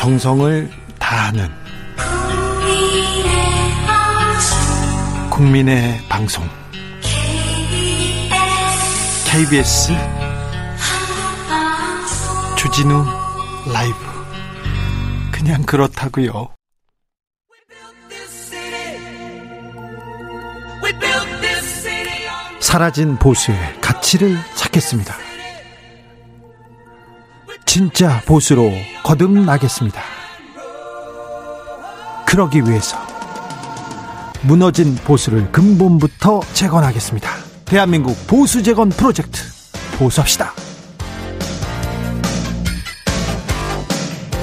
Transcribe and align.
정성을 0.00 0.70
다하는 0.98 1.46
국민의 5.28 6.00
방송 6.08 6.42
KBS 9.26 9.92
주진우 12.56 13.04
라이브 13.70 13.94
그냥 15.30 15.62
그렇다고요. 15.64 16.48
사라진 22.60 23.18
보수의 23.18 23.58
가치를 23.82 24.38
찾겠습니다. 24.54 25.29
진짜 27.80 28.20
보수로 28.26 28.70
거듭나겠습니다. 29.02 30.02
그러기 32.26 32.60
위해서 32.68 32.98
무너진 34.42 34.96
보수를 34.96 35.50
근본부터 35.50 36.40
재건하겠습니다. 36.52 37.30
대한민국 37.64 38.18
보수 38.26 38.62
재건 38.62 38.90
프로젝트 38.90 39.40
보수합시다. 39.96 40.52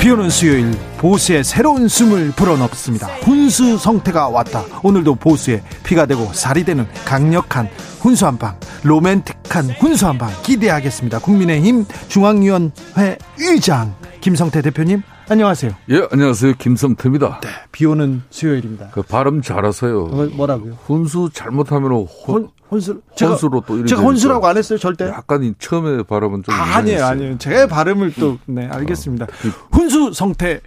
비오는 0.07 0.29
수요일 0.29 0.71
보수의 0.99 1.43
새로운 1.43 1.89
숨을 1.89 2.31
불어넣습니다. 2.31 3.07
훈수 3.23 3.77
성태가 3.77 4.29
왔다. 4.29 4.63
오늘도 4.81 5.15
보수의 5.15 5.61
피가 5.83 6.05
되고 6.05 6.31
살이 6.31 6.63
되는 6.63 6.87
강력한 7.03 7.67
훈수 7.99 8.25
한 8.25 8.37
방, 8.37 8.57
로맨틱한 8.83 9.71
훈수 9.71 10.07
한 10.07 10.17
방 10.17 10.29
기대하겠습니다. 10.43 11.19
국민의힘 11.19 11.83
중앙위원회 12.07 13.17
의장 13.37 13.93
김성태 14.21 14.61
대표님 14.61 15.01
안녕하세요. 15.27 15.73
예, 15.89 16.07
안녕하세요. 16.09 16.53
김성태입니다. 16.57 17.41
네, 17.43 17.49
비 17.73 17.85
오는 17.85 18.21
수요일입니다. 18.29 18.87
그 18.93 19.01
발음 19.01 19.41
잘하세요. 19.41 20.03
어, 20.05 20.29
뭐라고요? 20.31 20.77
훈수 20.85 21.31
잘못하면 21.33 22.07
혼, 22.25 22.47
혼수 22.69 23.01
혼수로 23.19 23.63
또 23.65 23.85
제가 23.85 24.01
혼수라고 24.01 24.45
안 24.47 24.57
했어요, 24.57 24.77
절대. 24.77 25.05
약간 25.05 25.55
처음에 25.57 26.03
발음은 26.03 26.43
좀 26.43 26.53
아, 26.53 26.77
아니에요, 26.77 27.05
아니에요. 27.05 27.37
제 27.37 27.67
발음을 27.67 28.13
또 28.13 28.37
네, 28.45 28.67
알겠습니다. 28.67 29.25
어, 29.25 29.27
그 29.41 29.49
훈수 29.71 30.11
성태 30.13 30.61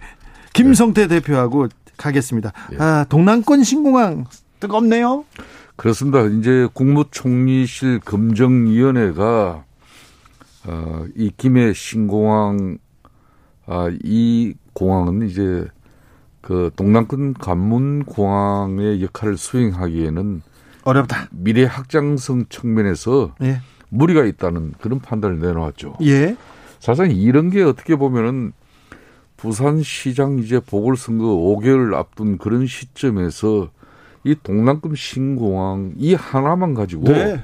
김성태 0.53 1.07
네. 1.07 1.19
대표하고 1.19 1.67
가겠습니다. 1.97 2.51
예. 2.73 2.77
아, 2.79 3.05
동남권 3.07 3.63
신공항 3.63 4.25
뜨겁네요. 4.59 5.25
그렇습니다. 5.75 6.21
이제 6.23 6.67
국무총리실 6.73 7.99
검증위원회가 7.99 9.63
어, 10.67 11.05
이 11.15 11.31
김해 11.37 11.73
신공항 11.73 12.77
아, 13.67 13.91
이 14.03 14.53
공항은 14.73 15.29
이제 15.29 15.65
그 16.41 16.71
동남권 16.75 17.35
관문 17.35 18.03
공항의 18.05 19.03
역할을 19.03 19.37
수행하기에는 19.37 20.41
어렵다. 20.83 21.27
미래 21.31 21.63
확장성 21.65 22.45
측면에서 22.49 23.35
예. 23.41 23.61
무리가 23.89 24.25
있다는 24.25 24.73
그런 24.79 24.99
판단을 24.99 25.39
내놓았죠. 25.39 25.97
예. 26.03 26.35
사실 26.79 27.11
이런 27.11 27.49
게 27.49 27.61
어떻게 27.61 27.95
보면은 27.95 28.53
부산시장 29.37 30.39
이제 30.39 30.59
보궐선거 30.59 31.25
5개월 31.25 31.93
앞둔 31.95 32.37
그런 32.37 32.67
시점에서 32.67 33.69
이 34.23 34.35
동남권 34.41 34.95
신공항 34.95 35.93
이 35.97 36.13
하나만 36.13 36.73
가지고 36.75 37.11
네. 37.11 37.41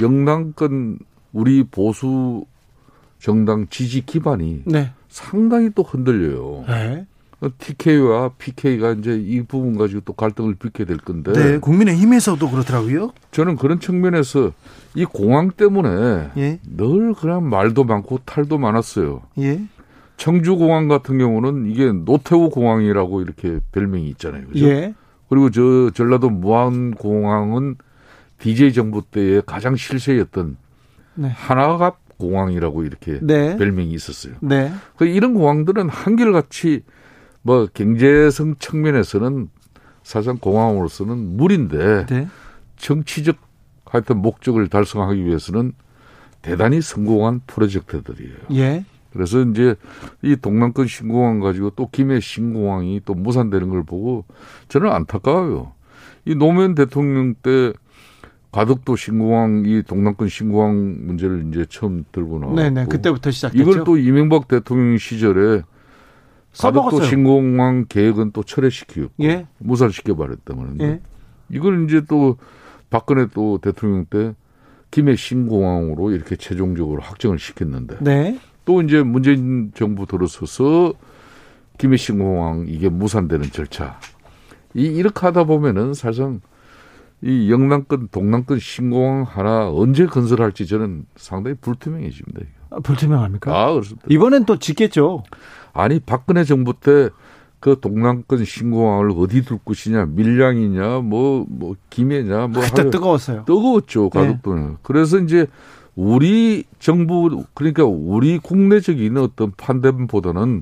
영남권 0.00 0.98
우리 1.32 1.64
보수 1.64 2.44
정당 3.18 3.66
지지 3.68 4.06
기반이 4.06 4.62
네. 4.64 4.92
상당히 5.08 5.70
또 5.74 5.82
흔들려요. 5.82 6.64
네. 6.68 7.06
TK와 7.58 8.30
PK가 8.38 8.92
이제 8.92 9.14
이 9.14 9.42
부분 9.42 9.76
가지고 9.76 10.00
또 10.04 10.12
갈등을 10.12 10.54
빚게 10.54 10.84
될 10.84 10.98
건데. 10.98 11.32
네, 11.32 11.58
국민의힘에서도 11.58 12.50
그렇더라고요. 12.50 13.12
저는 13.30 13.56
그런 13.56 13.80
측면에서 13.80 14.52
이 14.94 15.04
공항 15.04 15.50
때문에 15.50 16.30
예. 16.36 16.60
늘 16.64 17.14
그냥 17.14 17.48
말도 17.48 17.84
많고 17.84 18.20
탈도 18.24 18.58
많았어요. 18.58 19.22
예. 19.38 19.60
청주 20.16 20.56
공항 20.56 20.88
같은 20.88 21.18
경우는 21.18 21.70
이게 21.70 21.90
노태우 21.92 22.50
공항이라고 22.50 23.22
이렇게 23.22 23.58
별명이 23.72 24.08
있잖아요. 24.10 24.46
그죠? 24.46 24.66
예. 24.66 24.94
그리고 25.28 25.50
저 25.50 25.90
전라도 25.90 26.30
무안 26.30 26.92
공항은 26.92 27.76
DJ 28.38 28.72
정부 28.72 29.02
때의 29.02 29.42
가장 29.46 29.74
실세였던 29.74 30.56
네. 31.14 31.28
하나갑 31.28 32.18
공항이라고 32.18 32.84
이렇게 32.84 33.18
네. 33.22 33.56
별명이 33.56 33.90
있었어요. 33.92 34.34
네. 34.40 34.72
그 34.96 35.06
이런 35.06 35.34
공항들은 35.34 35.88
한결같이 35.88 36.82
뭐 37.44 37.68
경제성 37.72 38.56
측면에서는 38.58 39.50
사실상 40.02 40.38
공항으로서는 40.38 41.36
물인데 41.36 42.06
네. 42.06 42.28
정치적 42.76 43.36
하여튼 43.84 44.22
목적을 44.22 44.68
달성하기 44.68 45.24
위해서는 45.24 45.72
대단히 46.42 46.80
성공한 46.80 47.42
프로젝트들이에요. 47.46 48.36
예. 48.52 48.84
그래서 49.12 49.42
이제 49.42 49.76
이 50.22 50.36
동남권 50.36 50.88
신공항 50.88 51.38
가지고 51.38 51.70
또 51.70 51.88
김해 51.90 52.18
신공항이 52.18 53.02
또 53.04 53.14
무산되는 53.14 53.68
걸 53.68 53.84
보고 53.84 54.24
저는 54.68 54.90
안타까워요. 54.90 55.72
이 56.24 56.34
노무현 56.34 56.74
대통령 56.74 57.34
때 57.34 57.72
가덕도 58.52 58.96
신공항 58.96 59.64
이 59.66 59.82
동남권 59.82 60.28
신공항 60.28 60.96
문제를 61.06 61.46
이제 61.48 61.66
처음 61.68 62.04
들고 62.10 62.38
나왔고 62.38 62.56
네네 62.56 62.86
그때부터 62.86 63.30
시작했죠. 63.30 63.62
이걸 63.62 63.84
또 63.84 63.98
이명박 63.98 64.48
대통령 64.48 64.96
시절에 64.96 65.62
가덕도 66.58 67.02
신공항 67.02 67.86
계획은 67.88 68.32
또 68.32 68.42
철회시키고 68.42 69.08
예. 69.22 69.46
무산시켜 69.58 70.14
버렸단 70.14 70.56
말인데 70.56 70.84
예. 70.84 71.00
이걸 71.50 71.84
이제 71.84 72.02
또 72.08 72.36
박근혜 72.90 73.26
또 73.32 73.58
대통령 73.58 74.06
때 74.06 74.34
김해 74.90 75.16
신공항으로 75.16 76.12
이렇게 76.12 76.36
최종적으로 76.36 77.02
확정을 77.02 77.38
시켰는데 77.38 77.98
네. 78.00 78.38
또 78.64 78.80
이제 78.82 79.02
문재인 79.02 79.72
정부 79.74 80.06
들어서서 80.06 80.94
김해 81.78 81.96
신공항 81.96 82.66
이게 82.68 82.88
무산되는 82.88 83.50
절차 83.50 83.98
이 84.74 84.84
이렇게 84.84 85.20
하다 85.20 85.44
보면은 85.44 85.94
사실상 85.94 86.40
이 87.22 87.50
영남권, 87.50 88.08
동남권 88.12 88.58
신공항 88.58 89.22
하나 89.22 89.70
언제 89.70 90.04
건설할지 90.06 90.66
저는 90.66 91.06
상당히 91.16 91.56
불투명해집니다. 91.60 92.40
아, 92.70 92.80
불투명합니까? 92.80 93.50
아, 93.50 93.72
그렇습니다. 93.72 94.06
이번엔 94.10 94.44
또 94.44 94.58
짓겠죠. 94.58 95.22
아니, 95.74 96.00
박근혜 96.00 96.44
정부 96.44 96.72
때 96.72 97.10
그 97.64 97.78
동남권 97.80 98.44
신공항을 98.44 99.14
어디 99.16 99.40
둘 99.42 99.56
것이냐, 99.64 100.04
밀양이냐, 100.10 100.98
뭐, 100.98 101.46
뭐, 101.48 101.74
김해냐, 101.88 102.48
뭐. 102.48 102.62
그때 102.62 102.90
뜨거웠어요. 102.90 103.44
뜨거웠죠, 103.46 104.10
가덕도는. 104.10 104.68
네. 104.68 104.76
그래서 104.82 105.18
이제 105.18 105.46
우리 105.96 106.64
정부, 106.78 107.42
그러니까 107.54 107.84
우리 107.86 108.36
국내적인 108.36 109.16
어떤 109.16 109.52
판단보다는 109.56 110.60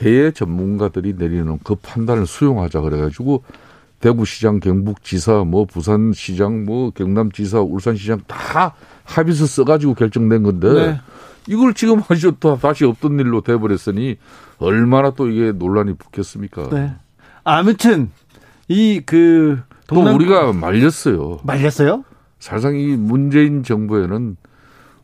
해외 0.00 0.30
전문가들이 0.30 1.14
내리는 1.18 1.58
그 1.64 1.74
판단을 1.74 2.24
수용하자 2.24 2.82
그래가지고 2.82 3.42
대구시장, 3.98 4.60
경북지사, 4.60 5.42
뭐 5.42 5.64
부산시장, 5.64 6.66
뭐 6.66 6.90
경남지사, 6.90 7.62
울산시장 7.62 8.20
다 8.28 8.76
합의서 9.02 9.44
써가지고 9.44 9.94
결정된 9.94 10.44
건데 10.44 10.72
네. 10.72 11.00
이걸 11.46 11.74
지금 11.74 12.02
또 12.40 12.58
다시 12.58 12.84
없던 12.84 13.18
일로 13.18 13.40
돼버렸으니 13.40 14.16
얼마나 14.58 15.10
또 15.10 15.28
이게 15.28 15.52
논란이 15.52 15.94
붙겠습니까? 15.94 16.68
네. 16.70 16.92
아무튼 17.44 18.10
이그 18.68 19.60
또 19.86 20.00
우리가 20.00 20.52
말렸어요. 20.52 21.40
말렸어요? 21.42 22.04
사실상 22.38 22.76
이 22.76 22.96
문재인 22.96 23.62
정부에는 23.62 24.36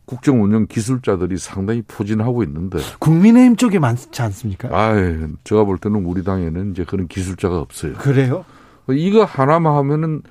국정 0.05 0.41
운영 0.41 0.67
기술자들이 0.67 1.37
상당히 1.37 1.83
포진하고 1.85 2.41
있는데 2.43 2.79
국민의힘 2.99 3.57
쪽에 3.57 3.77
많지 3.77 4.21
않습니까? 4.21 4.69
아, 4.71 4.93
제가 5.43 5.65
볼 5.65 5.77
때는 5.77 6.05
우리 6.05 6.23
당에는 6.23 6.71
이제 6.71 6.85
그런 6.85 7.07
기술자가 7.09 7.59
없어요. 7.59 7.93
그래요? 7.95 8.45
이거 8.89 9.25
하나만 9.25 9.75
하면은 9.75 10.21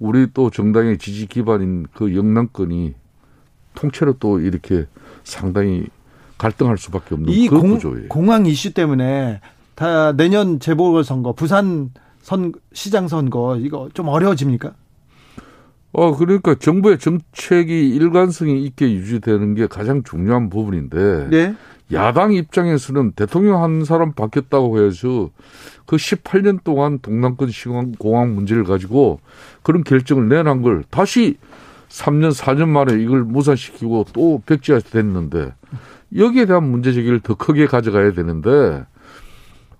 우리 0.00 0.26
또 0.34 0.50
정당의 0.50 0.98
지지 0.98 1.26
기반인 1.26 1.86
그 1.94 2.16
영남권이 2.16 2.94
통째로 3.74 4.14
또 4.18 4.40
이렇게 4.40 4.86
상당히 5.24 5.86
갈등할 6.38 6.78
수밖에 6.78 7.14
없는 7.14 7.32
이 7.32 7.48
그 7.48 7.58
공, 7.60 7.74
구조예요. 7.74 8.08
공항 8.08 8.46
이슈 8.46 8.72
때문에 8.72 9.40
다 9.74 10.12
내년 10.12 10.58
재보궐 10.60 11.04
선거, 11.04 11.32
부산 11.32 11.90
선 12.22 12.52
시장 12.72 13.08
선거 13.08 13.56
이거 13.56 13.88
좀 13.94 14.08
어려워집니까? 14.08 14.72
어 15.92 16.16
그러니까 16.16 16.54
정부의 16.54 16.98
정책이 16.98 17.88
일관성이 17.90 18.62
있게 18.64 18.92
유지되는 18.92 19.54
게 19.54 19.66
가장 19.66 20.02
중요한 20.04 20.48
부분인데 20.48 21.28
네? 21.30 21.54
야당 21.92 22.32
입장에서는 22.32 23.12
대통령 23.12 23.62
한 23.64 23.84
사람 23.84 24.12
바뀌었다고 24.12 24.84
해서 24.84 25.30
그 25.86 25.96
18년 25.96 26.62
동안 26.62 27.00
동남권 27.00 27.50
시공 27.50 27.92
공항 27.98 28.36
문제를 28.36 28.62
가지고 28.62 29.18
그런 29.62 29.82
결정을 29.82 30.28
내놓은 30.28 30.62
걸 30.62 30.84
다시 30.90 31.36
3년, 31.90 32.32
4년 32.32 32.68
만에 32.68 33.02
이걸 33.02 33.24
무산시키고 33.24 34.06
또 34.12 34.40
백지화 34.46 34.78
됐는데 34.78 35.52
여기에 36.16 36.46
대한 36.46 36.70
문제 36.70 36.92
제기를 36.92 37.20
더 37.20 37.34
크게 37.34 37.66
가져가야 37.66 38.12
되는데 38.12 38.84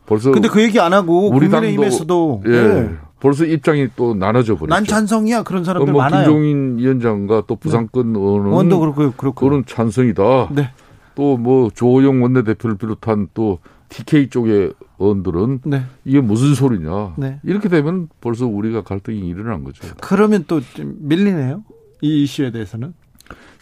벌써 0.07 0.33
근데 0.33 0.49
그 0.49 0.63
얘기 0.63 0.79
안 0.81 0.93
하고 0.93 1.31
우리 1.31 1.49
국민의힘에서도 1.49 2.43
예. 2.47 2.51
네. 2.51 2.91
벌써 3.21 3.45
입장이 3.45 3.89
또 3.97 4.15
나눠져 4.15 4.57
버렸죠. 4.57 4.75
난 4.75 4.85
찬성이야 4.85 5.45
그런 5.45 5.63
사람들 5.63 5.93
뭐 5.93 6.03
많아요. 6.03 6.25
김종인 6.25 6.79
위원장과 6.79 7.45
또 7.47 7.57
부산권 7.57 8.13
네. 8.13 8.19
의원은 8.19 8.51
원도 8.51 8.81
그렇고 8.81 9.13
그렇고 9.13 9.47
그런 9.47 9.65
찬성이다. 9.65 10.49
네. 10.53 10.71
또뭐 11.15 11.71
조호영 11.75 12.23
원내대표를 12.23 12.77
비롯한 12.77 13.29
또 13.35 13.59
TK 13.89 14.31
쪽의 14.31 14.73
의원들은 14.99 15.61
네. 15.65 15.83
이게 16.05 16.21
무슨 16.21 16.55
소리냐. 16.55 17.15
네. 17.19 17.41
이렇게 17.45 17.69
되면 17.69 18.09
벌써 18.21 18.47
우리가 18.47 18.83
갈등이 18.83 19.29
일어난 19.29 19.65
거죠. 19.65 19.87
그러면 20.01 20.45
또 20.49 20.61
밀리네요. 20.79 21.63
이 22.01 22.23
이슈에 22.23 22.51
대해서는. 22.51 22.95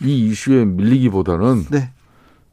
이 0.03 0.27
이슈에 0.27 0.65
밀리기보다는 0.65 1.67
네. 1.71 1.91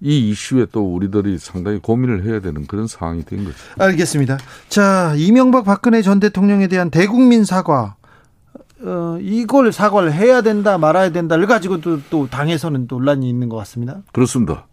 이 0.02 0.30
이슈에 0.30 0.68
또 0.72 0.94
우리들이 0.94 1.38
상당히 1.38 1.80
고민을 1.80 2.24
해야 2.26 2.40
되는 2.40 2.68
그런 2.68 2.88
상황이 2.88 3.24
된 3.24 3.44
거죠. 3.46 3.58
알겠습니다. 3.80 4.38
자, 4.68 5.14
이명박 5.18 5.66
박근혜 5.66 6.02
전 6.02 6.20
대통령에 6.20 6.68
대한 6.68 6.90
대국민 6.90 7.46
사과. 7.46 7.96
어, 8.82 9.18
이걸 9.22 9.72
사과를 9.72 10.14
해야 10.14 10.42
된다 10.42 10.78
말아야 10.78 11.12
된다를 11.12 11.48
가지고도 11.48 12.02
또 12.10 12.28
당에서는 12.28 12.88
논란이 12.90 13.28
있는 13.28 13.48
것 13.48 13.56
같습니다. 13.58 14.02
그렇습니다. 14.12 14.68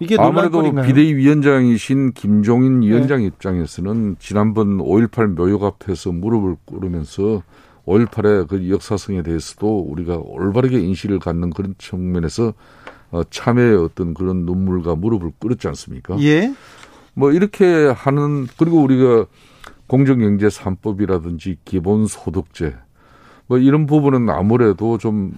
이게 0.00 0.16
아무래도 0.18 0.60
비대위 0.82 1.14
위원장이신 1.14 2.12
김종인 2.12 2.80
네. 2.80 2.88
위원장 2.88 3.20
네. 3.20 3.26
입장에서는 3.26 4.16
지난번 4.18 4.78
5.18 4.78 5.34
묘역 5.34 5.62
앞에서 5.62 6.10
무릎을 6.10 6.56
꿇으면서 6.64 7.42
5.18의 7.86 8.48
그 8.48 8.70
역사성에 8.70 9.22
대해서도 9.22 9.80
우리가 9.80 10.16
올바르게 10.16 10.78
인식을 10.78 11.18
갖는 11.18 11.50
그런 11.50 11.74
측면에서 11.78 12.54
어, 13.10 13.22
참회의 13.30 13.76
어떤 13.76 14.14
그런 14.14 14.44
눈물과 14.46 14.96
무릎을 14.96 15.32
꿇었지 15.38 15.68
않습니까? 15.68 16.20
예. 16.20 16.54
뭐 17.14 17.30
이렇게 17.30 17.86
하는 17.86 18.46
그리고 18.58 18.82
우리가 18.82 19.26
공정경제 19.86 20.48
3법이라든지 20.48 21.58
기본소득제 21.64 22.74
뭐 23.46 23.58
이런 23.58 23.86
부분은 23.86 24.30
아무래도 24.30 24.98
좀 24.98 25.36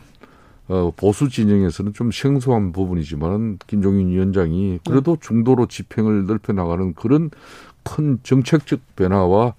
어, 0.68 0.92
보수 0.96 1.28
진영에서는 1.28 1.92
좀 1.92 2.10
생소한 2.10 2.72
부분이지만 2.72 3.58
김종인 3.66 4.08
위원장이 4.08 4.80
그래도 4.86 5.16
중도로 5.20 5.66
집행을 5.66 6.26
넓혀 6.26 6.52
나가는 6.52 6.92
그런 6.94 7.30
큰 7.84 8.18
정책적 8.22 8.80
변화와 8.96 9.54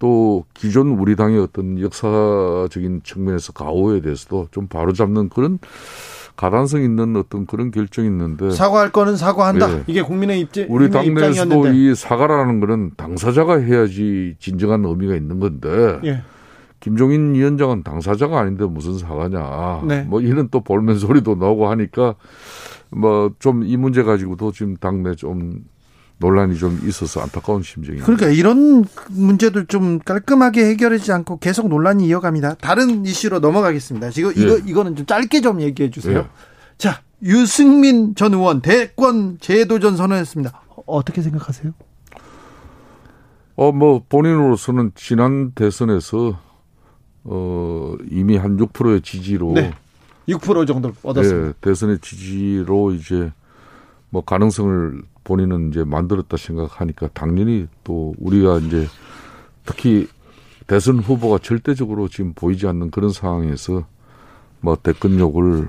또 0.00 0.44
기존 0.54 0.98
우리 0.98 1.14
당의 1.14 1.38
어떤 1.38 1.78
역사적인 1.80 3.02
측면에서 3.04 3.52
가오에 3.52 4.00
대해서도 4.00 4.48
좀 4.50 4.66
바로잡는 4.66 5.28
그런 5.28 5.58
가단성 6.36 6.82
있는 6.82 7.16
어떤 7.16 7.44
그런 7.46 7.70
결정이 7.70 8.08
있는데 8.08 8.50
사과할 8.50 8.90
거는 8.90 9.16
사과한다. 9.16 9.66
네. 9.68 9.82
이게 9.86 10.02
국민의 10.02 10.40
입장 10.40 10.66
우리 10.70 10.90
당내에서도 10.90 11.68
이 11.68 11.94
사과라는 11.94 12.60
거는 12.60 12.92
당사자가 12.96 13.58
해야지 13.58 14.36
진정한 14.38 14.82
의미가 14.84 15.14
있는 15.14 15.38
건데 15.38 16.00
예. 16.04 16.22
김종인 16.80 17.34
위원장은 17.34 17.82
당사자가 17.82 18.40
아닌데 18.40 18.64
무슨 18.64 18.96
사과냐. 18.96 19.82
네. 19.86 20.02
뭐 20.04 20.22
이런 20.22 20.48
또 20.50 20.60
볼멘 20.62 20.98
소리도 20.98 21.34
나오고 21.34 21.68
하니까 21.68 22.14
뭐 22.88 23.30
좀 23.38 23.62
이 23.62 23.76
문제 23.76 24.02
가지고도 24.02 24.50
지금 24.52 24.76
당내 24.76 25.14
좀 25.16 25.64
논란이 26.20 26.56
좀 26.58 26.78
있어서 26.84 27.22
안타까운 27.22 27.62
심정입니다. 27.62 28.04
그러니까 28.04 28.28
이런 28.28 28.84
문제들 29.08 29.66
좀 29.66 29.98
깔끔하게 29.98 30.66
해결하지 30.66 31.12
않고 31.12 31.38
계속 31.38 31.68
논란이 31.68 32.06
이어갑니다. 32.06 32.56
다른 32.60 33.06
이슈로 33.06 33.40
넘어가겠습니다. 33.40 34.10
지금 34.10 34.32
이거 34.36 34.56
예. 34.56 34.62
이거는 34.66 34.96
좀 34.96 35.06
짧게 35.06 35.40
좀 35.40 35.62
얘기해 35.62 35.90
주세요. 35.90 36.18
예. 36.18 36.26
자, 36.76 37.00
유승민 37.22 38.14
전 38.14 38.34
의원 38.34 38.60
대권 38.60 39.38
재도전 39.40 39.96
선언했습니다. 39.96 40.62
어떻게 40.86 41.22
생각하세요? 41.22 41.72
어, 43.56 43.72
뭐 43.72 44.02
본인으로서는 44.06 44.92
지난 44.94 45.52
대선에서 45.52 46.38
어, 47.24 47.94
이미 48.10 48.36
한 48.36 48.58
6%의 48.58 49.00
지지로 49.00 49.52
네. 49.54 49.72
6% 50.28 50.66
정도 50.66 50.92
얻었습니다. 51.02 51.46
네, 51.46 51.52
대선의 51.62 51.98
지지로 52.00 52.92
이제 52.92 53.32
뭐 54.10 54.22
가능성을 54.22 55.02
본인은 55.30 55.68
이제 55.68 55.84
만들었다 55.84 56.36
생각하니까 56.36 57.08
당연히 57.14 57.68
또 57.84 58.14
우리가 58.18 58.58
이제 58.58 58.88
특히 59.64 60.08
대선 60.66 60.98
후보가 60.98 61.38
절대적으로 61.38 62.08
지금 62.08 62.32
보이지 62.34 62.66
않는 62.66 62.90
그런 62.90 63.12
상황에서 63.12 63.86
뭐 64.60 64.74
대권욕을 64.74 65.68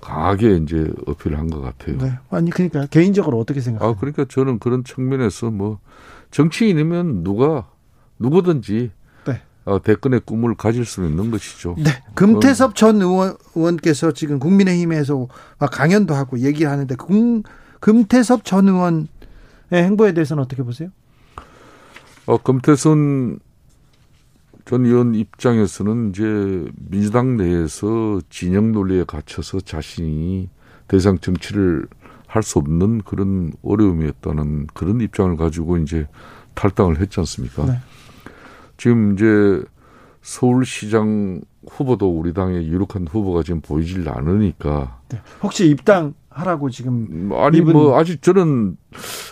강하게 0.00 0.56
이제 0.56 0.90
어필한 1.06 1.50
것 1.50 1.60
같아요. 1.60 1.98
네. 1.98 2.18
아니 2.30 2.50
그러니까 2.50 2.86
개인적으로 2.86 3.38
어떻게 3.38 3.60
생각해요? 3.60 3.90
아 3.90 4.00
그러니까 4.00 4.24
저는 4.26 4.60
그런 4.60 4.82
측면에서 4.82 5.50
뭐 5.50 5.78
정치인이면 6.30 7.22
누가 7.22 7.68
누구든지 8.18 8.92
네. 9.26 9.42
어, 9.66 9.82
대권의 9.82 10.20
꿈을 10.24 10.54
가질 10.54 10.86
수는 10.86 11.10
있는 11.10 11.30
것이죠. 11.30 11.76
네. 11.76 11.90
금태섭 12.14 12.74
전 12.74 13.02
의원, 13.02 13.36
의원께서 13.54 14.12
지금 14.12 14.38
국민의힘에서 14.38 15.28
강연도 15.70 16.14
하고 16.14 16.38
얘기하는데 16.38 16.94
금, 16.94 17.42
금태섭 17.80 18.44
전 18.44 18.68
의원의 18.68 19.06
행보에 19.72 20.12
대해서는 20.12 20.42
어떻게 20.42 20.62
보세요? 20.62 20.90
어, 22.26 22.38
금태선 22.38 23.38
전 24.64 24.84
의원 24.84 25.14
입장에서는 25.14 26.10
이제 26.10 26.70
민주당 26.88 27.36
내에서 27.36 28.20
진영 28.30 28.72
논리에 28.72 29.04
갇혀서 29.04 29.60
자신이 29.60 30.48
대상 30.88 31.18
정치를 31.18 31.86
할 32.26 32.42
수 32.42 32.58
없는 32.58 33.02
그런 33.02 33.52
어려움이었다는 33.62 34.66
그런 34.74 35.00
입장을 35.00 35.36
가지고 35.36 35.78
이제 35.78 36.06
탈당을 36.54 37.00
했지 37.00 37.18
않습니까? 37.20 37.64
네. 37.64 37.78
지금 38.76 39.14
이제 39.14 39.62
서울시장 40.22 41.40
후보도 41.70 42.10
우리 42.10 42.34
당의 42.34 42.66
유력한 42.68 43.06
후보가 43.06 43.42
지금 43.42 43.60
보이질 43.60 44.08
않으니까. 44.08 45.00
네. 45.08 45.20
혹시 45.42 45.68
입당 45.70 46.14
하라고 46.36 46.68
지금 46.70 47.06
음, 47.10 47.32
아니. 47.34 47.60
뭐 47.60 47.98
아직 47.98 48.20
저는 48.22 48.76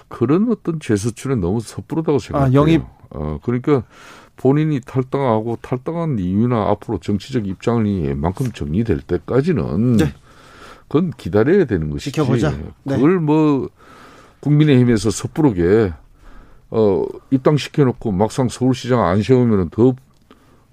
그런 0.09 0.51
어떤 0.51 0.81
재수출에 0.81 1.37
너무 1.37 1.61
섣부르다고 1.61 2.19
생각해요. 2.19 2.51
아, 2.51 2.53
영입. 2.53 2.83
어 3.11 3.39
그러니까 3.43 3.83
본인이 4.37 4.81
탈당하고 4.81 5.59
탈당한 5.61 6.19
이유나 6.19 6.71
앞으로 6.71 6.99
정치적 6.99 7.47
입장이 7.47 8.07
웬만큼 8.07 8.53
정리될 8.53 9.03
때까지는 9.03 9.99
네. 9.99 10.13
그건 10.89 11.13
기다려야 11.17 11.67
되는 11.67 11.91
것이지. 11.91 12.13
지켜보자. 12.13 12.51
네. 12.85 12.97
그걸 12.97 13.21
뭐 13.21 13.69
국민의힘에서 14.41 15.11
섣부르게 15.11 15.93
어 16.71 17.05
입당시켜 17.31 17.85
놓고 17.85 18.13
막상 18.13 18.49
서울시장 18.49 19.05
안 19.05 19.23
세우면은 19.23 19.69
더 19.69 19.89
어, 19.89 19.95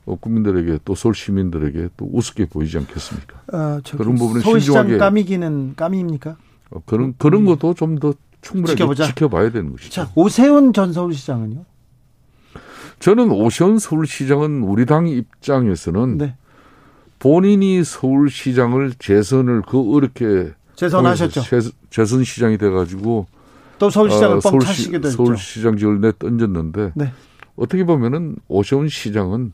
국민들에게 0.06 0.80
또 0.84 0.96
서울 0.96 1.14
시민들에게 1.16 1.90
또 1.98 2.10
우습게 2.12 2.46
보이지 2.46 2.78
않겠습니까? 2.78 3.42
아, 3.52 3.82
그런 3.98 4.16
부분은 4.16 4.42
신중하게 4.42 4.98
까미기는 4.98 5.74
까미입니까? 5.76 6.38
어, 6.72 6.82
그런 6.86 7.14
그런 7.18 7.46
것도 7.46 7.74
좀 7.76 8.00
더 8.00 8.14
충분하게 8.42 8.76
지켜보자. 8.76 9.06
지켜봐야 9.08 9.52
되는 9.52 9.72
것이죠. 9.72 9.92
자, 9.92 10.10
오세훈 10.16 10.74
전 10.74 10.92
서울시장은요? 10.94 11.64
저는 13.00 13.32
오세훈 13.32 13.78
서울시장은 13.80 14.64
우리 14.64 14.86
당 14.86 15.08
입장에서는 15.08 16.18
네. 16.18 16.36
본인이 17.20 17.84
서울시장을 17.84 18.94
재선을 18.98 19.62
그 19.68 19.96
어렵게 19.96 20.54
재선하셨죠. 20.76 21.42
재선 21.92 22.24
시장이 22.24 22.58
돼가지고 22.58 23.28
또 23.78 23.90
서울시장을 23.90 24.38
어, 24.38 24.40
서울시, 24.42 24.90
게 24.90 25.00
됐죠. 25.00 25.18
서울시장직을 25.18 26.02
내 26.02 26.12
던졌는데 26.18 26.94
네. 26.96 27.14
어떻게 27.56 27.84
보면은 27.84 28.38
오세훈 28.48 28.88
시장은 28.90 29.54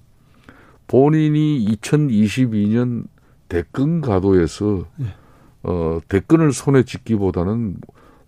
본인이 0.87 1.65
2022년 1.65 3.05
대권 3.49 4.01
가도에서 4.01 4.85
예. 5.01 5.05
어, 5.63 5.99
대권을 6.07 6.53
손에 6.53 6.83
쥐기보다는 6.83 7.77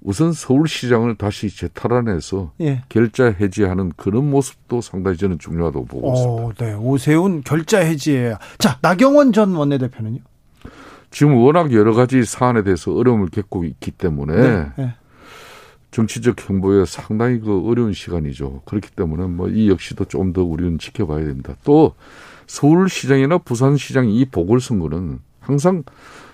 우선 0.01 0.31
서울시장을 0.31 1.15
다시 1.15 1.49
재탈환해서 1.49 2.51
예. 2.61 2.83
결자 2.89 3.33
해지하는 3.39 3.91
그런 3.97 4.29
모습도 4.29 4.81
상당히 4.81 5.17
저는 5.17 5.39
중요하다고 5.39 5.85
보고 5.85 6.09
오, 6.09 6.13
있습니다. 6.51 6.65
네, 6.65 6.73
오세훈 6.73 7.41
결자 7.43 7.79
해지예요. 7.79 8.37
자, 8.57 8.77
나경원 8.81 9.33
전 9.33 9.55
원내대표는요? 9.55 10.19
지금 11.11 11.35
워낙 11.35 11.73
여러 11.73 11.93
가지 11.93 12.23
사안에 12.23 12.63
대해서 12.63 12.93
어려움을 12.93 13.29
겪고 13.29 13.65
있기 13.65 13.91
때문에 13.91 14.35
네, 14.35 14.65
네. 14.77 14.93
정치적 15.91 16.49
행보에 16.49 16.85
상당히 16.85 17.39
그 17.39 17.67
어려운 17.67 17.93
시간이죠. 17.93 18.61
그렇기 18.65 18.89
때문에 18.95 19.25
뭐 19.27 19.47
이 19.49 19.69
역시도 19.69 20.05
좀 20.05 20.33
더 20.33 20.43
우리는 20.43 20.77
지켜봐야 20.77 21.25
됩니다. 21.25 21.55
또 21.63 21.93
서울시장이나 22.47 23.39
부산시장 23.39 24.09
이 24.09 24.25
보궐선거는 24.25 25.19
항상 25.39 25.83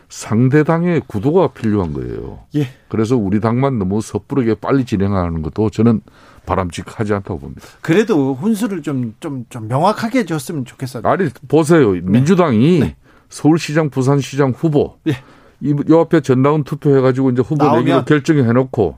상대당의 0.10 1.02
구도가 1.08 1.50
필요한 1.50 1.94
거예요. 1.94 2.40
예. 2.56 2.68
그래서 2.88 3.18
우리 3.18 3.40
당만 3.40 3.80
너무 3.80 4.02
섣부르게 4.02 4.56
빨리 4.56 4.86
진행하는 4.86 5.42
것도 5.42 5.70
저는 5.70 6.02
바람직하지 6.46 7.14
않다고 7.14 7.40
봅니다. 7.40 7.62
그래도 7.82 8.36
훈수를 8.36 8.82
좀, 8.82 9.16
좀, 9.20 9.46
좀 9.50 9.68
명확하게 9.68 10.26
줬으면 10.26 10.64
좋겠어요. 10.66 11.02
아니, 11.06 11.30
보세요. 11.48 11.94
네. 11.94 12.02
민주당이 12.02 12.80
네. 12.80 12.96
서울시장, 13.30 13.90
부산시장 13.90 14.52
후보. 14.56 14.98
예. 15.08 15.14
이, 15.62 15.74
요 15.90 16.00
앞에 16.02 16.22
전당원 16.22 16.64
투표해가지고 16.64 17.32
이제 17.32 17.42
후보 17.42 17.70
내기로 17.78 18.06
결정해 18.06 18.44
놓고 18.54 18.98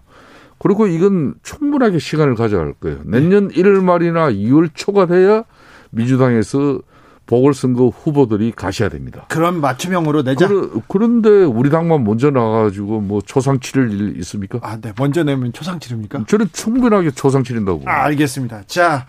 그리고 0.60 0.88
이건 0.88 1.36
충분하게 1.44 2.00
시간을 2.00 2.36
가져갈 2.36 2.74
거예요. 2.74 3.00
내년 3.06 3.50
1월 3.50 3.84
말이나 3.84 4.32
2월 4.32 4.70
초가 4.74 5.06
돼야 5.06 5.44
민주당에서 5.92 6.80
보궐선거 7.28 7.90
후보들이 7.90 8.54
가셔야 8.54 8.90
됩니다. 8.90 9.26
그럼 9.28 9.60
맞춤형으로 9.60 10.24
내자. 10.24 10.48
그러, 10.48 11.08
는데 11.08 11.30
우리 11.30 11.70
당만 11.70 12.04
먼저 12.06 12.32
나가가지고 12.32 13.02
뭐 13.02 13.22
초상 13.22 13.60
치를 13.60 13.92
일 13.92 14.18
있습니까? 14.20 14.60
아, 14.64 14.78
네. 14.78 14.94
먼저 14.98 15.24
내면 15.24 15.52
초상 15.52 15.80
치릅니까? 15.80 16.24
저는 16.26 16.48
충분하게 16.54 17.12
초상 17.12 17.44
치른다고. 17.44 17.84
아, 17.86 18.06
알겠습니다. 18.06 18.64
자, 18.66 19.06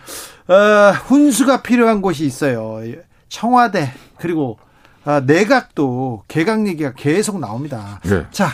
어, 0.47 0.91
훈수가 1.05 1.61
필요한 1.61 2.01
곳이 2.01 2.25
있어요. 2.25 2.81
청와대 3.29 3.91
그리고 4.17 4.59
어, 5.05 5.21
내각도 5.21 6.23
개각 6.27 6.67
얘기가 6.67 6.93
계속 6.93 7.39
나옵니다. 7.39 8.01
네. 8.03 8.25
자, 8.31 8.49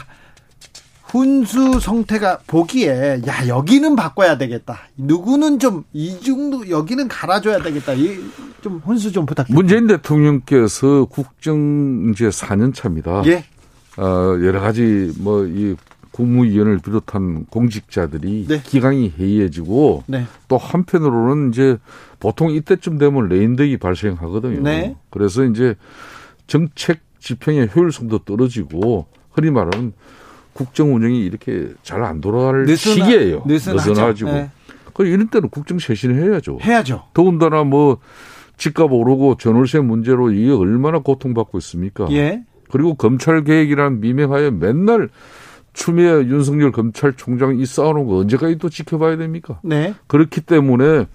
훈수 1.07 1.79
성태가 1.79 2.39
보기에 2.47 3.21
야 3.27 3.47
여기는 3.47 3.95
바꿔야 3.95 4.37
되겠다. 4.37 4.79
누구는 4.97 5.59
좀 5.59 5.83
이중도 5.93 6.69
여기는 6.69 7.07
갈아줘야 7.07 7.61
되겠다. 7.61 7.93
이좀 7.93 8.81
훈수 8.83 9.11
좀 9.11 9.25
부탁드립니다. 9.25 9.61
문재인 9.61 9.87
대통령께서 9.87 11.05
국정 11.05 12.11
이제 12.13 12.29
4년 12.29 12.73
차입니다. 12.73 13.23
예. 13.27 13.45
어, 13.97 14.37
여러 14.43 14.59
가지 14.59 15.13
뭐 15.19 15.45
이 15.45 15.75
국무위원을 16.15 16.79
비롯한 16.79 17.45
공직자들이 17.47 18.45
네. 18.47 18.61
기강이 18.63 19.13
해이해지고 19.19 20.05
네. 20.07 20.25
또 20.47 20.57
한편으로는 20.57 21.49
이제 21.49 21.77
보통 22.21 22.51
이때쯤 22.51 22.97
되면 22.97 23.27
레인덕이 23.27 23.75
발생하거든요. 23.77 24.61
네. 24.61 24.95
그래서 25.09 25.43
이제 25.43 25.75
정책 26.47 27.01
집행의 27.19 27.69
효율성도 27.75 28.19
떨어지고 28.19 29.07
흔히 29.31 29.51
말하는 29.51 29.91
국정 30.55 30.95
운영이 30.95 31.19
이렇게 31.25 31.73
잘 31.83 32.01
안 32.01 32.21
돌아갈 32.21 32.65
느슨하, 32.65 33.05
시기예요. 33.07 33.43
느슨하지고. 33.45 34.31
네. 34.31 34.49
그 34.93 35.05
이런 35.05 35.27
때는 35.27 35.49
국정 35.49 35.77
쇄신을 35.77 36.15
해야죠. 36.23 36.59
해야죠. 36.63 37.03
더군다나 37.13 37.65
뭐 37.65 37.97
집값 38.55 38.91
오르고 38.91 39.35
전월세 39.35 39.81
문제로 39.81 40.31
이게 40.31 40.49
얼마나 40.51 40.99
고통받고 40.99 41.57
있습니까? 41.57 42.07
예. 42.11 42.43
그리고 42.71 42.93
검찰 42.93 43.43
개혁이라는 43.43 43.99
미명하에 43.99 44.51
맨날 44.51 45.09
추미애 45.73 46.11
윤석열 46.11 46.71
검찰총장 46.71 47.59
이 47.59 47.65
싸우는 47.65 48.05
거 48.05 48.19
언제까지 48.19 48.57
또 48.57 48.69
지켜봐야 48.69 49.17
됩니까? 49.17 49.59
네. 49.61 49.93
그렇기 50.07 50.39
때문에 50.41 51.07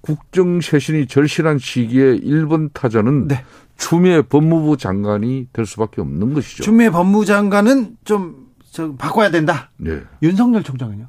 국정 0.00 0.60
쇄신이 0.60 1.06
절실한 1.06 1.58
시기에 1.58 2.18
1번 2.18 2.70
타자는 2.72 3.28
네. 3.28 3.44
추미애 3.76 4.22
법무부 4.22 4.76
장관이 4.76 5.48
될 5.52 5.66
수밖에 5.66 6.00
없는 6.00 6.34
것이죠. 6.34 6.64
추미애 6.64 6.90
법무부 6.90 7.24
장관은 7.24 7.98
좀 8.04 8.41
저 8.72 8.92
바꿔야 8.94 9.30
된다. 9.30 9.70
네. 9.76 10.00
윤석열 10.22 10.62
총장은요? 10.62 11.06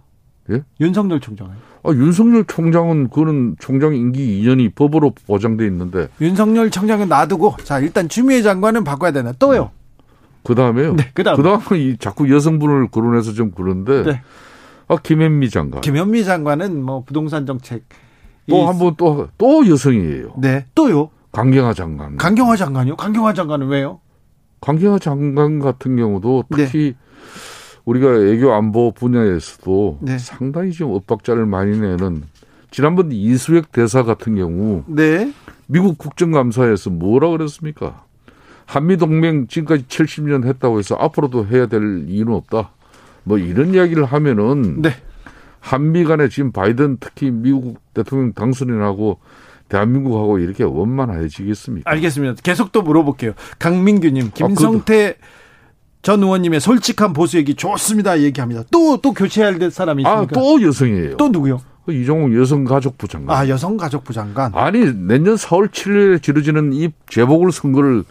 예? 0.52 0.62
윤석열 0.82 1.22
총장은? 1.22 1.54
아, 1.84 1.90
윤석열 1.92 2.44
총장은 2.46 3.10
그는 3.10 3.56
총장 3.60 3.96
임기 3.96 4.42
2년이 4.44 4.76
법으로 4.76 5.14
보장돼 5.26 5.66
있는데 5.68 6.10
윤석열 6.20 6.70
총장은 6.70 7.08
놔두고 7.08 7.56
자 7.64 7.80
일단 7.80 8.10
추미애 8.10 8.42
장관은 8.42 8.84
바꿔야 8.84 9.12
되나 9.12 9.32
또요. 9.32 9.72
그 10.44 10.56
다음에요. 10.56 10.96
네, 10.96 11.10
그 11.14 11.24
다음. 11.24 11.38
그 11.38 11.44
다음에 11.44 11.64
이 11.82 11.98
자꾸 11.98 12.30
여성분을 12.30 12.90
거론해서 12.90 13.32
좀 13.32 13.52
그런데 13.56 14.04
네. 14.04 14.22
아 14.90 14.98
김현미 15.02 15.50
장관. 15.50 15.80
김현미 15.80 16.26
장관은 16.26 16.84
뭐 16.84 17.04
부동산 17.06 17.46
정책 17.46 17.84
또 18.50 18.68
한 18.68 18.78
번 18.78 18.96
또 18.98 19.30
또 19.38 19.66
여성이에요. 19.70 20.34
네, 20.40 20.66
또요. 20.76 21.10
강경화 21.32 21.74
장관. 21.74 22.18
강경화 22.18 22.58
장관요? 22.58 22.98
강경화 22.98 23.34
장관은 23.34 23.68
왜요? 23.68 24.02
강경화 24.60 25.00
장관 25.00 25.60
같은 25.60 25.96
경우도 25.96 26.44
특히 26.50 26.96
네. 26.96 26.96
우리가 27.86 28.16
애교 28.16 28.54
안보 28.54 28.92
분야에서도 28.92 30.00
네. 30.02 30.18
상당히 30.18 30.72
지금 30.72 30.92
엇박자를 30.92 31.46
많이 31.46 31.78
내는 31.80 32.24
지난번 32.72 33.12
이수혁 33.12 33.72
대사 33.72 34.04
같은 34.04 34.36
경우 34.36 34.84
네. 34.88 35.34
미국 35.68 35.98
국정감사에서 35.98 36.90
뭐라 36.90 37.30
그랬습니까? 37.30 38.04
한미 38.66 38.98
동맹 38.98 39.48
지금까지 39.48 39.84
70년 39.88 40.46
했다고 40.46 40.80
해서 40.80 40.96
앞으로도 40.96 41.48
해야 41.48 41.68
될 41.68 42.06
이유는 42.08 42.34
없다. 42.34 42.72
뭐 43.24 43.38
이런 43.38 43.74
이야기를 43.74 44.06
하면은 44.06 44.82
네. 44.82 44.92
한미 45.60 46.04
간에 46.04 46.30
지금 46.30 46.52
바이든 46.52 46.98
특히 47.00 47.32
미국 47.32 47.80
대통령 47.94 48.34
당선인하고 48.34 49.20
대한민국하고 49.70 50.40
이렇게 50.40 50.64
원만해지겠습니까? 50.64 51.90
알겠습니다. 51.90 52.42
계속 52.44 52.72
또 52.72 52.82
물어볼게요. 52.82 53.34
강민규님, 53.60 54.28
아, 54.28 54.30
김성태 54.34 55.18
아, 55.20 55.26
전 56.04 56.22
의원님의 56.22 56.60
솔직한 56.60 57.14
보수 57.14 57.38
얘기 57.38 57.56
좋습니다. 57.56 58.20
얘기합니다. 58.20 58.64
또, 58.72 58.98
또 58.98 59.14
교체해야 59.14 59.58
될 59.58 59.72
사람이 59.72 60.06
아, 60.06 60.12
있습니까? 60.22 60.40
아, 60.40 60.44
또 60.44 60.62
여성이에요. 60.62 61.16
또 61.18 61.30
누구요? 61.30 61.62
그 61.86 61.94
이종욱 61.94 62.38
여성가족부 62.38 63.08
장관. 63.08 63.36
아, 63.38 63.48
여성가족부 63.48 64.12
장관. 64.14 64.52
아니, 64.54 64.80
내년 64.94 65.36
4월 65.36 65.70
7일에 65.72 66.22
치러지는 66.22 66.74
이 66.74 66.90
재보궐 67.10 67.52
선거를 67.54 68.04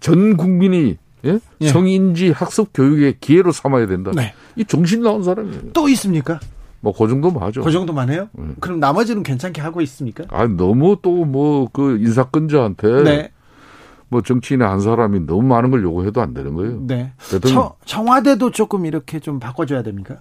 전 0.00 0.36
국민이 0.36 0.96
예? 1.24 1.38
예. 1.60 1.68
성인지 1.68 2.30
학습 2.32 2.70
교육의 2.74 3.16
기회로 3.20 3.52
삼아야 3.52 3.86
된다. 3.86 4.10
네. 4.14 4.34
이 4.56 4.64
정신 4.64 5.02
나온 5.02 5.22
사람이에요. 5.22 5.72
또 5.72 5.88
있습니까? 5.88 6.40
뭐 6.80 6.92
그 6.92 7.08
정도만 7.08 7.42
하죠. 7.44 7.62
그 7.62 7.70
정도만 7.72 8.10
해요? 8.10 8.28
네. 8.32 8.44
그럼 8.60 8.78
나머지는 8.80 9.22
괜찮게 9.22 9.60
하고 9.60 9.80
있습니까? 9.80 10.24
아 10.28 10.46
너무 10.46 10.98
또 11.02 11.24
뭐 11.24 11.68
그 11.72 11.98
인사권자한테 12.00 13.02
네. 13.02 13.30
뭐 14.08 14.22
정치인의 14.22 14.66
한 14.66 14.80
사람이 14.80 15.20
너무 15.26 15.42
많은 15.42 15.70
걸 15.70 15.82
요구해도 15.82 16.20
안 16.20 16.34
되는 16.34 16.54
거예요. 16.54 16.80
네. 16.86 17.12
청, 17.48 17.72
청와대도 17.84 18.50
조금 18.50 18.86
이렇게 18.86 19.18
좀 19.18 19.40
바꿔줘야 19.40 19.82
됩니까? 19.82 20.16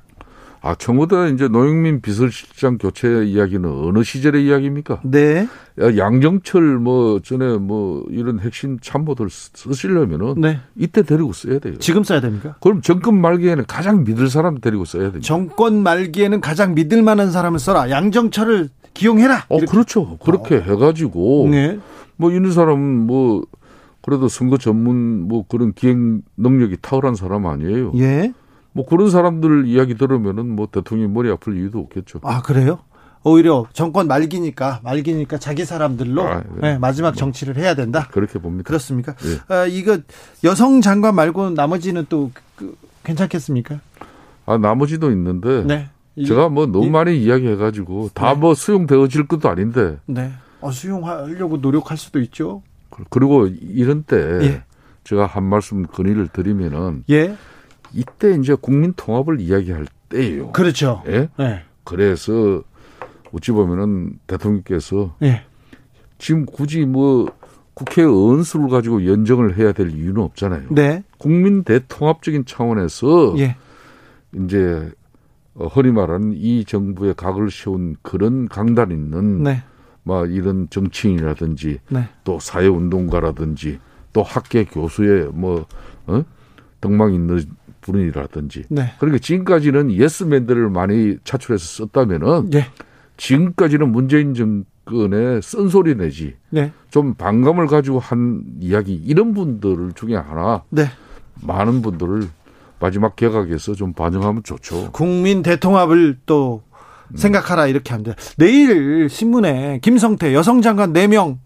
아, 0.62 0.74
청와대 0.74 1.30
이제 1.30 1.48
노영민 1.48 2.02
비서실장 2.02 2.80
교체 2.80 3.24
이야기는 3.24 3.70
어느 3.70 4.02
시절의 4.02 4.48
이야기입니까? 4.48 5.02
네. 5.04 5.48
양정철 5.78 6.80
뭐 6.80 7.20
전에 7.20 7.58
뭐 7.60 8.04
이런 8.10 8.40
핵심 8.40 8.80
참모들 8.80 9.28
쓰시려면은 9.30 10.42
네. 10.42 10.60
이때 10.76 11.04
데리고 11.04 11.34
써야 11.34 11.60
돼요. 11.60 11.78
지금 11.78 12.04
써야 12.04 12.20
됩니까? 12.20 12.56
그럼 12.62 12.82
정권 12.82 13.22
말기에는 13.22 13.66
가장 13.68 14.04
믿을 14.06 14.28
사람 14.28 14.60
데리고 14.60 14.86
써야 14.86 15.04
됩니다. 15.04 15.24
정권 15.24 15.84
말기에는 15.84 16.42
가장 16.42 16.74
믿을 16.74 17.04
만한 17.04 17.30
사람을 17.30 17.60
써라. 17.60 17.92
양정철을 17.92 18.70
기용해라. 18.96 19.46
어, 19.50 19.60
그렇죠. 19.60 20.18
그렇게 20.18 20.56
어. 20.56 20.62
해가지고 20.62 21.50
네. 21.52 21.78
뭐 22.16 22.32
이런 22.32 22.52
사람은 22.52 23.06
뭐 23.06 23.44
그래도 24.06 24.28
선거 24.28 24.60
전문 24.60 25.28
뭐 25.28 25.46
그런 25.48 25.74
기획 25.74 25.98
능력이 26.38 26.78
탁월한 26.80 27.16
사람 27.16 27.48
아니에요. 27.48 27.92
예. 27.98 28.32
뭐 28.72 28.86
그런 28.86 29.10
사람들 29.10 29.66
이야기 29.66 29.96
들으면은 29.96 30.48
뭐 30.48 30.68
대통령이 30.72 31.12
머리 31.12 31.32
아플 31.32 31.58
이유도 31.58 31.80
없겠죠. 31.80 32.20
아 32.22 32.44
그래요? 32.44 32.78
오히려 33.24 33.66
정권 33.74 34.08
말기니까 34.08 34.82
말기니까 34.84 35.40
자기 35.40 35.66
사람들로 35.66 36.22
아, 36.22 36.44
네. 36.62 36.74
네, 36.74 36.78
마지막 36.78 37.10
뭐 37.10 37.16
정치를 37.16 37.58
해야 37.58 37.74
된다. 37.74 38.08
그렇게 38.12 38.38
봅니다. 38.38 38.68
그렇습니까? 38.68 39.16
네. 39.16 39.40
아, 39.48 39.66
이거 39.66 39.98
여성 40.44 40.82
장관 40.82 41.16
말고 41.16 41.50
나머지는 41.50 42.06
또 42.08 42.30
그, 42.56 42.78
괜찮겠습니까? 43.04 43.80
아 44.46 44.60
나머지도 44.60 45.10
있는데 45.14 45.64
네. 45.64 45.90
제가 46.28 46.50
뭐 46.50 46.68
너무 46.68 46.92
많이 46.92 47.20
이야기해가지고 47.24 48.12
다뭐 48.14 48.54
네. 48.54 48.62
수용되어질 48.62 49.28
것도 49.28 49.50
아닌데. 49.50 49.98
네. 50.06 50.32
어, 50.62 50.70
수용하려고 50.70 51.58
노력할 51.58 51.98
수도 51.98 52.22
있죠. 52.22 52.62
그리고 53.10 53.48
이런 53.48 54.04
때 54.04 54.18
예. 54.42 54.64
제가 55.04 55.26
한 55.26 55.44
말씀 55.44 55.84
건의를 55.84 56.28
드리면은 56.30 57.04
예. 57.10 57.36
이때 57.94 58.36
이제 58.36 58.56
국민 58.60 58.94
통합을 58.94 59.40
이야기할 59.40 59.88
때예요. 60.10 60.52
그렇죠. 60.52 61.04
예. 61.08 61.30
예. 61.40 61.64
그래서 61.84 62.64
어찌 63.32 63.52
보면은 63.52 64.20
대통령께서 64.28 65.16
예. 65.22 65.44
지금 66.18 66.46
굳이 66.46 66.86
뭐 66.86 67.28
국회 67.74 68.02
의원수를 68.02 68.70
가지고 68.70 69.06
연정을 69.06 69.58
해야 69.58 69.74
될 69.74 69.92
이유는 69.92 70.22
없잖아요. 70.22 70.70
네. 70.72 71.04
국민 71.18 71.64
대통합적인 71.64 72.46
차원에서 72.46 73.36
예. 73.38 73.58
이제 74.34 74.92
허리 75.76 75.92
말하는 75.92 76.34
이 76.36 76.64
정부의 76.66 77.14
각을 77.16 77.52
세운 77.52 77.96
그런 78.02 78.48
강단 78.48 78.92
있는 78.92 79.44
네. 79.44 79.64
뭐 80.06 80.26
이런 80.28 80.68
정치인이라든지 80.70 81.80
네. 81.90 82.08
또 82.24 82.40
사회 82.40 82.68
운동가라든지 82.68 83.80
또 84.14 84.22
학계 84.22 84.64
교수의 84.64 85.32
뭐 85.34 85.66
어? 86.06 86.24
덕망 86.80 87.14
있는 87.14 87.44
분이라든지 87.82 88.66
네. 88.70 88.94
그러니까 89.00 89.20
지금까지는 89.20 89.92
예스맨들을 89.92 90.70
많이 90.70 91.18
차출해서 91.24 91.86
썼다면은 91.86 92.52
네. 92.52 92.66
지금까지는 93.18 93.92
문재인 93.92 94.36
정권의 94.36 95.42
쓴소리 95.42 95.96
내지 95.96 96.36
네. 96.52 96.72
좀 96.92 97.16
반감을 97.16 97.66
가지고 97.66 97.98
한 97.98 98.44
이야기 98.60 98.94
이런 98.94 99.34
분들 99.34 99.94
중에 99.96 100.16
하나 100.16 100.64
네. 100.70 100.86
많은 101.42 101.82
분들을 101.82 102.28
마지막 102.80 103.16
개각에서 103.16 103.74
좀 103.74 103.94
반영하면 103.94 104.44
좋죠. 104.44 104.92
국민 104.92 105.42
대통합을 105.42 106.20
또 106.28 106.62
생각하라 107.16 107.68
이렇게 107.68 107.92
합니다. 107.92 108.16
내일 108.38 109.10
신문에 109.10 109.80
김성태 109.82 110.34
여성 110.34 110.62
장관 110.62 110.94
4명 110.94 111.38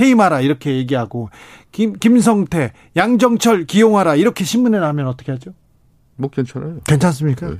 해임하라 0.00 0.40
이렇게 0.40 0.76
얘기하고 0.76 1.30
김 1.72 1.94
김성태 1.94 2.72
양정철 2.96 3.66
기용하라 3.66 4.14
이렇게 4.14 4.44
신문에 4.44 4.78
나면 4.78 5.06
어떻게 5.06 5.32
하죠? 5.32 5.52
뭐 6.16 6.30
괜찮아요. 6.30 6.78
괜찮습니까? 6.86 7.48
네. 7.48 7.56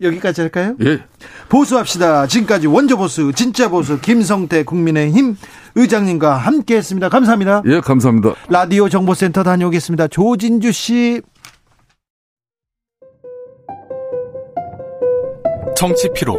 여기까지 0.00 0.40
할까요? 0.40 0.74
예. 0.82 1.00
보수합시다. 1.48 2.26
지금까지 2.26 2.66
원조 2.66 2.96
보수, 2.96 3.32
진짜 3.32 3.68
보수, 3.68 4.00
김성태 4.00 4.64
국민의힘 4.64 5.36
의장님과 5.76 6.36
함께 6.36 6.76
했습니다. 6.76 7.08
감사합니다. 7.08 7.62
예, 7.66 7.80
감사합니다. 7.80 8.34
라디오 8.48 8.88
정보센터 8.88 9.42
다녀오겠습니다. 9.44 10.08
조진주 10.08 10.72
씨. 10.72 11.22
정치 15.76 16.08
피로, 16.14 16.38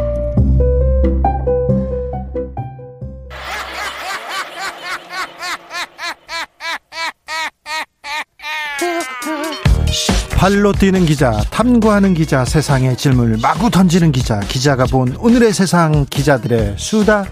발로 10.41 10.73
뛰는 10.73 11.05
기자, 11.05 11.39
탐구하는 11.51 12.15
기자, 12.15 12.43
세상의 12.43 12.97
질문을 12.97 13.37
마구 13.43 13.69
던지는 13.69 14.11
기자, 14.11 14.39
기자가 14.39 14.85
본 14.85 15.15
오늘의 15.19 15.53
세상 15.53 16.07
기자들의 16.09 16.73
수다. 16.77 17.27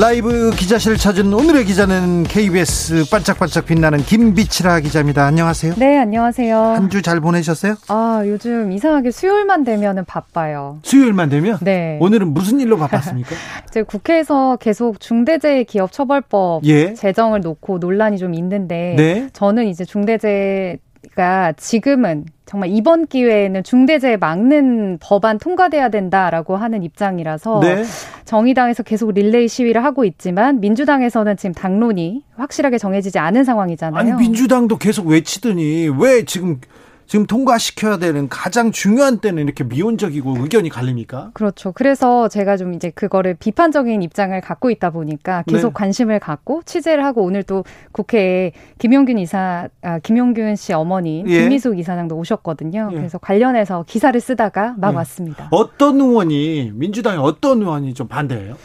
라이브 0.00 0.50
기자실을 0.54 0.96
찾은 0.96 1.34
오늘의 1.34 1.64
기자는 1.64 2.22
KBS 2.22 3.10
반짝반짝 3.10 3.66
빛나는 3.66 3.98
김비치라 3.98 4.78
기자입니다. 4.78 5.24
안녕하세요. 5.26 5.74
네, 5.76 5.98
안녕하세요. 5.98 6.56
한 6.56 6.88
주 6.88 7.02
잘 7.02 7.18
보내셨어요? 7.20 7.74
아, 7.88 8.22
요즘 8.24 8.70
이상하게 8.70 9.10
수요일만 9.10 9.64
되면 9.64 10.04
바빠요. 10.06 10.78
수요일만 10.84 11.30
되면? 11.30 11.58
네. 11.62 11.98
오늘은 12.00 12.32
무슨 12.32 12.60
일로 12.60 12.78
바빴습니까? 12.78 13.30
제 13.72 13.82
국회에서 13.82 14.56
계속 14.60 15.00
중대재해기업처벌법 15.00 16.64
예? 16.66 16.94
제정을 16.94 17.40
놓고 17.40 17.78
논란이 17.78 18.18
좀 18.18 18.34
있는데 18.34 18.94
네? 18.96 19.28
저는 19.32 19.66
이제 19.66 19.84
중대재해 19.84 20.78
가 21.14 21.52
지금은 21.56 22.26
정말 22.44 22.70
이번 22.70 23.06
기회에는 23.06 23.62
중대재해 23.62 24.16
막는 24.16 24.98
법안 25.00 25.38
통과돼야 25.38 25.90
된다라고 25.90 26.56
하는 26.56 26.82
입장이라서 26.82 27.60
네. 27.60 27.84
정의당에서 28.24 28.82
계속 28.82 29.12
릴레이 29.12 29.48
시위를 29.48 29.84
하고 29.84 30.04
있지만 30.04 30.60
민주당에서는 30.60 31.36
지금 31.36 31.52
당론이 31.52 32.24
확실하게 32.36 32.78
정해지지 32.78 33.18
않은 33.18 33.44
상황이잖아요. 33.44 34.00
아니 34.00 34.12
민주당도 34.14 34.78
계속 34.78 35.06
외치더니 35.08 35.90
왜 35.98 36.24
지금 36.24 36.60
지금 37.08 37.26
통과시켜야 37.26 37.96
되는 37.96 38.28
가장 38.28 38.70
중요한 38.70 39.18
때는 39.18 39.42
이렇게 39.42 39.64
미온적이고 39.64 40.36
의견이 40.40 40.68
갈립니까? 40.68 41.30
그렇죠. 41.32 41.72
그래서 41.72 42.28
제가 42.28 42.58
좀 42.58 42.74
이제 42.74 42.90
그거를 42.90 43.34
비판적인 43.34 44.02
입장을 44.02 44.38
갖고 44.42 44.70
있다 44.70 44.90
보니까 44.90 45.42
계속 45.46 45.68
네. 45.68 45.72
관심을 45.72 46.20
갖고 46.20 46.60
취재를 46.66 47.06
하고 47.06 47.24
오늘 47.24 47.42
또 47.42 47.64
국회에 47.92 48.52
김용균 48.78 49.18
이사, 49.18 49.68
아, 49.80 49.98
김용균 50.00 50.54
씨 50.56 50.74
어머니 50.74 51.24
예. 51.26 51.40
김미숙 51.40 51.78
이사장도 51.78 52.14
오셨거든요. 52.14 52.90
예. 52.92 52.96
그래서 52.96 53.16
관련해서 53.16 53.86
기사를 53.88 54.20
쓰다가 54.20 54.74
막 54.76 54.92
예. 54.92 54.96
왔습니다. 54.96 55.48
어떤 55.50 55.98
의원이 55.98 56.72
민주당의 56.74 57.20
어떤 57.20 57.62
의원이 57.62 57.94
좀 57.94 58.06
반대해요? 58.06 58.56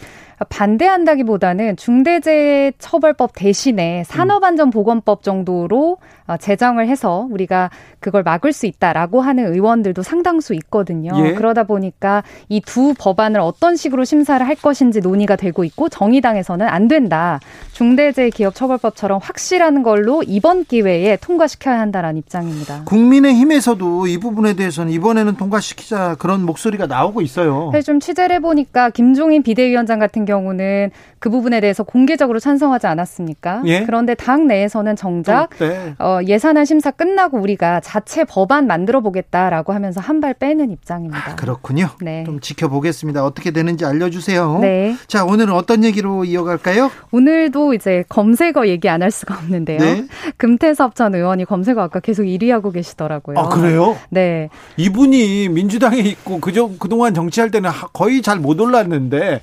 반대한다기보다는 0.50 1.78
중대재해처벌법 1.78 3.32
대신에 3.36 4.04
산업안전보건법 4.06 5.24
정도로 5.24 5.98
어, 6.23 6.23
제정을 6.39 6.88
해서 6.88 7.27
우리가 7.30 7.70
그걸 8.00 8.24
막을 8.24 8.52
수 8.52 8.65
있다라고 8.65 9.21
하는 9.21 9.54
의원들도 9.54 10.02
상당수 10.04 10.54
있거든요. 10.56 11.12
예. 11.26 11.34
그러다 11.34 11.63
보니까 11.63 12.24
이 12.50 12.62
두 12.65 12.93
법안을 12.98 13.39
어떤 13.39 13.76
식으로 13.76 14.04
심사를 14.04 14.45
할 14.45 14.56
것인지 14.56 15.00
논의가 15.02 15.36
되고 15.36 15.63
있고 15.63 15.89
정의당에서는 15.89 16.67
안 16.67 16.88
된다. 16.88 17.39
중대재해기업처벌법처럼 17.74 19.19
확실한 19.21 19.84
걸로 19.84 20.24
이번 20.26 20.63
기회에 20.63 21.17
통과시켜야 21.17 21.80
한다라는 21.80 22.17
입장입니다. 22.17 22.84
국민의힘에서도 22.86 24.08
이 24.08 24.17
부분에 24.19 24.56
대해서는 24.56 24.91
이번에는 24.91 25.36
통과시키자 25.36 26.15
그런 26.19 26.45
목소리가 26.45 26.88
나오고 26.88 27.21
있어요. 27.21 27.71
좀 27.86 28.00
취재를 28.00 28.38
해보니까 28.38 28.89
김종인 28.91 29.43
비대위원장 29.43 30.00
같은 30.00 30.26
경우는 30.26 30.91
그 31.19 31.30
부분에 31.30 31.60
대해서 31.60 31.84
공개적으로 31.84 32.39
찬성하지 32.39 32.88
않았습니까? 32.88 33.63
예? 33.65 33.84
그런데 33.86 34.15
당 34.15 34.48
내에서는 34.48 34.95
정작 34.95 35.50
네. 35.58 35.93
어, 36.00 36.12
예산안 36.26 36.65
심사 36.65 36.91
끝나고 36.91 37.38
우리가 37.39 37.80
자체 37.80 38.23
법안 38.23 38.67
만들어 38.67 39.02
보겠다라고 39.02 39.73
하면서 39.73 39.99
한 40.02 40.19
발 40.21 40.34
빼는 40.34 40.71
입장입니다. 40.71 41.32
아, 41.32 41.36
그렇군요. 41.36 41.89
네. 42.02 42.23
좀 42.26 42.39
지켜보겠습니다. 42.39 43.26
어떻게 43.26 43.52
되는지 43.52 43.84
알려주세요. 43.86 44.60
네. 44.60 44.95
자 45.08 45.26
오늘은 45.26 45.54
어떤 45.54 45.84
얘기로 45.84 46.23
이어갈까요? 46.26 46.89
오늘도 47.12 47.73
이제 47.73 48.04
검색어 48.10 48.67
얘기 48.67 48.88
안 48.89 49.02
할 49.02 49.12
수가 49.12 49.36
없는데요. 49.36 49.80
네? 49.80 50.06
금태섭 50.38 50.95
전 50.95 51.13
의원이 51.15 51.45
검색어 51.45 51.82
아까 51.82 51.99
계속 51.99 52.23
1위 52.23 52.49
하고 52.52 52.71
계시더라고요. 52.71 53.38
아 53.38 53.49
그래요? 53.49 53.97
네. 54.10 54.49
이분이 54.78 55.49
민주당에 55.49 55.97
있고 55.99 56.39
그저 56.39 56.69
그동안 56.80 57.13
정치할 57.13 57.52
때는 57.52 57.69
거의 57.91 58.21
잘 58.21 58.38
못 58.39 58.60
올랐는데 58.62 59.41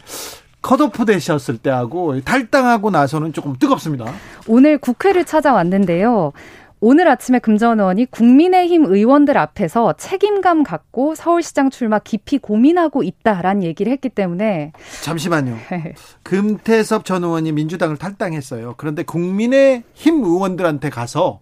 컷오프 0.62 1.06
되셨을 1.06 1.56
때하고 1.58 2.20
탈당하고 2.20 2.90
나서는 2.90 3.32
조금 3.32 3.56
뜨겁습니다. 3.58 4.12
오늘 4.46 4.76
국회를 4.78 5.24
찾아왔는데요. 5.24 6.32
오늘 6.80 7.08
아침에 7.08 7.38
금전 7.38 7.78
의원이 7.78 8.06
국민의힘 8.06 8.86
의원들 8.86 9.36
앞에서 9.36 9.92
책임감 9.94 10.62
갖고 10.62 11.14
서울시장 11.14 11.68
출마 11.68 11.98
깊이 11.98 12.38
고민하고 12.38 13.02
있다라는 13.02 13.62
얘기를 13.62 13.92
했기 13.92 14.08
때문에 14.08 14.72
잠시만요. 15.02 15.58
네. 15.70 15.94
금태섭 16.22 17.04
전 17.04 17.22
의원이 17.22 17.52
민주당을 17.52 17.98
탈당했어요. 17.98 18.74
그런데 18.78 19.02
국민의힘 19.02 20.24
의원들한테 20.24 20.88
가서 20.88 21.40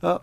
어, 0.00 0.18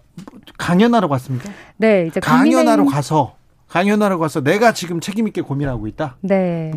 강연하러 0.57 1.07
갔습니까? 1.07 1.51
네, 1.77 2.07
이제 2.07 2.19
강연하러 2.19 2.85
가서 2.85 3.35
강연하러 3.67 4.17
가서 4.17 4.41
내가 4.41 4.73
지금 4.73 5.01
책임 5.01 5.27
있게 5.27 5.41
고민하고 5.41 5.85
있다. 5.87 6.17
네. 6.21 6.71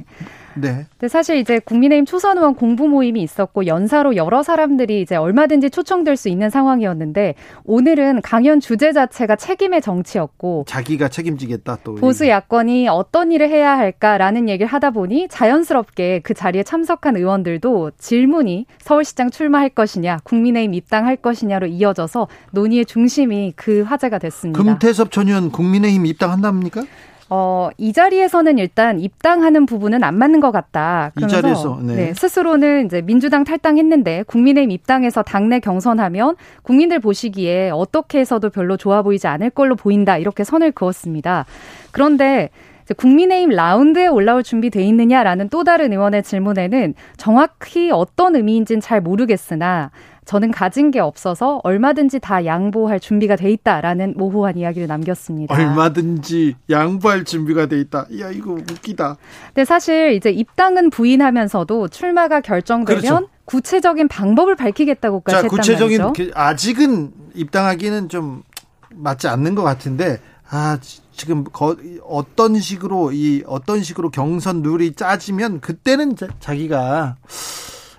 네. 0.61 0.87
근데 0.93 1.09
사실 1.09 1.37
이제 1.37 1.59
국민의힘 1.59 2.05
초선 2.05 2.39
의원 2.39 2.55
공부 2.55 2.89
모임이 2.89 3.23
있었고 3.23 3.67
연사로 3.67 4.17
여러 4.17 4.43
사람들이 4.43 5.01
이제 5.01 5.17
얼마든지 5.17 5.71
초청될 5.71 6.17
수 6.17 6.29
있는 6.29 6.51
상황이었는데 6.51 7.35
오늘은 7.65 8.23
강연 8.23 8.61
주제 8.61 8.93
자체가 8.93 9.37
책임의 9.37 9.83
정치였고 9.83 10.65
자기가 10.69 11.09
책임지겠다 11.09 11.79
또 11.85 11.95
보수 11.97 12.29
야권이 12.29 12.89
어떤 12.89 13.33
일을 13.33 13.49
해야 13.49 13.77
할까라는 13.77 14.49
얘기를 14.49 14.67
하다 14.67 14.91
보니 14.91 15.29
자연스럽게 15.29 16.21
그 16.23 16.35
자리에 16.35 16.63
참석한 16.63 17.17
의원들도 17.17 17.93
질문이 17.99 18.67
서울시장 18.81 19.31
출마할 19.31 19.71
것이냐, 19.71 20.19
국민의힘 20.25 20.75
입당할 20.75 21.17
것이냐로 21.17 21.67
이어져서 21.67 22.29
논의의 22.53 22.87
중심이 22.87 23.53
그 23.57 23.83
화제가 23.83 24.19
됐습니다. 24.19 24.63
금태섭 24.63 25.11
전 25.11 25.29
의원 25.29 25.51
국민의힘 25.51 26.07
입당한답니까? 26.07 26.85
어, 27.31 27.69
이 27.77 27.93
자리에서는 27.93 28.59
일단 28.59 29.01
입당하는 29.01 29.67
부분은 29.67 30.03
안 30.03 30.15
맞는 30.17 30.41
것 30.41 30.51
같다. 30.51 31.13
이 31.21 31.29
자리에서 31.29 31.79
네. 31.83 31.95
네. 31.95 32.15
스스로는 32.15 32.87
이제 32.87 33.03
민주당 33.03 33.45
탈당했는데 33.45 34.25
국민의힘 34.27 34.71
입당해서 34.71 35.23
당내 35.23 35.61
경선하면 35.61 36.37
국민들 36.63 37.01
보시기에 37.01 37.71
어떻게 37.71 38.21
해서도 38.21 38.51
별로 38.51 38.77
좋아 38.77 39.03
보이지 39.03 39.27
않을 39.27 39.51
걸로 39.51 39.77
보인다. 39.77 40.17
이렇게 40.17 40.43
선을 40.45 40.73
그었습니다. 40.73 41.45
그런데 41.91 42.49
국민의힘 42.97 43.51
라운드에 43.51 44.07
올라올 44.07 44.43
준비돼 44.43 44.83
있느냐라는 44.85 45.51
또 45.51 45.63
다른 45.65 45.93
의원의 45.93 46.23
질문에는 46.23 46.95
정확히 47.19 47.91
어떤 47.91 48.37
의미인지는 48.37 48.81
잘 48.81 49.03
모르겠으나 49.03 49.91
저는 50.29 50.51
가진 50.51 50.91
게 50.91 51.01
없어서 51.01 51.59
얼마든지 51.65 52.19
다 52.19 52.45
양보할 52.45 53.01
준비가 53.01 53.35
돼 53.35 53.51
있다라는 53.51 54.13
모호한 54.19 54.59
이야기를 54.59 54.87
남겼습니다. 54.87 55.55
얼마든지 55.55 56.55
양보할 56.69 57.25
준비가 57.25 57.65
돼 57.65 57.81
있다. 57.81 58.07
야 58.21 58.31
이거 58.31 58.53
웃기다. 58.53 59.17
근데 59.47 59.65
사실 59.65 60.13
이제 60.13 60.29
입당은 60.29 60.91
부인하면서도 60.91 61.89
출마가 61.89 62.43
결정되면 62.43 63.01
그렇죠. 63.01 63.29
구체적인 63.47 64.09
방법을 64.09 64.55
밝히겠다고까지 64.57 65.35
자, 65.35 65.39
했단 65.45 65.49
구체적인 65.49 66.03
말이죠. 66.03 66.31
아직은 66.35 67.13
입당하기는 67.35 68.11
좀 68.11 68.43
맞지 68.91 69.29
않는 69.29 69.55
것 69.55 69.63
같은데 69.63 70.21
아 70.51 70.79
지금 71.11 71.45
거, 71.45 71.75
어떤 72.05 72.61
식으로 72.61 73.13
이 73.13 73.45
어떤 73.47 73.83
식으로 73.83 74.11
경선 74.11 74.61
룰이 74.61 74.93
짜지면 74.93 75.61
그때는 75.61 76.17
자, 76.17 76.29
자기가 76.39 77.17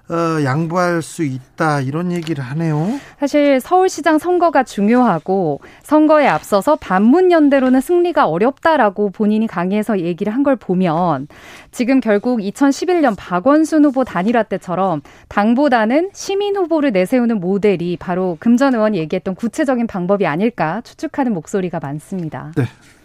어, 0.10 0.44
양보할 0.44 1.04
수 1.04 1.24
있다 1.24 1.82
이런 1.82 2.12
얘기를 2.12 2.44
하네요. 2.44 3.00
사실 3.20 3.60
서울시장 3.62 4.18
선거가 4.18 4.64
중요하고 4.64 5.62
선거에 5.84 6.26
앞서서 6.28 6.76
반문 6.78 7.32
연대로는 7.32 7.80
승리가 7.80 8.28
어렵다라고 8.28 9.12
본인이 9.12 9.46
강의해서 9.46 10.00
얘기를 10.00 10.34
한 10.34 10.40
걸 10.40 10.56
보면 10.56 11.28
지금 11.72 12.00
결국 12.00 12.40
2011년 12.40 13.14
박원순 13.18 13.86
후보 13.86 14.04
단일화 14.04 14.44
때처럼 14.44 15.02
당보다는 15.28 16.10
시민 16.14 16.56
후보를 16.56 16.92
내세우는 16.92 17.40
모델이 17.40 17.98
바로 18.00 18.38
금전 18.40 18.74
의원이 18.74 18.98
얘기했던 19.00 19.36
구체적인 19.36 19.86
방법이 19.86 20.26
아닐까 20.26 20.82
추측하는 20.86 21.34
목소리가 21.34 21.80
많습니다. 21.82 22.52
네. 22.56 22.64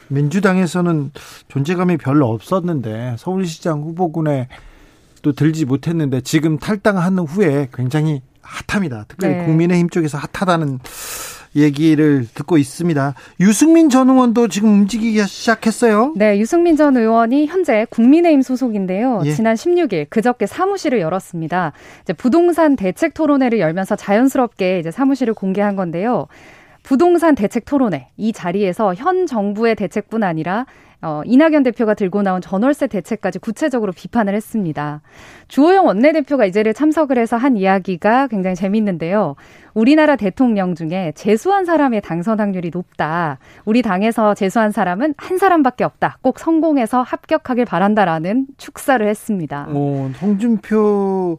민주당에서는 0.09 1.11
존재감이 1.49 1.97
별로 1.97 2.29
없었는데 2.31 3.17
서울시장 3.19 3.83
후보군에 3.83 4.49
또 5.25 5.33
들지 5.33 5.65
못했는데 5.65 6.21
지금 6.21 6.59
탈당한 6.59 7.19
후에 7.19 7.69
굉장히 7.75 8.21
핫합니다. 8.43 9.07
특별히 9.09 9.37
네. 9.37 9.45
국민의힘 9.47 9.89
쪽에서 9.89 10.19
핫하다는 10.19 10.81
얘기를 11.57 12.27
듣고 12.35 12.59
있습니다. 12.59 13.15
유승민 13.41 13.89
전 13.89 14.11
의원도 14.11 14.49
지금 14.49 14.71
움직이기 14.71 15.25
시작했어요. 15.27 16.13
네, 16.17 16.39
유승민 16.39 16.77
전 16.77 16.97
의원이 16.97 17.47
현재 17.47 17.87
국민의힘 17.89 18.43
소속인데요. 18.43 19.23
예. 19.25 19.33
지난 19.33 19.55
16일 19.55 20.11
그저께 20.11 20.47
사무실을 20.47 21.01
열었습니다. 21.01 21.73
이제 22.03 22.13
부동산 22.13 22.77
대책 22.77 23.15
토론회를 23.15 23.61
열면서 23.61 23.97
자연스럽게 23.97 24.81
이제 24.81 24.91
사무실을 24.91 25.33
공개한 25.33 25.75
건데요. 25.75 26.27
부동산 26.83 27.35
대책 27.35 27.65
토론회 27.65 28.09
이 28.19 28.33
자리에서 28.35 28.93
현 28.95 29.27
정부의 29.27 29.75
대책뿐 29.75 30.23
아니라 30.23 30.67
어, 31.05 31.23
이낙연 31.27 31.62
대표가 31.62 31.95
들고 31.95 32.23
나온 32.23 32.40
전월세 32.40 32.87
대책까지 32.87 33.38
구체적으로 33.38 33.93
비판을 33.93 34.35
했습니다. 34.35 35.03
주호영 35.49 35.87
원내대표가 35.87 36.47
이 36.47 36.53
자리에 36.53 36.73
참석을 36.73 37.19
해서 37.19 37.37
한 37.37 37.57
이야기가 37.57 38.29
굉장히 38.29 38.57
재밌는데요. 38.57 39.37
우리나라 39.75 40.17
대통령 40.17 40.75
중에 40.75 41.12
재수한 41.14 41.64
사람의 41.64 42.01
당선 42.01 42.40
확률이 42.40 42.71
높다. 42.73 43.38
우리 43.64 43.83
당에서 43.83 44.35
재수한 44.35 44.73
사람은 44.73 45.14
한 45.19 45.37
사람밖에 45.37 45.85
없다. 45.85 46.19
꼭 46.23 46.38
성공해서 46.38 47.03
합격하길 47.03 47.67
바란다라는 47.67 48.47
축사를 48.57 49.07
했습니다. 49.07 49.67
어, 49.69 50.11
홍준표 50.23 51.38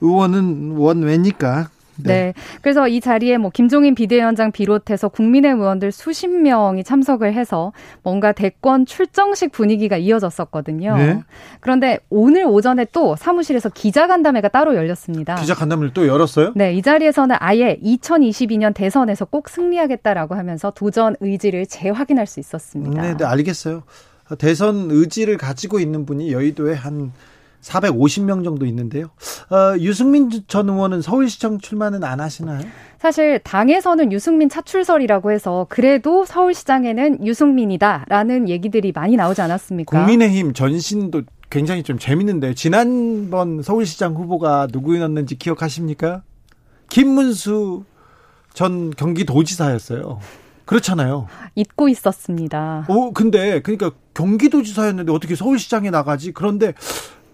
의원은 0.00 0.76
원외니까 0.76 1.68
네. 2.02 2.08
네. 2.08 2.34
그래서 2.62 2.88
이 2.88 3.00
자리에 3.00 3.38
뭐 3.38 3.50
김종인 3.50 3.94
비대위원장 3.94 4.52
비롯해서 4.52 5.08
국민의 5.08 5.52
의원들 5.52 5.92
수십 5.92 6.28
명이 6.28 6.84
참석을 6.84 7.34
해서 7.34 7.72
뭔가 8.02 8.32
대권 8.32 8.86
출정식 8.86 9.52
분위기가 9.52 9.96
이어졌었거든요. 9.96 10.96
네. 10.96 11.22
그런데 11.60 11.98
오늘 12.10 12.44
오전에 12.46 12.86
또 12.92 13.16
사무실에서 13.16 13.68
기자간담회가 13.68 14.48
따로 14.48 14.74
열렸습니다. 14.76 15.34
기자간담회를 15.36 15.92
또 15.92 16.06
열었어요? 16.06 16.52
네. 16.54 16.74
이 16.74 16.82
자리에서는 16.82 17.36
아예 17.38 17.78
2022년 17.82 18.74
대선에서 18.74 19.24
꼭 19.24 19.48
승리하겠다라고 19.48 20.34
하면서 20.34 20.70
도전 20.70 21.16
의지를 21.20 21.66
재확인할 21.66 22.26
수 22.26 22.40
있었습니다. 22.40 23.02
네, 23.02 23.16
네 23.16 23.24
알겠어요. 23.24 23.82
대선 24.38 24.90
의지를 24.90 25.38
가지고 25.38 25.80
있는 25.80 26.04
분이 26.04 26.32
여의도에 26.32 26.74
한 26.74 27.12
450명 27.62 28.44
정도 28.44 28.66
있는데요. 28.66 29.06
어, 29.50 29.76
유승민 29.78 30.30
전 30.46 30.68
의원은 30.68 31.02
서울시청 31.02 31.58
출마는 31.58 32.04
안 32.04 32.20
하시나요? 32.20 32.60
사실 32.98 33.38
당에서는 33.40 34.12
유승민 34.12 34.48
차출설이라고 34.48 35.30
해서 35.30 35.66
그래도 35.68 36.24
서울시장에는 36.24 37.26
유승민이다라는 37.26 38.48
얘기들이 38.48 38.92
많이 38.92 39.16
나오지 39.16 39.40
않았습니까? 39.40 39.98
국민의힘 39.98 40.52
전신도 40.52 41.22
굉장히 41.50 41.82
좀 41.82 41.98
재밌는데 41.98 42.54
지난번 42.54 43.62
서울시장 43.62 44.14
후보가 44.14 44.68
누구였는지 44.72 45.36
기억하십니까? 45.36 46.22
김문수 46.90 47.84
전 48.52 48.90
경기도지사였어요. 48.90 50.18
그렇잖아요. 50.64 51.28
잊고 51.54 51.88
있었습니다. 51.88 52.84
오, 52.88 53.12
근데 53.12 53.62
그러니까 53.62 53.92
경기도지사였는데 54.12 55.12
어떻게 55.12 55.34
서울시장에 55.34 55.88
나가지? 55.90 56.32
그런데 56.32 56.74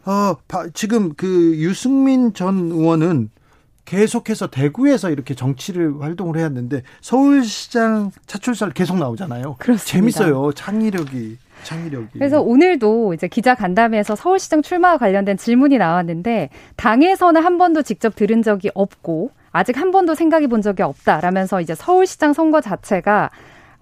어, 0.06 0.36
지금 0.74 1.14
그 1.14 1.54
유승민 1.56 2.34
전 2.34 2.70
의원은 2.70 3.30
계속해서 3.84 4.48
대구에서 4.48 5.10
이렇게 5.10 5.34
정치를 5.34 6.00
활동을 6.00 6.38
해왔는데 6.38 6.82
서울시장 7.00 8.12
차출설 8.26 8.70
계속 8.70 8.98
나오잖아요. 8.98 9.56
그렇습니다. 9.58 10.18
재밌어요. 10.18 10.52
창의력이. 10.52 11.38
창의력이. 11.64 12.08
그래서 12.14 12.40
오늘도 12.40 13.14
이제 13.14 13.28
기자 13.28 13.54
간담회에서 13.54 14.16
서울시장 14.16 14.62
출마와 14.62 14.98
관련된 14.98 15.36
질문이 15.36 15.78
나왔는데 15.78 16.50
당에서는 16.76 17.42
한 17.42 17.58
번도 17.58 17.82
직접 17.82 18.14
들은 18.16 18.42
적이 18.42 18.70
없고 18.74 19.30
아직 19.52 19.78
한 19.78 19.90
번도 19.90 20.14
생각해 20.14 20.48
본 20.48 20.62
적이 20.62 20.82
없다라면서 20.82 21.60
이제 21.60 21.74
서울시장 21.74 22.32
선거 22.32 22.60
자체가 22.60 23.30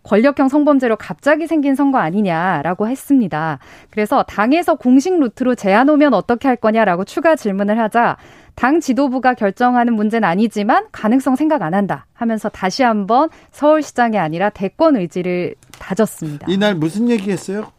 권력형 0.02 0.48
성범죄로 0.48 0.96
갑자기 0.96 1.46
생긴 1.46 1.74
선거 1.74 1.98
아니냐라고 1.98 2.88
했습니다. 2.88 3.58
그래서 3.90 4.22
당에서 4.24 4.74
공식 4.74 5.18
루트로 5.18 5.54
제안 5.54 5.88
오면 5.88 6.14
어떻게 6.14 6.48
할 6.48 6.56
거냐라고 6.56 7.04
추가 7.04 7.36
질문을 7.36 7.78
하자 7.78 8.16
당 8.54 8.80
지도부가 8.80 9.34
결정하는 9.34 9.94
문제는 9.94 10.28
아니지만 10.28 10.86
가능성 10.92 11.36
생각 11.36 11.62
안 11.62 11.74
한다 11.74 12.06
하면서 12.12 12.48
다시 12.48 12.82
한번 12.82 13.30
서울시장이 13.50 14.18
아니라 14.18 14.50
대권 14.50 14.96
의지를 14.96 15.54
다졌습니다. 15.78 16.46
이날 16.50 16.74
무슨 16.74 17.08
얘기했어요? 17.08 17.72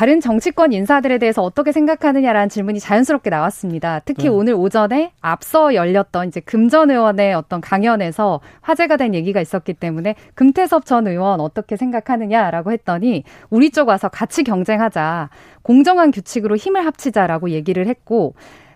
다른 0.00 0.18
정치권 0.22 0.72
인사들에 0.72 1.18
대해서 1.18 1.42
어떻게 1.42 1.72
생각하느냐라는 1.72 2.48
질문이 2.48 2.80
자연스럽게 2.80 3.28
나왔습니다. 3.28 4.00
특히 4.06 4.22
네. 4.22 4.28
오늘 4.30 4.54
오전에 4.54 5.12
앞서 5.20 5.74
열렸던 5.74 6.28
이제 6.28 6.40
금전 6.40 6.90
의원의 6.90 7.34
어떤 7.34 7.60
강연에서 7.60 8.40
화제가 8.62 8.96
된 8.96 9.14
얘기가 9.14 9.42
있었기 9.42 9.74
때문에 9.74 10.14
금태섭 10.34 10.86
전 10.86 11.06
의원 11.06 11.40
어떻게 11.40 11.76
생각하느냐라고 11.76 12.72
했더니 12.72 13.24
우리 13.50 13.68
쪽 13.68 13.88
와서 13.88 14.08
같이 14.08 14.42
경쟁하자. 14.42 15.28
공정한 15.60 16.12
규칙으로 16.12 16.56
힘을 16.56 16.86
합치자라고 16.86 17.50
얘기를 17.50 17.86
했고 17.86 18.32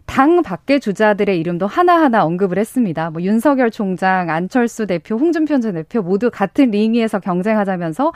당 0.07 0.43
밖의 0.43 0.81
주자들의 0.81 1.39
이름도 1.41 1.67
하나하나 1.67 2.25
언급을 2.25 2.59
했습니다. 2.59 3.11
뭐 3.11 3.23
윤석열 3.23 3.71
총장, 3.71 4.31
안철수 4.31 4.87
대표, 4.87 5.17
홍준표 5.17 5.59
전 5.61 5.75
대표 5.75 6.03
모두 6.03 6.31
같은 6.31 6.71
링 6.71 6.93
위에서 6.93 7.19
경쟁하자면서 7.19 8.13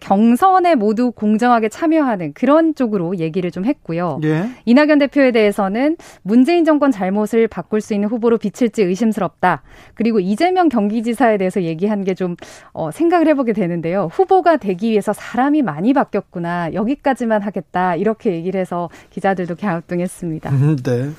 경선에 0.00 0.76
모두 0.76 1.10
공정하게 1.10 1.68
참여하는 1.68 2.32
그런 2.32 2.74
쪽으로 2.74 3.18
얘기를 3.18 3.50
좀 3.50 3.64
했고요. 3.66 4.20
예. 4.24 4.48
이낙연 4.64 4.98
대표에 5.00 5.32
대해서는 5.32 5.96
문재인 6.22 6.64
정권 6.64 6.90
잘못을 6.90 7.48
바꿀 7.48 7.80
수 7.80 7.92
있는 7.92 8.08
후보로 8.08 8.38
비칠지 8.38 8.82
의심스럽다. 8.82 9.62
그리고 9.94 10.20
이재명 10.20 10.68
경기지사에 10.68 11.36
대해서 11.38 11.62
얘기한 11.62 12.04
게 12.04 12.12
좀 12.14 12.36
어, 12.72 12.90
생각을 12.90 13.26
해보게 13.28 13.52
되는데요. 13.52 14.08
후보가 14.12 14.58
되기 14.58 14.90
위해서 14.90 15.12
사람이 15.12 15.62
많이 15.62 15.92
바뀌었구나. 15.92 16.74
여기까지만 16.74 17.42
하겠다. 17.42 17.96
이렇게 17.96 18.32
얘기를 18.32 18.60
해서 18.60 18.90
기자들도 19.10 19.56
갸우뚱했습니다. 19.56 20.50
음, 20.50 20.76
네. 20.76 21.10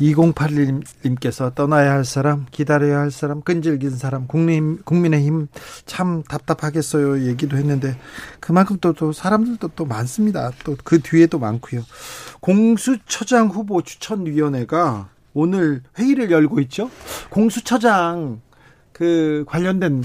2081님께서 0.00 1.54
떠나야 1.54 1.92
할 1.92 2.04
사람, 2.04 2.46
기다려야 2.50 2.98
할 2.98 3.10
사람, 3.10 3.40
끈질긴 3.42 3.90
사람, 3.90 4.26
국민, 4.26 4.82
국민의힘 4.84 5.48
참 5.84 6.22
답답하겠어요. 6.22 7.26
얘기도 7.26 7.56
했는데, 7.56 7.96
그만큼 8.40 8.78
또, 8.80 8.92
또 8.92 9.12
사람들도 9.12 9.68
또 9.76 9.84
많습니다. 9.84 10.50
또 10.64 10.76
그 10.84 11.00
뒤에도 11.00 11.38
많고요. 11.38 11.82
공수처장 12.40 13.48
후보 13.48 13.82
추천위원회가 13.82 15.08
오늘 15.34 15.82
회의를 15.98 16.30
열고 16.30 16.60
있죠. 16.60 16.90
공수처장 17.28 18.40
그 18.92 19.44
관련된 19.48 20.04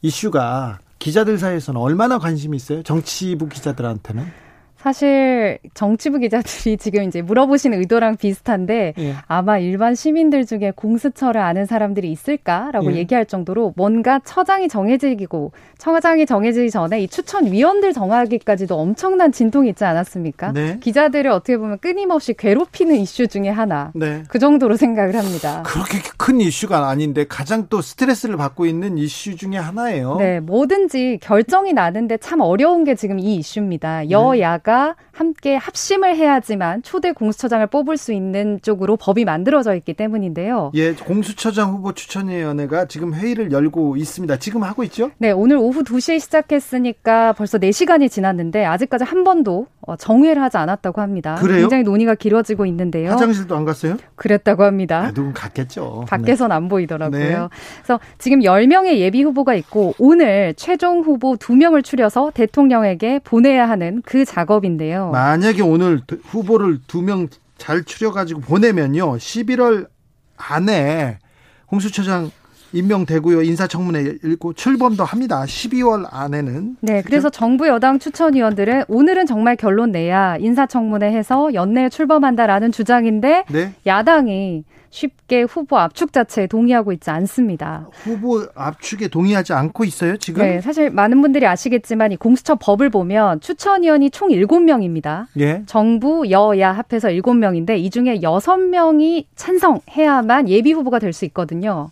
이슈가 0.00 0.80
기자들 0.98 1.38
사이에서는 1.38 1.80
얼마나 1.80 2.18
관심이 2.18 2.56
있어요? 2.56 2.82
정치부 2.82 3.48
기자들한테는? 3.48 4.41
사실 4.82 5.58
정치부 5.74 6.18
기자들이 6.18 6.76
지금 6.76 7.04
이제 7.04 7.22
물어보시는 7.22 7.78
의도랑 7.78 8.16
비슷한데 8.16 8.94
예. 8.98 9.14
아마 9.28 9.58
일반 9.58 9.94
시민들 9.94 10.44
중에 10.44 10.72
공수처를 10.74 11.40
아는 11.40 11.66
사람들이 11.66 12.10
있을까라고 12.10 12.92
예. 12.92 12.96
얘기할 12.96 13.26
정도로 13.26 13.74
뭔가 13.76 14.18
처장이 14.24 14.68
정해지고 14.68 15.52
처장이 15.78 16.26
정해지기 16.26 16.70
전에 16.70 17.00
이 17.00 17.06
추천위원들 17.06 17.92
정하기까지도 17.92 18.76
엄청난 18.76 19.30
진통이 19.30 19.68
있지 19.68 19.84
않았습니까? 19.84 20.50
네. 20.50 20.78
기자들을 20.80 21.30
어떻게 21.30 21.56
보면 21.56 21.78
끊임없이 21.78 22.34
괴롭히는 22.34 22.96
이슈 22.96 23.28
중에 23.28 23.48
하나. 23.50 23.92
네. 23.94 24.24
그 24.28 24.40
정도로 24.40 24.76
생각을 24.76 25.14
합니다. 25.14 25.62
그렇게 25.64 25.98
큰 26.16 26.40
이슈가 26.40 26.88
아닌데 26.88 27.24
가장 27.28 27.66
또 27.68 27.80
스트레스를 27.80 28.36
받고 28.36 28.66
있는 28.66 28.98
이슈 28.98 29.36
중에 29.36 29.56
하나예요. 29.56 30.16
네, 30.16 30.40
뭐든지 30.40 31.20
결정이 31.22 31.72
나는데 31.72 32.16
참 32.16 32.40
어려운 32.40 32.82
게 32.82 32.96
지금 32.96 33.20
이 33.20 33.36
이슈입니다. 33.36 34.10
여야가 34.10 34.71
정부가 34.72 34.96
함께 35.12 35.56
합심을 35.56 36.16
해야지만 36.16 36.82
초대 36.82 37.12
공수처장을 37.12 37.66
뽑을 37.66 37.98
수 37.98 38.12
있는 38.14 38.58
쪽으로 38.62 38.96
법이 38.96 39.26
만들어져 39.26 39.74
있기 39.76 39.92
때문인데요. 39.92 40.72
예, 40.74 40.94
공수처장 40.94 41.70
후보 41.72 41.92
추천위원회가 41.92 42.86
지금 42.86 43.12
회의를 43.14 43.52
열고 43.52 43.98
있습니다. 43.98 44.38
지금 44.38 44.62
하고 44.62 44.82
있죠? 44.84 45.10
네, 45.18 45.30
오늘 45.30 45.58
오후 45.58 45.84
2시에 45.84 46.18
시작했으니까 46.18 47.34
벌써 47.34 47.58
4시간이 47.58 48.10
지났는데 48.10 48.64
아직까지 48.64 49.04
한 49.04 49.22
번도 49.22 49.66
어, 49.82 49.96
정회를 49.96 50.40
하지 50.40 50.56
않았다고 50.56 51.00
합니다. 51.00 51.34
그래요? 51.34 51.60
굉장히 51.60 51.82
논의가 51.82 52.14
길어지고 52.14 52.66
있는데요. 52.66 53.10
화장실도 53.10 53.54
안 53.56 53.64
갔어요? 53.64 53.96
그랬다고 54.14 54.62
합니다. 54.62 55.06
아, 55.08 55.12
누군 55.12 55.32
갔겠죠. 55.32 56.06
밖에선 56.08 56.48
네. 56.48 56.54
안 56.54 56.68
보이더라고요. 56.68 57.20
네. 57.20 57.48
그래서 57.82 58.00
지금 58.18 58.40
10명의 58.40 58.98
예비 58.98 59.22
후보가 59.22 59.54
있고 59.54 59.94
오늘 59.98 60.54
최종 60.56 61.00
후보 61.00 61.34
2명을 61.34 61.84
추려서 61.84 62.30
대통령에게 62.32 63.20
보내야 63.24 63.68
하는 63.68 64.02
그 64.06 64.24
작업 64.24 64.61
인데요. 64.64 65.10
만약에 65.10 65.62
오늘 65.62 66.00
후보를 66.24 66.80
2명 66.86 67.28
잘 67.58 67.84
추려가지고 67.84 68.40
보내면요. 68.40 69.16
11월 69.16 69.88
안에 70.36 71.18
공수처장 71.66 72.30
임명되고요. 72.72 73.42
인사청문회 73.42 74.18
읽고 74.24 74.54
출범도 74.54 75.04
합니다. 75.04 75.44
12월 75.44 76.06
안에는. 76.10 76.76
네, 76.80 77.02
그래서 77.02 77.30
정부 77.30 77.68
여당 77.68 77.98
추천위원들은 77.98 78.84
오늘은 78.88 79.26
정말 79.26 79.56
결론 79.56 79.92
내야 79.92 80.36
인사청문회 80.38 81.12
해서 81.12 81.52
연내에 81.54 81.88
출범한다라는 81.88 82.72
주장인데 82.72 83.44
네? 83.50 83.74
야당이 83.86 84.64
쉽게 84.92 85.42
후보 85.42 85.78
압축 85.78 86.12
자체에 86.12 86.46
동의하고 86.46 86.92
있지 86.92 87.08
않습니다. 87.08 87.88
후보 87.92 88.44
압축에 88.54 89.08
동의하지 89.08 89.54
않고 89.54 89.84
있어요, 89.84 90.18
지금? 90.18 90.42
네, 90.42 90.60
사실 90.60 90.90
많은 90.90 91.22
분들이 91.22 91.46
아시겠지만 91.46 92.12
이 92.12 92.16
공수처 92.16 92.56
법을 92.56 92.90
보면 92.90 93.40
추천위원이 93.40 94.10
총 94.10 94.28
7명입니다. 94.28 95.28
예. 95.40 95.62
정부, 95.64 96.30
여야 96.30 96.72
합해서 96.72 97.08
7명인데 97.08 97.78
이 97.78 97.88
중에 97.88 98.18
6명이 98.20 99.24
찬성해야만 99.34 100.50
예비 100.50 100.72
후보가 100.72 100.98
될 100.98 101.12
수 101.14 101.24
있거든요. 101.26 101.88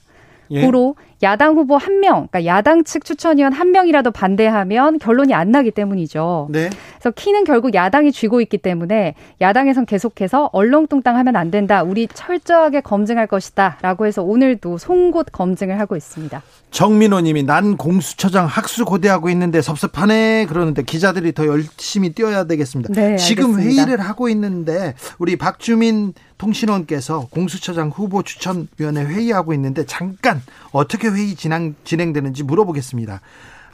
예. 0.50 0.60
고로 0.62 0.96
야당 1.22 1.54
후보 1.54 1.76
한 1.76 2.00
명, 2.00 2.28
그러니까 2.28 2.46
야당 2.46 2.84
측 2.84 3.04
추천위원 3.04 3.52
한 3.52 3.72
명이라도 3.72 4.10
반대하면 4.10 4.98
결론이 4.98 5.34
안 5.34 5.50
나기 5.50 5.70
때문이죠. 5.70 6.48
네. 6.50 6.70
그래서 6.98 7.10
키는 7.10 7.44
결국 7.44 7.74
야당이 7.74 8.12
쥐고 8.12 8.40
있기 8.42 8.58
때문에 8.58 9.14
야당에선 9.40 9.86
계속해서 9.86 10.50
얼렁뚱땅하면 10.52 11.36
안 11.36 11.50
된다. 11.50 11.82
우리 11.82 12.08
철저하게 12.08 12.80
검증할 12.80 13.26
것이다라고 13.26 14.06
해서 14.06 14.22
오늘도 14.22 14.78
송곳 14.78 15.32
검증을 15.32 15.78
하고 15.78 15.96
있습니다. 15.96 16.42
정민호님이 16.70 17.42
난 17.42 17.76
공수처장 17.76 18.46
학수 18.46 18.84
고대하고 18.84 19.28
있는데 19.30 19.60
섭섭하네 19.60 20.46
그러는데 20.48 20.82
기자들이 20.82 21.32
더 21.32 21.46
열심히 21.46 22.12
뛰어야 22.12 22.44
되겠습니다. 22.44 22.94
네, 22.94 23.16
지금 23.16 23.58
회의를 23.58 24.00
하고 24.00 24.28
있는데 24.28 24.94
우리 25.18 25.36
박주민 25.36 26.14
통신원께서 26.38 27.26
공수처장 27.30 27.90
후보 27.90 28.22
추천위원회 28.22 29.04
회의하고 29.04 29.52
있는데 29.52 29.84
잠깐 29.84 30.40
어떻게 30.72 31.09
회의 31.10 31.34
진행, 31.34 31.74
진행되는지 31.84 32.44
물어보겠습니다. 32.44 33.20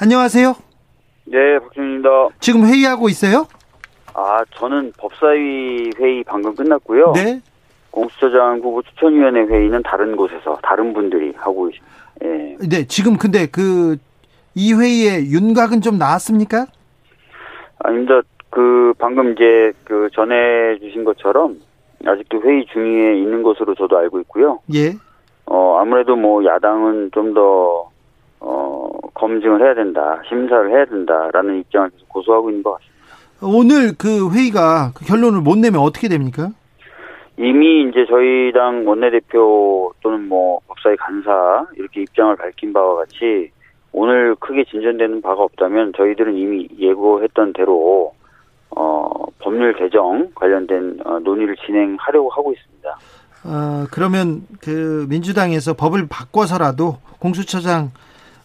안녕하세요. 0.01 0.55
네, 1.27 1.59
박준입니다. 1.59 2.09
지금 2.41 2.67
회의하고 2.67 3.09
있어요? 3.09 3.47
아, 4.15 4.45
저는 4.57 4.93
법사위 4.99 5.91
회의 5.99 6.25
방금 6.25 6.55
끝났고요. 6.55 7.13
네. 7.15 7.41
공수처장 7.91 8.59
후보 8.59 8.83
추천위원회 8.83 9.43
회의는 9.43 9.83
다른 9.83 10.17
곳에서 10.17 10.59
다른 10.63 10.93
분들이 10.93 11.33
하고. 11.37 11.71
예. 12.25 12.57
네, 12.61 12.87
지금 12.87 13.17
근데 13.17 13.47
그 13.47 13.97
이 14.57 14.73
회의에 14.73 15.27
윤곽은 15.27 15.83
좀 15.83 15.99
나왔습니까? 15.99 16.67
아닙니다. 17.79 18.23
그 18.49 18.95
방금 18.99 19.33
이제 19.33 19.71
그 19.85 20.09
전해 20.15 20.79
주신 20.81 21.05
것처럼 21.05 21.61
아직도 22.07 22.41
회의 22.43 22.65
중에 22.73 23.19
있는 23.19 23.43
것으로 23.43 23.75
저도 23.75 23.99
알고 23.99 24.19
있고요. 24.21 24.61
예. 24.75 24.95
어, 25.47 25.79
아무래도 25.81 26.17
뭐 26.17 26.45
야당은 26.45 27.11
좀 27.13 27.33
더, 27.35 27.89
어, 28.41 28.91
검증을 29.15 29.61
해야 29.63 29.75
된다, 29.75 30.21
심사를 30.29 30.71
해야 30.71 30.85
된다라는 30.85 31.61
입장을 31.61 31.91
계속 31.91 32.09
고수하고 32.09 32.51
있는 32.51 32.63
것 32.63 32.73
같습니다. 32.73 32.97
오늘 33.43 33.93
그 33.97 34.33
회의가 34.33 34.93
그 34.95 35.05
결론을 35.05 35.41
못 35.41 35.57
내면 35.59 35.81
어떻게 35.81 36.09
됩니까? 36.09 36.51
이미 37.39 37.83
이제 37.89 38.07
저희 38.09 38.51
당 38.53 38.87
원내대표 38.89 39.93
또는 40.03 40.27
뭐 40.27 40.61
법사위 40.69 40.97
간사 40.97 41.67
이렇게 41.77 42.03
입장을 42.03 42.35
밝힌 42.37 42.73
바와 42.73 42.97
같이 42.97 43.51
오늘 43.93 44.35
크게 44.37 44.65
진전되는 44.65 45.21
바가 45.21 45.43
없다면 45.43 45.93
저희들은 45.97 46.35
이미 46.35 46.67
예고했던 46.79 47.53
대로 47.53 48.13
어, 48.71 49.11
법률 49.39 49.75
개정 49.75 50.31
관련된 50.35 51.01
어, 51.05 51.19
논의를 51.19 51.57
진행하려고 51.57 52.31
하고 52.31 52.53
있습니다. 52.53 52.99
어, 53.47 53.87
그러면 53.93 54.43
그 54.61 55.07
민주당에서 55.09 55.75
법을 55.75 56.09
바꿔서라도 56.09 56.99
공수처장 57.21 57.93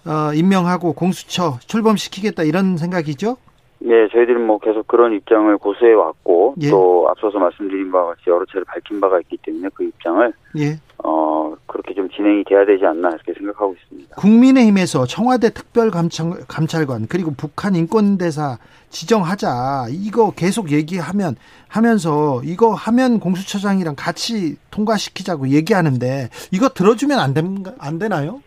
어, 0.05 0.33
임명하고 0.33 0.93
공수처 0.93 1.57
출범시키겠다 1.65 2.43
이런 2.43 2.77
생각이죠? 2.77 3.37
네, 3.79 4.07
저희들은 4.09 4.45
뭐 4.45 4.59
계속 4.59 4.87
그런 4.87 5.13
입장을 5.13 5.57
고수해 5.57 5.93
왔고 5.93 6.53
예. 6.61 6.69
또 6.69 7.07
앞서서 7.09 7.39
말씀드린 7.39 7.91
바와 7.91 8.09
같이 8.09 8.21
여러 8.27 8.45
차례 8.45 8.63
밝힌 8.63 9.01
바가 9.01 9.19
있기 9.21 9.37
때문에 9.43 9.69
그 9.73 9.83
입장을 9.85 10.31
예. 10.59 10.77
어 11.03 11.55
그렇게 11.65 11.93
좀 11.95 12.09
진행이 12.09 12.43
돼야 12.43 12.65
되지 12.65 12.85
않나 12.85 13.09
이렇게 13.09 13.33
생각하고 13.33 13.73
있습니다. 13.73 14.15
국민의힘에서 14.17 15.05
청와대 15.05 15.49
특별감찰관 15.51 17.07
그리고 17.09 17.31
북한 17.35 17.75
인권대사 17.75 18.57
지정하자 18.89 19.87
이거 19.89 20.31
계속 20.35 20.71
얘기하면 20.71 21.35
하면서 21.67 22.41
이거 22.43 22.73
하면 22.73 23.19
공수처장이랑 23.19 23.95
같이 23.97 24.57
통과시키자고 24.69 25.47
얘기하는데 25.49 26.29
이거 26.51 26.69
들어주면 26.69 27.19
안, 27.19 27.33
된, 27.33 27.63
안 27.79 27.97
되나요? 27.97 28.41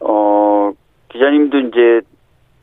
어 0.00 0.72
기자님도 1.10 1.58
이제 1.58 2.00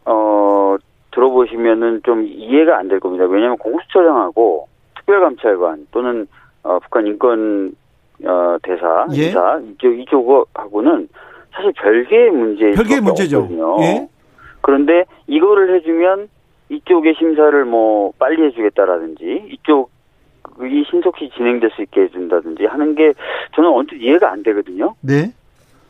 어 0.05 0.77
들어보시면은 1.11 2.01
좀 2.05 2.25
이해가 2.25 2.77
안 2.77 2.87
될 2.87 2.99
겁니다. 2.99 3.25
왜냐하면 3.25 3.57
공수처장하고 3.57 4.67
특별감찰관 4.95 5.87
또는 5.91 6.27
어, 6.63 6.79
북한 6.79 7.07
인권 7.07 7.75
어, 8.25 8.57
대사 8.61 9.07
예? 9.13 9.29
이사 9.29 9.59
이쪽 9.59 9.99
이쪽하고는 9.99 11.09
사실 11.53 11.71
별개의 11.73 12.31
문제 12.31 12.71
별개의 12.71 13.01
문제죠. 13.01 13.47
예? 13.81 14.07
그런데 14.61 15.05
이거를 15.27 15.75
해주면 15.75 16.29
이쪽의 16.69 17.15
심사를 17.17 17.65
뭐 17.65 18.13
빨리 18.17 18.43
해주겠다라든지 18.43 19.49
이쪽 19.51 19.91
이 20.61 20.83
신속히 20.89 21.29
진행될 21.31 21.71
수 21.71 21.81
있게 21.81 22.01
해준다든지 22.01 22.65
하는 22.65 22.95
게 22.95 23.13
저는 23.55 23.69
언뜻 23.69 23.95
이해가 23.95 24.31
안 24.31 24.43
되거든요. 24.43 24.95
네. 25.01 25.33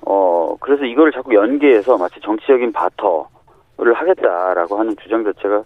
어 0.06 0.56
그래서 0.60 0.86
이거를 0.86 1.12
자꾸 1.12 1.36
연계해서 1.36 1.98
마치 1.98 2.20
정치적인 2.22 2.72
바터를 2.72 3.94
하겠다라고 3.94 4.80
하는 4.80 4.96
주장 5.04 5.24
자체가 5.24 5.64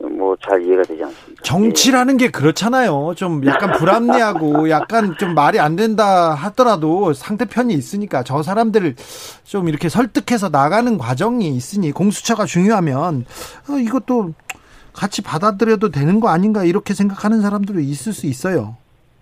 뭐 0.00 0.32
잘 0.42 0.62
이해가 0.62 0.82
되지 0.82 1.02
않습니다. 1.04 1.42
정치라는 1.42 2.16
게 2.16 2.30
그렇잖아요. 2.30 3.14
좀 3.16 3.44
약간 3.46 3.72
불합리하고 3.72 4.68
약간 4.70 5.14
좀 5.18 5.34
말이 5.34 5.58
안 5.60 5.76
된다 5.76 6.34
하더라도 6.34 7.12
상대편이 7.12 7.72
있으니까 7.74 8.22
저 8.22 8.42
사람들을 8.42 8.96
좀 9.44 9.68
이렇게 9.68 9.88
설득해서 9.88 10.48
나가는 10.48 10.98
과정이 10.98 11.48
있으니 11.48 11.92
공수처가 11.92 12.44
중요하면 12.44 13.24
어, 13.70 13.78
이것도 13.78 14.32
같이 14.92 15.22
받아들여도 15.22 15.90
되는 15.90 16.20
거 16.20 16.28
아닌가 16.28 16.64
이렇게 16.64 16.92
생각하는 16.92 17.40
사람들도 17.40 17.80
있을 17.80 18.12
수 18.12 18.26
있어요. 18.26 18.76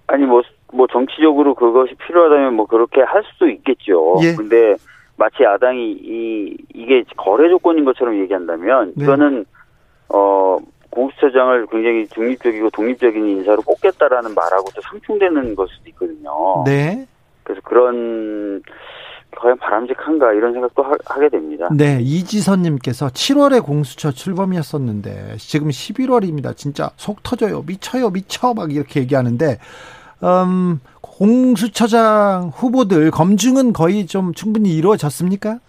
아니 0.07 0.25
뭐뭐 0.25 0.43
뭐 0.73 0.87
정치적으로 0.91 1.55
그것이 1.55 1.95
필요하다면 2.07 2.55
뭐 2.55 2.67
그렇게 2.67 3.03
할 3.03 3.23
수도 3.33 3.49
있겠죠. 3.49 4.17
예. 4.23 4.35
근데 4.35 4.75
마치 5.17 5.43
야당이 5.43 5.93
이 5.93 6.57
이게 6.75 7.05
거래 7.17 7.49
조건인 7.51 7.85
것처럼 7.85 8.19
얘기한다면 8.21 8.95
네. 8.97 9.05
이거는 9.05 9.45
어, 10.13 10.59
공수처장을 10.91 11.67
굉장히 11.67 12.07
중립적이고 12.09 12.71
독립적인 12.71 13.27
인사로 13.27 13.63
뽑겠다라는 13.63 14.35
말하고도 14.35 14.81
상충되는 14.83 15.55
걸 15.55 15.69
수도 15.69 15.89
있거든요. 15.91 16.65
네. 16.65 17.07
그래서 17.45 17.61
그런 17.65 18.63
과연 19.37 19.57
바람직한가 19.59 20.33
이런 20.33 20.53
생각도 20.53 20.83
하, 20.83 21.21
게 21.21 21.29
됩니다. 21.29 21.69
네, 21.73 21.99
이지선님께서 22.01 23.09
7월에 23.09 23.65
공수처 23.65 24.11
출범이었었는데 24.11 25.37
지금 25.39 25.69
11월입니다. 25.69 26.57
진짜 26.57 26.91
속 26.97 27.23
터져요, 27.23 27.63
미쳐요, 27.63 28.11
미쳐 28.11 28.55
막 28.55 28.73
이렇게 28.73 29.01
얘기하는데 29.01 29.59
음, 30.23 30.81
공수처장 31.01 32.51
후보들 32.55 33.11
검증은 33.11 33.73
거의 33.73 34.07
좀 34.07 34.35
충분히 34.35 34.75
이루어졌습니까? 34.75 35.61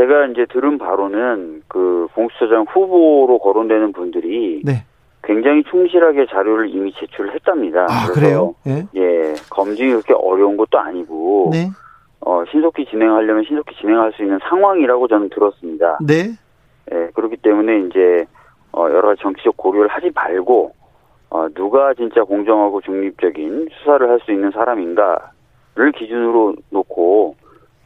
제가 0.00 0.26
이제 0.28 0.46
들은 0.46 0.78
바로는 0.78 1.62
그 1.68 2.08
공수처장 2.14 2.64
후보로 2.70 3.38
거론되는 3.38 3.92
분들이 3.92 4.62
네. 4.64 4.84
굉장히 5.22 5.62
충실하게 5.64 6.26
자료를 6.30 6.70
이미 6.70 6.90
제출을 6.94 7.34
했답니다. 7.34 7.86
아, 7.90 8.06
그래요? 8.10 8.54
예. 8.66 8.86
예. 8.96 9.34
검증이 9.50 9.90
그렇게 9.90 10.14
어려운 10.14 10.56
것도 10.56 10.78
아니고 10.78 11.50
네. 11.52 11.68
어, 12.20 12.42
신속히 12.50 12.86
진행하려면 12.86 13.44
신속히 13.44 13.76
진행할 13.76 14.12
수 14.12 14.22
있는 14.22 14.38
상황이라고 14.48 15.06
저는 15.08 15.28
들었습니다. 15.28 15.98
네. 16.06 16.30
예, 16.92 17.10
그렇기 17.14 17.36
때문에 17.36 17.80
이제 17.80 18.24
어, 18.72 18.86
여러 18.88 19.08
가지 19.08 19.20
정치적 19.20 19.56
고려를 19.58 19.88
하지 19.88 20.10
말고 20.14 20.72
어, 21.28 21.48
누가 21.54 21.92
진짜 21.94 22.24
공정하고 22.24 22.80
중립적인 22.80 23.68
수사를 23.78 24.08
할 24.08 24.18
수 24.20 24.32
있는 24.32 24.50
사람인가를 24.50 25.92
기준으로 25.94 26.54
놓고 26.70 27.36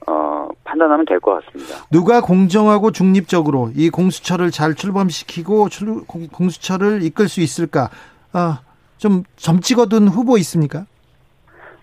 어, 0.06 0.48
판단 0.64 0.88
판단하면 0.88 1.06
될 1.06 1.20
것 1.20 1.44
같습니다. 1.44 1.76
누가 1.90 2.20
공정하고 2.20 2.90
중립적으로 2.90 3.70
이 3.74 3.90
공수처를 3.90 4.50
잘 4.50 4.74
출범시키고 4.74 5.68
출, 5.68 6.04
공수처를 6.06 7.02
이끌 7.02 7.28
수 7.28 7.40
있을까? 7.40 7.90
아, 8.32 8.60
좀 8.98 9.22
점찍어둔 9.36 10.08
후보 10.08 10.36
있습니까? 10.38 10.86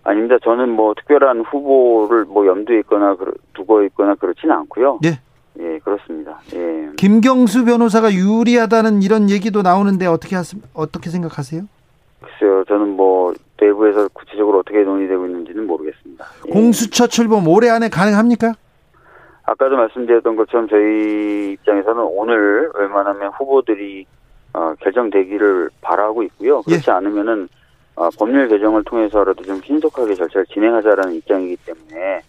아닙니다. 0.04 0.36
저는 0.44 0.70
뭐 0.70 0.94
특별한 0.96 1.42
후보를 1.42 2.26
뭐 2.26 2.46
염두에 2.48 2.80
있거나 2.80 3.16
두고 3.54 3.84
있거나 3.86 4.16
그렇지는 4.16 4.56
않고요. 4.56 5.00
예. 5.06 5.20
예, 5.60 5.80
그렇습니다. 5.80 6.40
예. 6.54 6.90
김경수 6.98 7.66
변호사가 7.66 8.12
유리하다는 8.14 9.04
이런 9.04 9.30
얘기도 9.30 9.62
나오는데 9.62 10.08
어떻게 10.08 10.36
하시, 10.36 10.56
어떻게 10.74 11.10
생각하세요? 11.10 11.64
글쎄요, 12.22 12.64
저는 12.66 12.90
뭐 12.90 13.34
내부에서 13.60 14.08
구체적으로 14.10 14.60
어떻게 14.60 14.84
논의되고 14.84 15.26
있는지는 15.26 15.68
모르겠습니다. 15.68 16.26
예. 16.48 16.52
공수처 16.52 17.08
출범 17.08 17.48
올해 17.48 17.70
안에 17.70 17.90
가능합니까? 17.90 18.54
아까도 19.44 19.76
말씀드렸던 19.76 20.36
것처럼 20.36 20.68
저희 20.70 21.54
입장에서는 21.54 22.02
오늘 22.04 22.72
웬만하면 22.76 23.32
후보들이 23.38 24.06
어, 24.54 24.74
결정되기를 24.80 25.70
바라고 25.82 26.24
있고요. 26.24 26.62
그렇지 26.62 26.86
예. 26.88 26.92
않으면은 26.92 27.50
어, 27.96 28.10
법률 28.18 28.48
개정을 28.48 28.84
통해서라도 28.84 29.44
좀 29.44 29.62
신속하게 29.62 30.16
절차를 30.16 30.46
진행하자라는 30.48 31.16
입장이기 31.16 31.58
때문에 31.66 32.22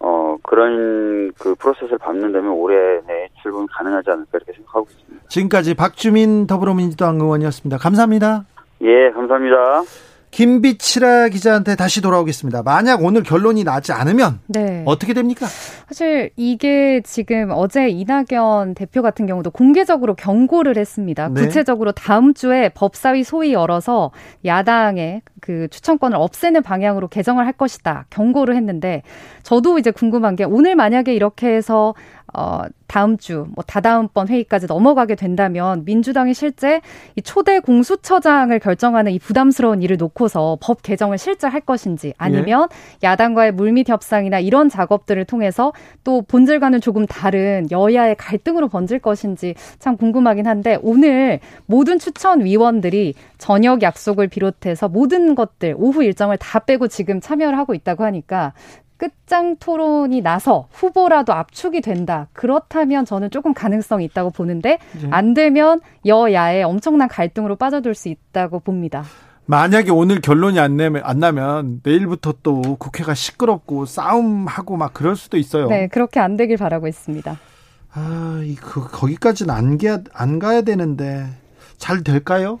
어, 0.00 0.36
그런 0.42 1.30
그 1.38 1.54
프로세스를 1.56 1.98
밟는다면 1.98 2.52
올해 2.52 3.00
내에 3.06 3.28
출범 3.42 3.66
가능하지 3.70 4.10
않을까 4.10 4.30
이렇게 4.34 4.52
생각하고 4.52 4.86
있습니다. 4.90 5.28
지금까지 5.28 5.74
박주민 5.74 6.46
더불어민주당 6.46 7.16
의원이었습니다. 7.20 7.78
감사합니다. 7.78 8.44
예, 8.82 9.10
감사합니다. 9.12 9.82
김비치라 10.30 11.28
기자한테 11.28 11.74
다시 11.74 12.00
돌아오겠습니다. 12.00 12.62
만약 12.62 13.02
오늘 13.02 13.22
결론이 13.22 13.64
나지 13.64 13.92
않으면 13.92 14.38
네. 14.46 14.84
어떻게 14.86 15.12
됩니까? 15.12 15.46
사실 15.88 16.30
이게 16.36 17.00
지금 17.04 17.50
어제 17.52 17.88
이낙연 17.88 18.74
대표 18.76 19.02
같은 19.02 19.26
경우도 19.26 19.50
공개적으로 19.50 20.14
경고를 20.14 20.76
했습니다. 20.78 21.28
네. 21.28 21.40
구체적으로 21.42 21.90
다음 21.92 22.32
주에 22.32 22.68
법사위 22.68 23.24
소위 23.24 23.52
열어서 23.52 24.12
야당의 24.44 25.22
그 25.40 25.66
추천권을 25.68 26.16
없애는 26.16 26.62
방향으로 26.62 27.08
개정을 27.08 27.44
할 27.44 27.52
것이다. 27.52 28.06
경고를 28.10 28.54
했는데 28.54 29.02
저도 29.42 29.78
이제 29.78 29.90
궁금한 29.90 30.36
게 30.36 30.44
오늘 30.44 30.76
만약에 30.76 31.12
이렇게 31.12 31.48
해서 31.48 31.94
어, 32.34 32.62
다음 32.86 33.16
주, 33.18 33.46
뭐, 33.54 33.64
다다음 33.64 34.08
번 34.08 34.28
회의까지 34.28 34.66
넘어가게 34.66 35.14
된다면 35.14 35.84
민주당이 35.84 36.34
실제 36.34 36.80
이 37.16 37.22
초대 37.22 37.60
공수처장을 37.60 38.58
결정하는 38.58 39.12
이 39.12 39.18
부담스러운 39.18 39.82
일을 39.82 39.96
놓고서 39.96 40.58
법 40.60 40.82
개정을 40.82 41.18
실제 41.18 41.46
할 41.46 41.60
것인지 41.60 42.14
아니면 42.18 42.68
예. 43.02 43.06
야당과의 43.06 43.52
물밑 43.52 43.88
협상이나 43.88 44.40
이런 44.40 44.68
작업들을 44.68 45.24
통해서 45.24 45.72
또 46.02 46.22
본질과는 46.22 46.80
조금 46.80 47.06
다른 47.06 47.68
여야의 47.70 48.16
갈등으로 48.16 48.68
번질 48.68 48.98
것인지 48.98 49.54
참 49.78 49.96
궁금하긴 49.96 50.46
한데 50.46 50.78
오늘 50.82 51.40
모든 51.66 51.98
추천 51.98 52.44
위원들이 52.44 53.14
저녁 53.38 53.82
약속을 53.82 54.28
비롯해서 54.28 54.88
모든 54.88 55.34
것들 55.34 55.74
오후 55.78 56.02
일정을 56.02 56.38
다 56.38 56.58
빼고 56.60 56.88
지금 56.88 57.20
참여를 57.20 57.56
하고 57.56 57.74
있다고 57.74 58.04
하니까 58.04 58.52
끝장 59.00 59.56
토론이 59.56 60.20
나서 60.20 60.68
후보라도 60.72 61.32
압축이 61.32 61.80
된다. 61.80 62.28
그렇다면 62.34 63.06
저는 63.06 63.30
조금 63.30 63.54
가능성이 63.54 64.04
있다고 64.04 64.28
보는데 64.28 64.78
네. 65.00 65.08
안 65.10 65.32
되면 65.32 65.80
여야의 66.04 66.64
엄청난 66.64 67.08
갈등으로 67.08 67.56
빠져들 67.56 67.94
수 67.94 68.10
있다고 68.10 68.60
봅니다. 68.60 69.02
만약에 69.46 69.90
오늘 69.90 70.20
결론이 70.20 70.60
안 70.60 70.76
내면 70.76 71.00
안 71.06 71.18
나면 71.18 71.80
내일부터 71.82 72.34
또 72.42 72.60
국회가 72.78 73.14
시끄럽고 73.14 73.86
싸움하고 73.86 74.76
막 74.76 74.92
그럴 74.92 75.16
수도 75.16 75.38
있어요. 75.38 75.68
네, 75.68 75.88
그렇게 75.88 76.20
안 76.20 76.36
되길 76.36 76.58
바라고 76.58 76.86
있습니다. 76.86 77.38
아, 77.94 78.40
그 78.60 78.86
거기까지는 78.86 79.54
안, 79.54 79.78
안 80.12 80.38
가야 80.38 80.60
되는데 80.60 81.26
잘 81.78 82.04
될까요? 82.04 82.60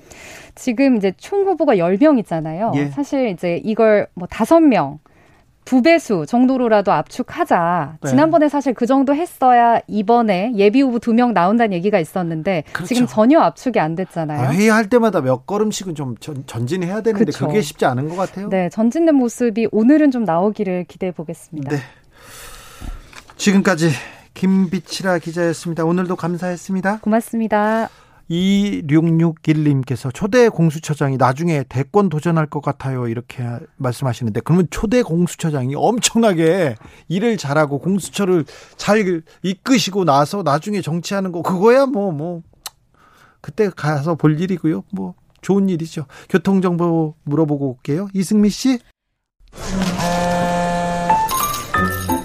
지금 0.54 0.96
이제 0.96 1.12
총 1.18 1.46
후보가 1.46 1.74
10명 1.74 2.18
있잖아요. 2.20 2.72
예. 2.76 2.86
사실 2.86 3.28
이제 3.28 3.60
이걸 3.62 4.08
뭐 4.14 4.26
5명 4.26 5.00
두 5.64 5.82
배수 5.82 6.24
정도로라도 6.26 6.90
압축하자. 6.90 7.98
네. 8.02 8.08
지난번에 8.10 8.48
사실 8.48 8.74
그 8.74 8.86
정도 8.86 9.14
했어야 9.14 9.80
이번에 9.86 10.52
예비 10.56 10.80
후보 10.82 10.98
두 10.98 11.12
명 11.12 11.32
나온다는 11.32 11.72
얘기가 11.74 11.98
있었는데 12.00 12.64
그렇죠. 12.72 12.86
지금 12.94 13.06
전혀 13.06 13.38
압축이 13.40 13.78
안 13.78 13.94
됐잖아요. 13.94 14.40
아, 14.48 14.52
회의할 14.52 14.88
때마다 14.88 15.20
몇 15.20 15.46
걸음씩은 15.46 15.94
좀 15.94 16.16
전, 16.18 16.44
진해야 16.66 17.02
되는데 17.02 17.24
그렇죠. 17.26 17.46
그게 17.46 17.60
쉽지 17.60 17.84
않은 17.84 18.08
것 18.08 18.16
같아요. 18.16 18.48
네, 18.48 18.68
전진된 18.70 19.14
모습이 19.14 19.68
오늘은 19.70 20.10
좀 20.10 20.24
나오기를 20.24 20.84
기대해 20.88 21.12
보겠습니다. 21.12 21.70
네. 21.70 21.76
지금까지 23.36 23.90
김비치라 24.34 25.18
기자였습니다. 25.18 25.84
오늘도 25.84 26.16
감사했습니다. 26.16 27.00
고맙습니다. 27.00 27.88
2661님께서 28.30 30.14
초대 30.14 30.48
공수처장이 30.48 31.16
나중에 31.16 31.64
대권 31.68 32.08
도전할 32.08 32.46
것 32.46 32.62
같아요. 32.62 33.08
이렇게 33.08 33.44
말씀하시는데 33.76 34.40
그러면 34.44 34.68
초대 34.70 35.02
공수처장이 35.02 35.74
엄청나게 35.74 36.76
일을 37.08 37.36
잘하고 37.36 37.78
공수처를 37.78 38.44
잘 38.76 39.22
이끄시고 39.42 40.04
나서 40.04 40.42
나중에 40.42 40.80
정치하는 40.80 41.32
거 41.32 41.42
그거야 41.42 41.86
뭐뭐 41.86 42.12
뭐 42.12 42.42
그때 43.40 43.70
가서 43.70 44.14
볼 44.14 44.40
일이고요. 44.40 44.84
뭐 44.92 45.14
좋은 45.40 45.68
일이죠. 45.68 46.06
교통 46.28 46.60
정보 46.60 47.14
물어보고 47.24 47.70
올게요. 47.70 48.08
이승미 48.14 48.50
씨. 48.50 48.78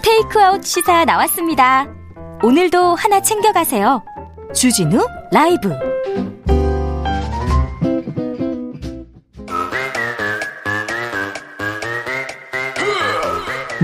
테이크아웃 0.03 0.63
시사 0.63 1.05
나왔습니다. 1.05 1.87
오늘도 2.43 2.95
하나 2.95 3.21
챙겨가세요. 3.21 4.03
주진우 4.53 5.05
라이브 5.31 5.94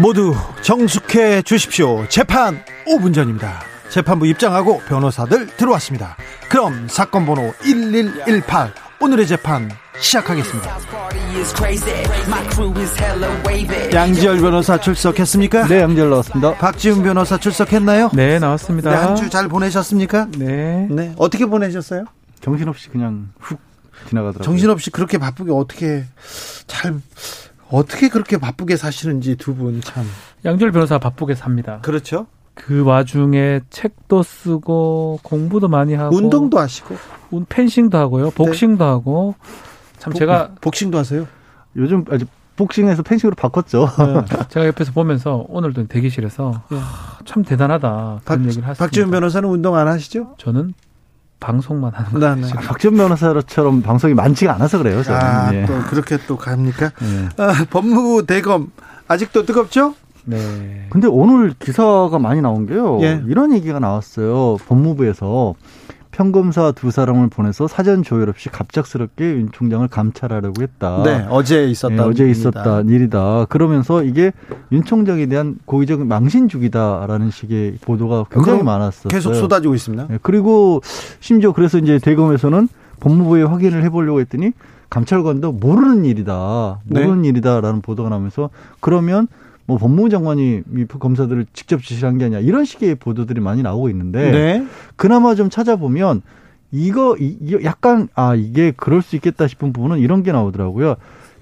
모두 0.01 0.33
정숙해 0.63 1.43
주십시오. 1.43 2.07
재판 2.09 2.63
5분 2.87 3.13
전입니다. 3.13 3.61
재판부 3.89 4.25
입장하고 4.25 4.79
변호사들 4.87 5.45
들어왔습니다. 5.57 6.17
그럼 6.49 6.87
사건 6.89 7.27
번호 7.27 7.53
1118 7.63 8.73
오늘의 8.99 9.27
재판 9.27 9.69
시작하겠습니다. 9.99 10.77
양지열 13.93 14.39
변호사 14.39 14.79
출석했습니까? 14.79 15.67
네, 15.67 15.81
양지열 15.81 16.09
나왔습니다. 16.09 16.55
박지훈 16.55 17.03
변호사 17.03 17.37
출석했나요? 17.37 18.09
네, 18.13 18.39
나왔습니다. 18.39 18.89
네, 18.89 18.95
한주 18.95 19.29
잘 19.29 19.47
보내셨습니까? 19.47 20.29
네. 20.35 20.87
네. 20.89 21.13
어떻게 21.17 21.45
보내셨어요? 21.45 22.05
정신없이 22.41 22.89
그냥 22.89 23.29
훅 23.39 23.59
지나가더라고요. 24.09 24.43
정신없이 24.43 24.89
그렇게 24.89 25.19
바쁘게 25.19 25.51
어떻게 25.51 26.05
잘 26.65 26.95
어떻게 27.71 28.09
그렇게 28.09 28.37
바쁘게 28.37 28.75
사시는지 28.77 29.35
두 29.35 29.53
분 29.55 29.81
참. 29.81 30.05
양지열 30.45 30.71
변호사 30.71 30.97
바쁘게 30.97 31.35
삽니다. 31.35 31.79
그렇죠. 31.81 32.27
그 32.53 32.83
와중에 32.83 33.61
책도 33.69 34.23
쓰고 34.23 35.19
공부도 35.23 35.67
많이 35.67 35.93
하고 35.93 36.15
운동도 36.15 36.59
하시고 36.59 36.95
펜싱도 37.49 37.97
하고요, 37.97 38.31
복싱도 38.31 38.83
네. 38.83 38.89
하고 38.89 39.35
참 39.99 40.11
복, 40.13 40.19
제가 40.19 40.51
복싱도 40.61 40.97
하세요? 40.97 41.27
요즘 41.77 42.03
아직 42.11 42.27
복싱에서 42.57 43.03
펜싱으로 43.03 43.35
바꿨죠. 43.35 43.87
네. 44.29 44.37
제가 44.49 44.67
옆에서 44.67 44.91
보면서 44.91 45.45
오늘도 45.47 45.87
대기실에서 45.87 46.61
네. 46.69 46.77
참 47.25 47.43
대단하다 47.43 47.87
그런 47.89 48.21
박, 48.25 48.33
얘기를 48.45 48.63
하습니다 48.67 48.75
박지훈 48.85 49.09
변호사는 49.11 49.47
운동 49.47 49.75
안 49.75 49.87
하시죠? 49.87 50.35
저는 50.37 50.73
방송만 51.41 51.91
하는 51.93 52.11
거예요. 52.11 52.35
네, 52.35 52.41
네. 52.41 52.53
박지훈 52.53 52.95
변호사처럼 52.95 53.81
방송이 53.81 54.13
많지가 54.13 54.55
않아서 54.55 54.77
그래요. 54.77 55.03
저는. 55.03 55.19
아, 55.19 55.53
예. 55.53 55.65
또 55.65 55.77
그렇게 55.89 56.17
또 56.27 56.37
갑니까? 56.37 56.91
네. 56.99 57.29
아, 57.37 57.65
법무부 57.69 58.25
대검 58.25 58.71
아직도 59.09 59.45
뜨겁죠? 59.45 59.95
네. 60.23 60.87
근데 60.89 61.07
오늘 61.07 61.53
기사가 61.59 62.19
많이 62.19 62.41
나온 62.41 62.67
게요. 62.67 62.99
예. 63.01 63.21
이런 63.27 63.53
얘기가 63.53 63.79
나왔어요. 63.79 64.57
법무부에서 64.67 65.55
평검사 66.11 66.71
두 66.73 66.91
사람을 66.91 67.29
보내서 67.29 67.67
사전 67.67 68.03
조율 68.03 68.29
없이 68.29 68.49
갑작스럽게 68.49 69.25
윤 69.25 69.51
총장을 69.51 69.87
감찰하려고 69.87 70.61
했다. 70.61 71.03
네, 71.03 71.25
어제 71.29 71.65
있었다. 71.65 71.95
네, 71.95 72.01
어제 72.01 72.29
있었다 72.29 72.81
일이다. 72.81 73.45
그러면서 73.45 74.03
이게 74.03 74.31
윤 74.71 74.83
총장에 74.83 75.25
대한 75.25 75.57
고의적 75.65 76.05
망신주기다라는 76.05 77.31
식의 77.31 77.77
보도가 77.81 78.25
굉장히 78.29 78.63
많았어요. 78.63 79.09
계속 79.09 79.33
쏟아지고 79.33 79.73
있습니다. 79.73 80.07
네, 80.07 80.19
그리고 80.21 80.81
심지어 81.19 81.53
그래서 81.53 81.77
이제 81.77 81.99
대검에서는 81.99 82.67
법무부에 82.99 83.43
확인을 83.43 83.83
해보려고 83.83 84.19
했더니 84.19 84.51
감찰관도 84.89 85.53
모르는 85.53 86.03
일이다, 86.05 86.81
모르는 86.83 87.21
네. 87.21 87.29
일이다라는 87.29 87.81
보도가 87.81 88.09
나면서 88.09 88.49
그러면 88.81 89.27
뭐 89.71 89.77
법무부 89.77 90.09
장관이 90.09 90.63
이 90.75 90.85
검사들을 90.85 91.45
직접 91.53 91.81
지시한 91.81 92.17
게 92.17 92.25
아니야 92.25 92.39
이런 92.39 92.65
식의 92.65 92.95
보도들이 92.95 93.39
많이 93.39 93.63
나오고 93.63 93.89
있는데 93.89 94.31
네. 94.31 94.67
그나마 94.97 95.33
좀 95.33 95.49
찾아보면 95.49 96.21
이거 96.73 97.15
이, 97.17 97.57
약간 97.63 98.09
아 98.13 98.35
이게 98.35 98.71
그럴 98.75 99.01
수 99.01 99.15
있겠다 99.15 99.47
싶은 99.47 99.71
부분은 99.71 99.99
이런 99.99 100.23
게 100.23 100.33
나오더라고요. 100.33 100.95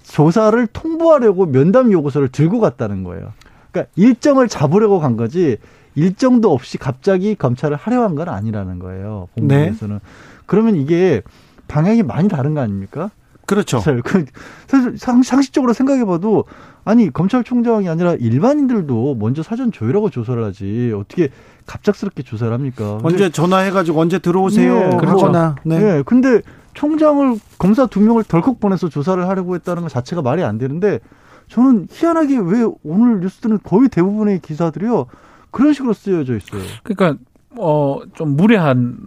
조사를 0.04 0.68
통보하려고 0.68 1.48
면담 1.48 1.92
요구서를 1.92 2.28
들고 2.30 2.60
갔다는 2.60 3.04
거예요. 3.04 3.34
그러니까 3.72 3.92
일정을 3.96 4.48
잡으려고 4.48 5.00
간 5.00 5.18
거지 5.18 5.58
일정도 5.96 6.52
없이 6.54 6.78
갑자기 6.78 7.34
검찰을 7.34 7.78
하려 7.78 8.04
한 8.04 8.16
건 8.16 8.30
아니라는 8.30 8.78
거예요. 8.78 9.28
법무부에서는. 9.36 9.96
네. 9.96 10.02
그러면 10.46 10.76
이게 10.76 11.24
방향이 11.68 12.04
많이 12.04 12.28
다른 12.28 12.54
거 12.54 12.62
아닙니까? 12.62 13.10
그렇죠. 13.48 13.82
그, 14.04 14.26
사실 14.68 14.96
상식적으로 15.00 15.74
생각해봐도 15.74 16.46
아니 16.86 17.12
검찰총장이 17.12 17.88
아니라 17.90 18.16
일반인들도 18.16 19.16
먼저 19.20 19.44
사전 19.44 19.72
조율하고 19.72 20.10
조사를 20.10 20.44
하지 20.44 20.94
어떻게 20.96 21.30
갑작스럽게 21.66 22.24
조사를 22.24 22.52
합니까? 22.52 23.00
언제 23.04 23.30
전화해가지고 23.30 24.00
언제 24.00 24.20
들어오세요. 24.20 24.90
네, 24.90 24.98
그렇죠. 24.98 25.32
네. 25.64 25.80
네. 25.80 26.04
근데 26.06 26.42
총장을 26.74 27.38
검사 27.58 27.86
두 27.86 28.00
명을 28.00 28.24
덜컥 28.24 28.60
보내서 28.60 28.90
조사를 28.90 29.28
하려고 29.28 29.56
했다는 29.56 29.84
것 29.84 29.90
자체가 29.90 30.22
말이 30.22 30.44
안 30.44 30.58
되는데 30.58 31.00
저는 31.48 31.88
희한하게 31.92 32.38
왜 32.40 32.66
오늘 32.84 33.20
뉴스들은 33.20 33.60
거의 33.64 33.90
대부분의 33.90 34.40
기사들이요 34.42 35.08
그런 35.52 35.74
식으로 35.74 35.94
쓰여져 35.94 36.38
있어요. 36.38 36.62
그러니까 36.84 37.20
어 37.58 38.00
좀 38.14 38.36
무례한 38.36 38.98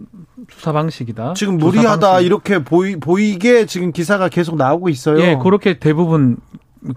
수사 0.49 0.71
방식이다. 0.73 1.33
지금 1.35 1.57
무리하다 1.57 2.11
방식. 2.11 2.25
이렇게 2.25 2.63
보이 2.63 2.97
보이게 2.97 3.65
지금 3.65 3.91
기사가 3.93 4.27
계속 4.27 4.57
나오고 4.57 4.89
있어요. 4.89 5.19
예, 5.21 5.39
그렇게 5.41 5.79
대부분 5.79 6.37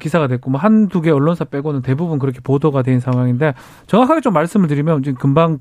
기사가 0.00 0.26
됐고 0.26 0.50
뭐 0.50 0.60
한두 0.60 1.00
개 1.00 1.10
언론사 1.10 1.44
빼고는 1.44 1.82
대부분 1.82 2.18
그렇게 2.18 2.40
보도가 2.40 2.82
된 2.82 3.00
상황인데 3.00 3.54
정확하게 3.86 4.20
좀 4.20 4.32
말씀을 4.32 4.68
드리면 4.68 5.02
지금 5.02 5.18
금방 5.18 5.58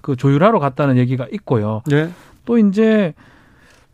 그 0.00 0.16
조율하러 0.16 0.58
갔다는 0.58 0.96
얘기가 0.96 1.26
있고요. 1.32 1.82
네. 1.86 2.10
또 2.44 2.58
이제 2.58 3.14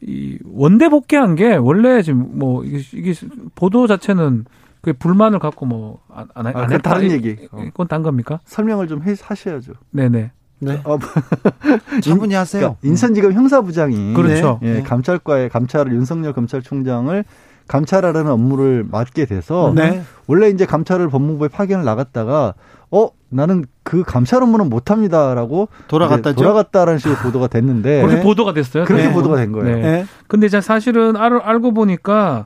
이 0.00 0.38
원대 0.44 0.88
복귀한 0.88 1.34
게 1.34 1.54
원래 1.56 2.02
지금 2.02 2.38
뭐 2.38 2.64
이게, 2.64 2.78
이게 2.92 3.14
보도 3.54 3.86
자체는 3.86 4.44
그 4.80 4.92
불만을 4.92 5.38
갖고 5.38 5.64
뭐안 5.64 6.28
안, 6.34 6.46
안, 6.46 6.56
아, 6.56 6.60
안 6.62 6.82
다른 6.82 7.10
얘기. 7.10 7.36
어. 7.50 7.58
그건 7.58 7.88
딴 7.88 8.02
겁니까? 8.02 8.40
설명을 8.44 8.86
좀 8.86 9.02
해, 9.02 9.14
하셔야죠. 9.20 9.72
네네. 9.90 10.30
네. 10.60 10.80
어, 10.84 10.98
차분히 12.02 12.34
하세요. 12.34 12.60
그러니까 12.60 12.80
인천지검 12.82 13.32
형사부장이 13.32 14.14
그렇죠. 14.14 14.60
예, 14.62 14.74
네. 14.74 14.82
감찰과의 14.82 15.48
감찰을 15.48 15.92
윤석열 15.92 16.32
검찰총장을 16.32 17.24
감찰하라는 17.68 18.30
업무를 18.30 18.84
맡게 18.90 19.26
돼서 19.26 19.72
네. 19.74 20.02
원래 20.26 20.48
이제 20.48 20.66
감찰을 20.66 21.08
법무부에 21.08 21.48
파견을 21.48 21.84
나갔다가 21.84 22.54
어 22.90 23.08
나는 23.28 23.64
그 23.82 24.02
감찰 24.04 24.42
업무는 24.42 24.68
못 24.68 24.90
합니다라고 24.90 25.68
돌아갔다죠. 25.88 26.36
돌아갔다라는 26.36 26.98
식으로 26.98 27.16
보도가 27.16 27.48
됐는데 27.48 28.00
그렇게 28.00 28.16
네. 28.16 28.22
보도가 28.22 28.52
됐어요. 28.52 28.84
그렇게 28.84 29.08
네. 29.08 29.12
보도가 29.12 29.36
된 29.36 29.52
거예요. 29.52 29.76
네. 29.76 29.82
네. 29.82 30.06
근데 30.28 30.46
이제 30.46 30.60
사실은 30.60 31.16
알, 31.16 31.32
알고 31.32 31.72
보니까 31.72 32.44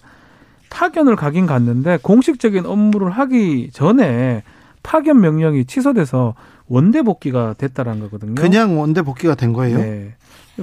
파견을 0.71 1.17
가긴 1.17 1.47
갔는데 1.47 1.99
공식적인 2.03 2.67
업무를 2.67 3.11
하기 3.11 3.71
전에 3.73 4.43
파견 4.83 5.21
명령이 5.21 5.65
취소돼서 5.67 6.35
원대 6.69 7.03
복귀가 7.03 7.55
됐다라는 7.59 8.01
거거든요. 8.03 8.35
그냥 8.37 8.79
원대 8.79 9.03
복귀가 9.03 9.35
된 9.35 9.53
거예요? 9.53 9.79
네. 9.79 10.15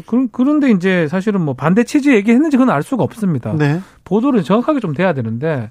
그, 0.06 0.28
그런데 0.32 0.72
이제 0.72 1.08
사실은 1.08 1.42
뭐 1.42 1.54
반대 1.54 1.84
취지 1.84 2.14
얘기했는지 2.14 2.58
그건 2.58 2.74
알 2.74 2.84
수가 2.84 3.04
없습니다. 3.04 3.54
네. 3.54 3.82
보도를 4.06 4.44
정확하게 4.44 4.80
좀 4.80 4.94
돼야 4.94 5.14
되는데 5.14 5.70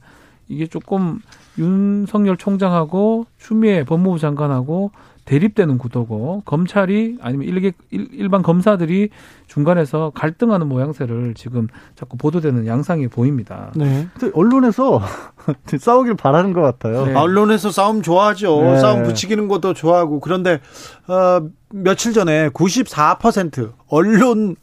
이게 0.48 0.66
조금 0.66 1.20
윤석열 1.58 2.36
총장하고 2.36 3.26
추미애 3.38 3.84
법무부 3.84 4.18
장관하고 4.18 4.90
대립되는 5.24 5.78
구도고 5.78 6.42
검찰이 6.44 7.16
아니면 7.22 7.48
일개, 7.48 7.72
일반 7.90 8.42
검사들이 8.42 9.08
중간에서 9.46 10.12
갈등하는 10.14 10.68
모양새를 10.68 11.32
지금 11.34 11.68
자꾸 11.94 12.18
보도되는 12.18 12.66
양상이 12.66 13.08
보입니다. 13.08 13.72
네. 13.74 14.06
언론에서 14.34 15.00
싸우길 15.78 16.16
바라는 16.16 16.52
것 16.52 16.60
같아요. 16.60 17.06
네. 17.06 17.14
아, 17.14 17.22
언론에서 17.22 17.70
싸움 17.70 18.02
좋아하죠. 18.02 18.60
네. 18.60 18.78
싸움 18.78 19.02
부추기는 19.04 19.48
것도 19.48 19.72
좋아하고 19.72 20.20
그런데 20.20 20.60
어, 21.08 21.40
며칠 21.70 22.12
전에 22.12 22.50
94% 22.50 23.72
언론 23.88 24.56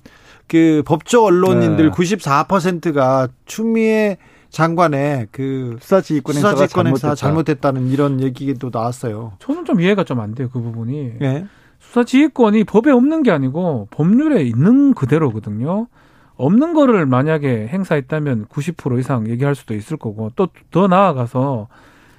그 0.51 0.83
법조 0.85 1.23
언론인들 1.23 1.85
네. 1.85 1.91
94%가 1.91 3.29
추미애 3.45 4.17
장관의 4.49 5.27
그 5.31 5.77
수사지휘권 5.79 6.35
행사가 6.35 6.67
행사 6.85 7.15
잘못됐다는 7.15 7.87
이런 7.87 8.19
얘기도 8.19 8.69
나왔어요. 8.69 9.31
저는 9.39 9.63
좀 9.63 9.79
이해가 9.79 10.03
좀 10.03 10.19
안 10.19 10.35
돼요 10.35 10.49
그 10.51 10.59
부분이. 10.59 11.13
네. 11.21 11.45
수사지휘권이 11.79 12.65
법에 12.65 12.91
없는 12.91 13.23
게 13.23 13.31
아니고 13.31 13.87
법률에 13.91 14.41
있는 14.43 14.93
그대로거든요. 14.93 15.87
없는 16.35 16.73
거를 16.73 17.05
만약에 17.05 17.67
행사했다면 17.69 18.47
90% 18.47 18.99
이상 18.99 19.29
얘기할 19.29 19.55
수도 19.55 19.73
있을 19.73 19.95
거고 19.95 20.31
또 20.35 20.49
더 20.71 20.87
나아가서 20.87 21.69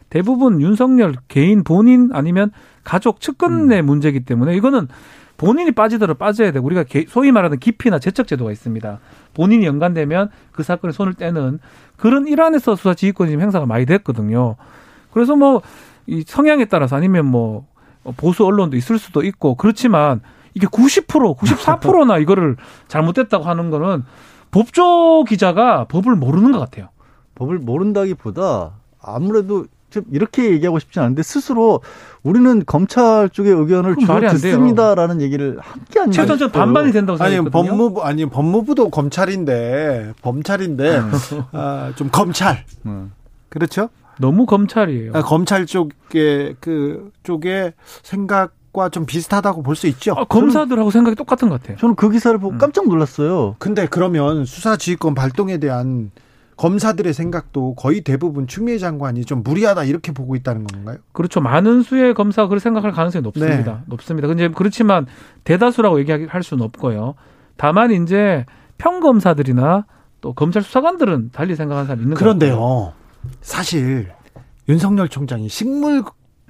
대부분 0.09 0.63
윤석열 0.63 1.15
개인 1.29 1.65
본인 1.65 2.09
아니면 2.15 2.51
가족 2.83 3.21
측근의 3.21 3.81
음. 3.81 3.87
문제이기 3.87 4.21
때문에 4.21 4.57
이거는 4.57 4.89
본인이 5.47 5.73
빠지더라도 5.73 6.17
빠져야 6.17 6.53
되고 6.53 6.65
우리가 6.65 6.85
소위 7.09 7.33
말하는 7.33 7.59
기피나 7.59 7.99
제척 7.99 8.27
제도가 8.27 8.53
있습니다. 8.53 9.01
본인이 9.35 9.67
연관되면 9.67 10.31
그 10.53 10.63
사건에 10.63 10.93
손을 10.93 11.15
떼는 11.15 11.59
그런 11.97 12.27
일환에서 12.27 12.77
수사 12.77 12.95
지휘권이 12.95 13.37
행사가 13.37 13.67
많이 13.67 13.85
됐거든요. 13.87 14.57
그래서 15.11 15.37
뭐 15.37 15.63
이 16.07 16.25
성향에 16.27 16.65
따라서 16.67 16.97
아니면 16.97 17.27
뭐 17.27 17.67
보수 18.17 18.45
언론도 18.45 18.77
있을 18.77 18.99
수도 18.99 19.23
있고 19.23 19.55
그렇지만 19.55 20.21
이게 20.55 20.67
90% 20.67 21.37
94%나 21.37 22.19
이거를 22.19 22.57
잘못됐다고 22.89 23.45
하는 23.45 23.71
거는 23.71 24.05
법조 24.51 25.25
기자가 25.25 25.87
법을 25.87 26.17
모르는 26.17 26.53
것 26.53 26.59
같아요. 26.59 26.89
법을 27.37 27.59
모른다기보다 27.59 28.73
아무래도 29.01 29.67
이렇게 30.11 30.51
얘기하고 30.51 30.79
싶지 30.79 31.01
않은데 31.01 31.23
스스로 31.23 31.81
우리는 32.23 32.63
검찰 32.67 33.29
쪽의 33.29 33.53
의견을 33.53 33.97
주로 33.97 34.21
듣습니다라는 34.21 35.21
얘기를 35.21 35.59
함께 35.61 36.01
안 36.01 36.11
최소한 36.11 36.39
저 36.39 36.51
반반이 36.51 36.93
된다고 36.93 37.17
생각했거든요. 37.17 37.59
아니 37.61 37.69
법무부 37.69 38.03
아니 38.03 38.27
법무부도 38.27 38.91
검찰인데 38.91 40.13
검찰인데 40.23 40.99
음. 40.99 41.13
아, 41.53 41.93
좀 41.97 42.09
검찰 42.11 42.65
음. 42.87 43.13
그렇죠? 43.49 43.89
너무 44.19 44.47
검찰이에요. 44.47 45.13
아, 45.15 45.23
검찰 45.23 45.67
쪽의 45.67 46.57
그 46.61 47.11
쪽의 47.25 47.73
생각 48.03 48.53
과좀 48.73 49.05
비슷하다고 49.05 49.63
볼 49.63 49.77
수 49.77 49.87
있죠. 49.89 50.15
아, 50.17 50.25
검사들하고 50.25 50.91
생각이 50.91 51.15
똑같은 51.15 51.49
것 51.51 51.61
같아요. 51.61 51.77
저는 51.77 51.95
그 51.95 52.09
기사를 52.11 52.39
보고 52.39 52.55
음. 52.55 52.59
깜짝 52.59 52.89
놀랐어요. 52.89 53.57
근데 53.59 53.87
그러면 53.87 54.45
수사지휘권 54.47 55.15
발동에 55.15 55.59
대한 55.59 56.11
검사들의 56.63 57.13
생각도 57.13 57.75
거의 57.75 58.03
대부분 58.03 58.47
추미애 58.47 58.79
장관이 58.79 59.25
좀 59.25 59.43
무리하다 59.43 59.83
이렇게 59.83 60.13
보고 60.13 60.37
있다는 60.37 60.63
건가요? 60.63 60.99
그렇죠. 61.11 61.41
많은 61.41 61.83
수의 61.83 62.15
검사가 62.15 62.47
그렇게 62.47 62.63
생각할 62.63 62.93
가능성이 62.93 63.25
높습니다. 63.25 63.73
네. 63.73 63.79
높습니다. 63.87 64.29
근데 64.29 64.49
그렇지만 64.49 65.07
대다수라고 65.43 65.99
얘기할 65.99 66.45
수는 66.45 66.63
없고요. 66.63 67.17
다만 67.57 67.91
이제 67.91 68.47
평검사들이나 68.79 69.87
또 70.21 70.35
검찰 70.35 70.63
수사관들은 70.63 71.31
달리 71.33 71.57
생각하는 71.57 71.89
사람이 71.89 72.03
있는 72.03 72.15
거예요. 72.15 72.21
그런데요. 72.21 72.93
사실 73.41 74.13
윤석열 74.69 75.09
총장이 75.09 75.49
식물 75.49 76.05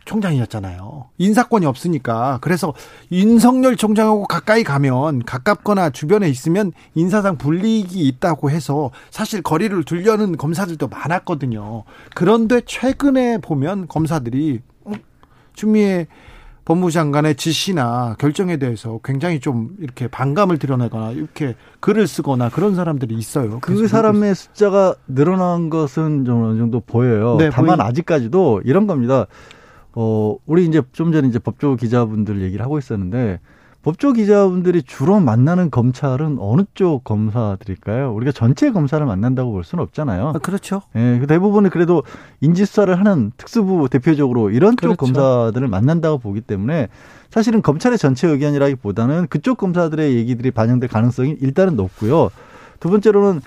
총장이었잖아요. 0.04 1.06
인사권이 1.18 1.66
없으니까. 1.66 2.38
그래서 2.40 2.74
윤석열 3.10 3.76
총장하고 3.76 4.26
가까이 4.26 4.64
가면 4.64 5.24
가깝거나 5.24 5.90
주변에 5.90 6.28
있으면 6.28 6.72
인사상 6.94 7.38
불이익이 7.38 8.06
있다고 8.08 8.50
해서 8.50 8.90
사실 9.10 9.42
거리를 9.42 9.82
두려는 9.84 10.36
검사들도 10.36 10.88
많았거든요. 10.88 11.84
그런데 12.14 12.60
최근에 12.64 13.38
보면 13.38 13.88
검사들이 13.88 14.60
어, 14.84 14.92
추미애 15.54 16.06
법무부 16.64 16.92
장관의 16.92 17.34
지시나 17.34 18.14
결정에 18.18 18.56
대해서 18.56 19.00
굉장히 19.02 19.40
좀 19.40 19.70
이렇게 19.80 20.06
반감을 20.06 20.58
드러내거나 20.58 21.10
이렇게 21.10 21.56
글을 21.80 22.06
쓰거나 22.06 22.50
그런 22.50 22.76
사람들이 22.76 23.16
있어요. 23.16 23.58
그 23.60 23.88
사람의 23.88 24.34
숫자가 24.34 24.94
늘어난 25.08 25.70
것은 25.70 26.24
좀 26.24 26.44
어느 26.44 26.58
정도 26.58 26.78
보여요. 26.78 27.36
네, 27.36 27.50
다만 27.50 27.78
보이... 27.78 27.86
아직까지도 27.86 28.62
이런 28.64 28.86
겁니다. 28.86 29.26
어, 29.94 30.36
우리 30.46 30.66
이제 30.66 30.82
좀 30.92 31.12
전에 31.12 31.28
이제 31.28 31.38
법조 31.38 31.76
기자분들 31.76 32.42
얘기를 32.42 32.64
하고 32.64 32.78
있었는데 32.78 33.40
법조 33.82 34.12
기자분들이 34.12 34.84
주로 34.84 35.18
만나는 35.18 35.70
검찰은 35.70 36.36
어느 36.38 36.62
쪽 36.74 37.02
검사들일까요? 37.02 38.14
우리가 38.14 38.30
전체 38.30 38.70
검사를 38.70 39.04
만난다고 39.04 39.50
볼 39.50 39.64
수는 39.64 39.82
없잖아요. 39.82 40.28
아, 40.28 40.38
그렇죠. 40.38 40.82
예, 40.94 41.18
그 41.18 41.26
대부분은 41.26 41.70
그래도 41.70 42.04
인지수사를 42.40 42.96
하는 42.96 43.32
특수부 43.36 43.88
대표적으로 43.88 44.50
이런 44.50 44.76
그렇죠. 44.76 44.94
쪽 44.94 44.98
검사들을 45.06 45.66
만난다고 45.66 46.18
보기 46.18 46.42
때문에 46.42 46.88
사실은 47.30 47.60
검찰의 47.60 47.98
전체 47.98 48.28
의견이라기보다는 48.28 49.26
그쪽 49.26 49.58
검사들의 49.58 50.14
얘기들이 50.14 50.52
반영될 50.52 50.88
가능성이 50.88 51.36
일단은 51.40 51.74
높고요. 51.74 52.30
두 52.78 52.88
번째로는 52.88 53.40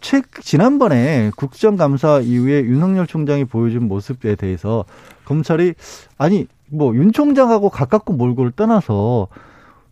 최 0.00 0.22
지난번에 0.40 1.30
국정감사 1.36 2.20
이후에 2.20 2.62
윤석열 2.64 3.06
총장이 3.06 3.44
보여준 3.44 3.86
모습에 3.88 4.34
대해서 4.34 4.84
검찰이 5.24 5.74
아니 6.18 6.46
뭐 6.68 6.94
윤 6.94 7.12
총장하고 7.12 7.68
가깝고 7.70 8.12
몰고를 8.14 8.52
떠나서 8.52 9.28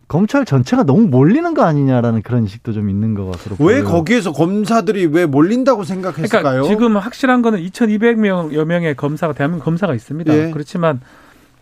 검찰 0.07 0.43
전체가 0.43 0.83
너무 0.83 1.07
몰리는 1.07 1.53
거 1.53 1.63
아니냐라는 1.63 2.23
그런 2.23 2.41
인식도 2.41 2.73
좀 2.73 2.89
있는 2.89 3.13
것 3.13 3.25
같아요. 3.29 3.55
왜 3.59 3.83
거기에서 3.83 4.31
검사들이 4.31 5.05
왜 5.07 5.27
몰린다고 5.27 5.83
생각했을까요? 5.83 6.41
그러니까 6.63 6.67
지금 6.67 6.97
확실한 6.97 7.43
거는 7.43 7.59
2,200명여 7.59 8.65
명의 8.65 8.95
검사가 8.95 9.33
대한민국 9.33 9.65
검사가 9.65 9.93
있습니다. 9.93 10.35
예. 10.35 10.49
그렇지만 10.51 10.99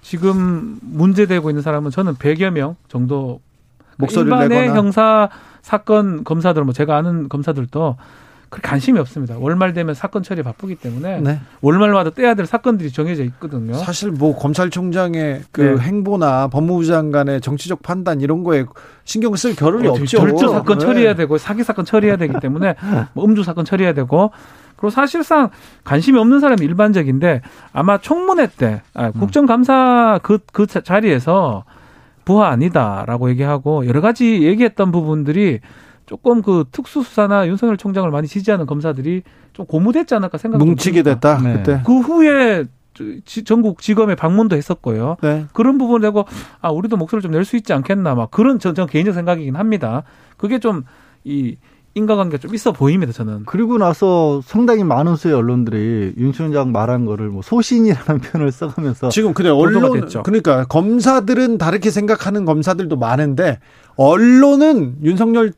지금 0.02 0.80
문제되고 0.82 1.50
있는 1.50 1.62
사람은 1.62 1.92
저는 1.92 2.14
100여 2.16 2.52
명 2.52 2.78
정도 2.88 3.42
목소리를 3.98 4.32
일반의 4.32 4.62
내거나. 4.62 4.80
형사 4.80 5.30
사건 5.62 6.24
검사들 6.24 6.64
뭐 6.64 6.72
제가 6.74 6.96
아는 6.96 7.28
검사들도 7.28 7.98
그 8.50 8.62
관심이 8.62 9.00
없습니다. 9.00 9.38
월말 9.38 9.74
되면 9.74 9.94
사건 9.94 10.24
처리 10.24 10.42
바쁘기 10.44 10.76
때문에 10.76 11.20
네. 11.22 11.40
월말마다 11.62 12.12
떼야 12.12 12.34
될 12.34 12.46
사건들이 12.46 12.92
정해져 12.92 13.24
있거든요. 13.24 13.74
사실 13.74 14.12
뭐 14.12 14.36
검찰총장의 14.38 15.44
그 15.52 15.62
네. 15.62 15.78
행보나 15.78 16.48
법무부 16.48 16.86
장관의 16.86 17.42
정치적 17.42 17.82
판단 17.82 18.22
이런 18.22 18.44
거에 18.44 18.66
신경 19.04 19.36
쓸 19.36 19.56
겨를이 19.56 19.88
어, 19.88 19.92
없죠. 19.92 20.18
절도 20.18 20.48
사건 20.50 20.78
네. 20.78 20.86
처리해야 20.86 21.16
되고 21.16 21.38
사기 21.38 21.64
사건 21.64 21.86
처리해야 21.86 22.18
되기 22.18 22.34
때문에 22.40 22.76
뭐 23.14 23.26
음주 23.26 23.44
사건 23.44 23.66
처리해야 23.66 23.94
되고 23.94 24.32
그리고 24.78 24.92
사실상 24.92 25.50
관심이 25.84 26.18
없는 26.20 26.40
사람이 26.40 26.64
일반적인데 26.64 27.42
아마 27.74 27.98
청문회 27.98 28.48
때 28.58 28.82
아, 28.94 29.12
국정감사 29.12 30.20
그, 30.24 30.40
그 30.54 30.68
자리에서 30.68 31.66
부하 32.26 32.50
아니다라고 32.50 33.30
얘기하고 33.32 33.88
여러 33.88 34.02
가지 34.02 34.44
얘기했던 34.44 34.92
부분들이 34.92 35.62
조금 36.08 36.42
그 36.42 36.64
특수수사나 36.72 37.48
윤석열 37.48 37.78
총장을 37.78 38.10
많이 38.10 38.28
지지하는 38.28 38.66
검사들이 38.66 39.22
좀 39.54 39.68
고무됐지 39.68 40.16
않을까 40.16 40.40
생각이 40.40 40.66
뭉치게 40.66 41.04
됐다 41.04 41.40
네. 41.44 41.54
그때 41.54 41.82
그 41.86 42.00
후에 42.00 42.66
전국 43.46 43.80
지검에 43.82 44.16
방문도 44.16 44.56
했었고요. 44.56 45.18
네. 45.22 45.46
그런 45.54 45.78
부분 45.78 46.02
되고 46.02 46.26
아 46.62 46.72
우리도 46.72 46.98
목소리를 46.98 47.22
좀 47.22 47.32
낼 47.32 47.46
수 47.46 47.56
있지 47.56 47.72
않겠나 47.74 48.16
막 48.16 48.32
그런 48.32 48.58
전, 48.58 48.74
전 48.74 48.88
개인적 48.88 49.14
생각이긴 49.14 49.56
합니다. 49.56 50.02
그게 50.38 50.58
좀 50.58 50.84
이 51.24 51.58
인과관계가 51.94 52.40
좀 52.40 52.54
있어 52.54 52.72
보입니다, 52.72 53.12
저는. 53.12 53.44
그리고 53.48 53.78
나서 53.80 54.40
상당히 54.46 54.84
많은 54.84 55.16
수의 55.16 55.34
언론들이 55.34 56.14
윤 56.18 56.32
총장 56.32 56.72
말한 56.72 57.06
거를 57.06 57.30
뭐 57.30 57.42
소신이라는 57.42 58.22
표현을 58.22 58.52
써가면서 58.52 59.10
지금 59.10 59.34
그래 59.34 59.50
언론 59.50 60.00
됐죠. 60.00 60.24
그러니까 60.24 60.66
검사들은 60.66 61.58
다르게 61.58 61.90
생각하는 61.90 62.46
검사들도 62.46 62.96
많은데 62.98 63.60
언론은 63.96 64.98
윤석열 65.04 65.54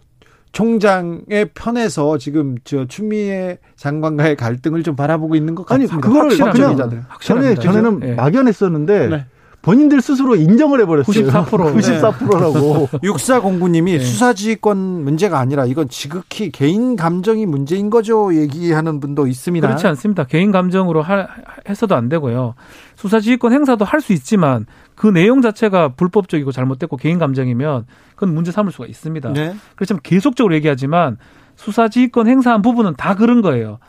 총장의 0.52 1.52
편에서 1.54 2.18
지금 2.18 2.58
저 2.64 2.86
추미애 2.86 3.60
장관과의 3.76 4.36
갈등을 4.36 4.84
좀 4.84 4.96
바라보고 4.96 5.36
있는 5.36 5.56
것 5.56 5.66
같습니다. 5.66 5.94
아니 5.94 6.02
그거를 6.02 6.38
그냥 6.52 7.06
전에 7.22 7.56
전에는 7.56 8.00
네. 8.00 8.14
막연했었는데 8.16 9.08
네. 9.08 9.26
본인들 9.62 10.02
스스로 10.02 10.36
인정을 10.36 10.80
해버렸어요. 10.82 11.28
94% 11.28 11.48
94%라고. 11.76 12.88
네. 12.92 13.00
육사공구님이 13.04 13.98
네. 13.98 14.00
수사지휘권 14.00 14.78
문제가 15.04 15.40
아니라 15.40 15.66
이건 15.66 15.90
지극히 15.90 16.50
개인 16.50 16.96
감정이 16.96 17.46
문제인 17.46 17.90
거죠. 17.90 18.34
얘기하는 18.34 19.00
분도 19.02 19.28
있습니다. 19.28 19.68
그렇지 19.68 19.86
않습니다. 19.88 20.24
개인 20.24 20.52
감정으로 20.52 21.02
하, 21.02 21.28
했어도 21.68 21.96
안 21.96 22.08
되고요. 22.10 22.56
수사지휘권 22.96 23.52
행사도 23.54 23.86
할 23.86 24.00
수 24.00 24.14
있지만 24.14 24.66
그 24.96 25.08
내용 25.08 25.42
자체가 25.42 25.90
불법적이고 25.90 26.54
잘못됐고 26.54 26.96
개인 26.96 27.20
감정이면 27.20 27.86
그건 28.16 28.34
문제 28.34 28.52
삼을 28.54 28.72
수가 28.72 28.86
있습니다. 28.88 29.34
네. 29.34 29.56
그렇지만 29.76 30.00
계속적으로 30.04 30.56
얘기하지만 30.56 31.18
수사지휘권 31.58 32.28
행사한 32.28 32.62
부분은 32.62 32.94
다 32.96 33.16
그런 33.16 33.42
거예요. 33.42 33.80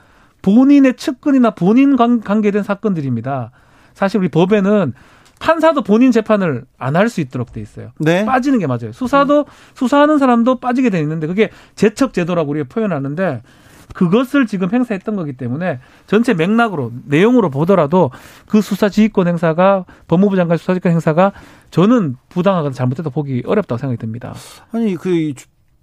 본인의 0.42 0.96
측근이나 0.96 1.50
본인 1.50 1.96
관계된 1.96 2.64
사건들입니다. 2.64 3.52
사실 3.94 4.18
우리 4.18 4.28
법에는 4.28 4.94
판사도 5.40 5.82
본인 5.82 6.12
재판을 6.12 6.64
안 6.78 6.94
할 6.96 7.08
수 7.08 7.20
있도록 7.20 7.52
돼 7.52 7.60
있어요. 7.60 7.90
네. 7.98 8.24
빠지는 8.24 8.58
게 8.60 8.66
맞아요. 8.68 8.92
수사도 8.92 9.46
수사하는 9.74 10.18
사람도 10.18 10.60
빠지게 10.60 10.90
돼 10.90 11.00
있는데 11.00 11.26
그게 11.26 11.50
제척 11.74 12.12
제도라고 12.12 12.50
우리가 12.50 12.66
표현하는데 12.68 13.42
그것을 13.94 14.46
지금 14.46 14.70
행사했던 14.72 15.16
거기 15.16 15.32
때문에 15.32 15.80
전체 16.06 16.32
맥락으로 16.34 16.92
내용으로 17.06 17.50
보더라도 17.50 18.12
그 18.46 18.60
수사 18.60 18.88
지휘권 18.88 19.26
행사가 19.26 19.84
법무부 20.06 20.36
장관 20.36 20.58
수사 20.58 20.74
지휘권 20.74 20.92
행사가 20.92 21.32
저는 21.72 22.14
부당하거나 22.28 22.72
잘못해도 22.72 23.10
보기 23.10 23.42
어렵다고 23.46 23.78
생각이 23.78 23.98
듭니다. 23.98 24.34
아니 24.70 24.94
그 24.94 25.32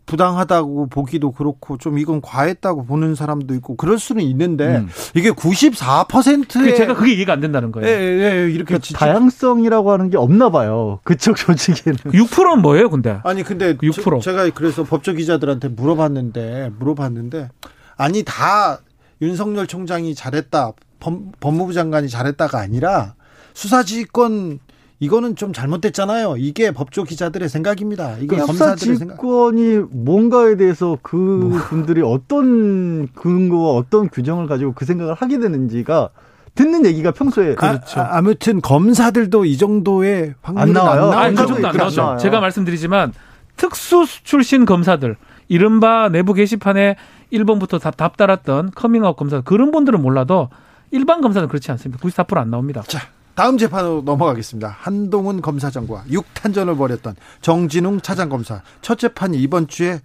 부당하다고 0.08 0.88
보기도 0.88 1.32
그렇고 1.32 1.78
좀 1.78 1.99
이건 1.99 2.22
과했다고 2.22 2.86
보는 2.86 3.14
사람도 3.14 3.53
있고 3.55 3.76
그럴 3.76 3.99
수는 3.99 4.24
있는데 4.24 4.78
음. 4.78 4.89
이게 5.14 5.30
94%의 5.30 6.76
제가 6.76 6.95
그게 6.95 7.14
이해가 7.14 7.34
안 7.34 7.41
된다는 7.41 7.72
거예요. 7.72 7.88
예, 7.88 7.93
예, 7.93 8.24
예 8.24 8.49
이렇게 8.49 8.78
그러니까 8.78 8.97
다양성이라고 8.97 9.91
하는 9.91 10.10
게 10.10 10.18
없나 10.18 10.49
봐요. 10.49 10.99
그쪽 11.03 11.36
조직에는. 11.36 11.97
6%는 12.12 12.62
뭐예요, 12.62 12.89
근데? 12.89 13.20
아니 13.24 13.43
근데 13.43 13.76
6%. 13.76 14.01
저, 14.01 14.20
제가 14.20 14.49
그래서 14.51 14.84
법조 14.84 15.14
기자들한테 15.14 15.68
물어봤는데 15.68 16.72
물어봤는데 16.80 17.49
아니 17.97 18.24
다 18.24 18.80
윤석열 19.22 19.68
총장이 19.68 20.16
잘했다. 20.16 20.72
법, 20.99 21.39
법무부 21.39 21.74
장관이 21.74 22.08
잘했다가 22.10 22.60
아니라 22.60 23.16
수사지휘권 23.53 24.60
이거는 25.00 25.36
좀 25.36 25.54
잘못됐잖아요. 25.54 26.38
이게 26.38 26.72
법조 26.72 27.04
기자들의 27.04 27.48
생각입니다. 27.50 28.18
이게 28.20 28.38
검사들의 28.38 28.95
생각. 28.95 29.18
권이 29.18 29.82
뭔가에 29.91 30.58
대해서 30.58 30.98
그 31.04 31.16
뭐. 31.16 31.60
분들이 31.60 32.02
어떤 32.02 33.08
근거와 33.14 33.74
어떤 33.74 34.10
규정을 34.10 34.48
가지고 34.48 34.74
그 34.74 34.86
생각을 34.86 35.14
하게 35.14 35.39
되는지가 35.39 36.10
듣는 36.56 36.86
얘기가 36.88 37.12
평소에 37.12 37.54
그렇죠. 37.54 38.00
아, 38.00 38.20
무튼 38.24 38.60
검사들도 38.62 39.45
이 39.45 39.58
정도의 39.58 40.34
확률은 40.41 40.70
안 40.70 40.74
나와요. 40.74 41.12
안, 41.12 41.36
그 41.36 41.45
정도 41.45 41.68
안 41.68 41.78
나오죠. 41.78 42.18
제가 42.20 42.39
말씀드리지만 42.39 43.14
특수 43.56 44.06
출신 44.24 44.66
검사들 44.66 45.16
이른바 45.48 46.10
내부 46.10 46.34
게시판에 46.34 46.95
1번부터 47.32 47.80
답, 47.80 47.98
답 47.98 48.18
달았던 48.18 48.72
커밍아웃 48.74 49.16
검사 49.16 49.41
그런 49.41 49.70
분들은 49.70 50.02
몰라도 50.02 50.50
일반 50.89 51.22
검사는 51.22 51.48
그렇지 51.48 51.70
않습니다. 51.72 52.02
94%안 52.02 52.50
나옵니다. 52.50 52.82
자, 52.88 53.02
다음 53.38 53.60
재판으로 53.60 54.02
넘어가겠습니다. 54.04 54.68
한동훈 54.80 55.44
검사장과 55.44 56.06
6탄전을 56.10 56.76
벌였던 56.76 57.16
정진웅 57.42 58.02
차장검사 58.02 58.64
첫 58.82 58.98
재판이 58.98 59.38
이번 59.38 59.68
주에 59.68 60.00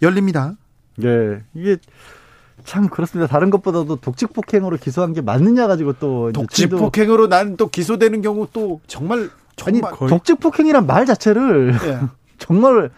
열립니다. 0.00 0.54
네, 0.96 1.42
이게 1.52 1.76
참 2.64 2.88
그렇습니다. 2.88 3.30
다른 3.30 3.50
것보다도 3.50 3.96
독직 3.96 4.32
폭행으로 4.32 4.78
기소한 4.78 5.12
게 5.12 5.20
맞느냐 5.20 5.66
가지고 5.66 5.92
또 6.00 6.32
독직 6.32 6.70
폭행으로 6.70 7.26
난또 7.26 7.68
기소되는 7.68 8.22
경우 8.22 8.48
또 8.54 8.80
정말 8.86 9.28
정말 9.56 9.92
아니, 9.92 10.08
독직 10.08 10.40
폭행이란 10.40 10.86
말 10.86 11.04
자체를 11.04 11.72
네. 11.78 12.00
정말 12.38 12.90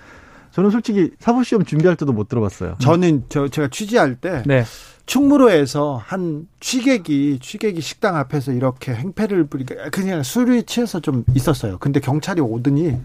저는 0.52 0.70
솔직히 0.70 1.10
사법시험 1.18 1.64
준비할 1.64 1.96
때도 1.96 2.12
못 2.12 2.28
들어봤어요. 2.28 2.76
저는 2.78 3.24
저 3.28 3.48
제가 3.48 3.66
취재할 3.72 4.14
때 4.14 4.44
네. 4.46 4.62
충무로에서 5.06 6.00
한 6.02 6.48
취객이 6.60 7.38
취객이 7.40 7.80
식당 7.80 8.16
앞에서 8.16 8.52
이렇게 8.52 8.94
행패를 8.94 9.46
부리니까 9.46 9.90
그냥 9.90 10.22
술이 10.22 10.64
취해서 10.64 11.00
좀 11.00 11.24
있었어요. 11.34 11.78
근데 11.78 12.00
경찰이 12.00 12.40
오더니 12.40 12.98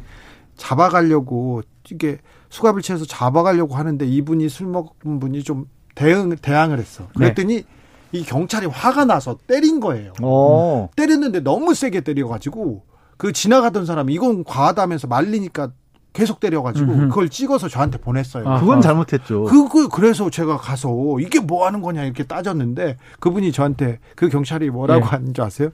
잡아가려고 0.55 1.61
이게 1.91 2.19
수갑을 2.49 2.81
취해서 2.81 3.05
잡아가려고 3.05 3.75
하는데 3.75 4.05
이분이 4.05 4.49
술 4.49 4.67
먹은 4.67 5.19
분이 5.19 5.43
좀 5.43 5.65
대응 5.95 6.35
대항을 6.35 6.79
했어. 6.79 7.03
네. 7.03 7.09
그랬더니 7.15 7.55
네. 7.55 7.63
이 8.11 8.23
경찰이 8.23 8.65
화가 8.65 9.05
나서 9.05 9.37
때린 9.45 9.79
거예요. 9.79 10.13
오. 10.21 10.25
어. 10.25 10.89
때렸는데 10.95 11.41
너무 11.41 11.73
세게 11.73 12.01
때려가지고 12.01 12.83
그 13.17 13.33
지나가던 13.33 13.85
사람이 13.85 14.13
이건 14.13 14.43
과하다면서 14.43 15.07
말리니까 15.07 15.71
계속 16.13 16.39
때려가지고 16.39 16.91
음흠. 16.91 17.07
그걸 17.09 17.29
찍어서 17.29 17.67
저한테 17.67 17.97
보냈어요. 17.99 18.47
아, 18.47 18.59
그건 18.59 18.81
잘못했죠. 18.81 19.43
그거 19.43 19.87
그래서 19.87 20.29
제가 20.29 20.57
가서 20.57 20.91
이게 21.19 21.39
뭐 21.39 21.65
하는 21.65 21.81
거냐 21.81 22.03
이렇게 22.03 22.23
따졌는데 22.23 22.97
그분이 23.19 23.51
저한테 23.51 23.99
그 24.15 24.27
경찰이 24.29 24.69
뭐라고 24.69 25.01
네. 25.01 25.07
하는 25.07 25.33
줄 25.33 25.43
아세요? 25.43 25.69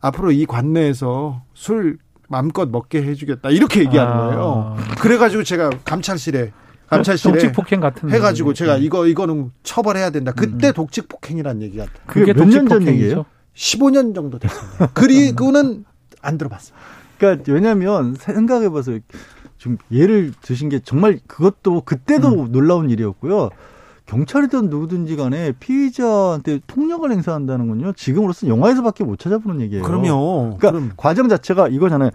앞으로 0.00 0.30
이 0.30 0.46
관내에서 0.46 1.42
술 1.54 1.98
마음껏 2.28 2.68
먹게 2.68 3.02
해주겠다 3.02 3.50
이렇게 3.50 3.80
얘기하는 3.80 4.12
아. 4.12 4.16
거예요. 4.26 4.76
그래가지고 5.00 5.42
제가 5.42 5.70
감찰실에 5.84 6.52
감찰실에 6.88 7.32
독직 7.32 7.52
폭행 7.52 7.80
같은 7.80 8.10
해가지고 8.10 8.54
제가 8.54 8.76
이거 8.76 9.06
이거는 9.06 9.50
처벌해야 9.64 10.10
된다. 10.10 10.32
그때 10.32 10.68
음. 10.68 10.72
독직 10.72 11.08
폭행이라는 11.08 11.62
얘기가 11.62 11.86
그게 12.06 12.32
몇년 12.32 12.68
전 12.68 12.86
얘기예요? 12.86 13.24
15년 13.54 14.14
정도 14.14 14.38
됐습니다. 14.38 14.86
그리고는 14.94 15.84
안 16.22 16.38
들어봤어요. 16.38 16.76
그러니까 17.18 17.52
왜냐하면 17.52 18.14
생각해봐서 18.14 18.98
좀 19.66 19.78
예를 19.90 20.32
드신 20.42 20.68
게 20.68 20.78
정말 20.78 21.18
그것도 21.26 21.82
그때도 21.84 22.28
음. 22.28 22.52
놀라운 22.52 22.88
일이었고요. 22.88 23.50
경찰이든 24.06 24.70
누구든지 24.70 25.16
간에 25.16 25.52
피의자한테 25.58 26.60
통력을 26.68 27.10
행사한다는 27.10 27.66
건요. 27.66 27.92
지금으로서 27.96 28.46
영화에서밖에 28.46 29.02
못 29.02 29.18
찾아보는 29.18 29.60
얘기예요. 29.62 29.82
그럼요. 29.82 30.56
그러니까 30.58 30.70
그럼. 30.70 30.92
과정 30.96 31.28
자체가 31.28 31.66
이거잖아요. 31.66 32.10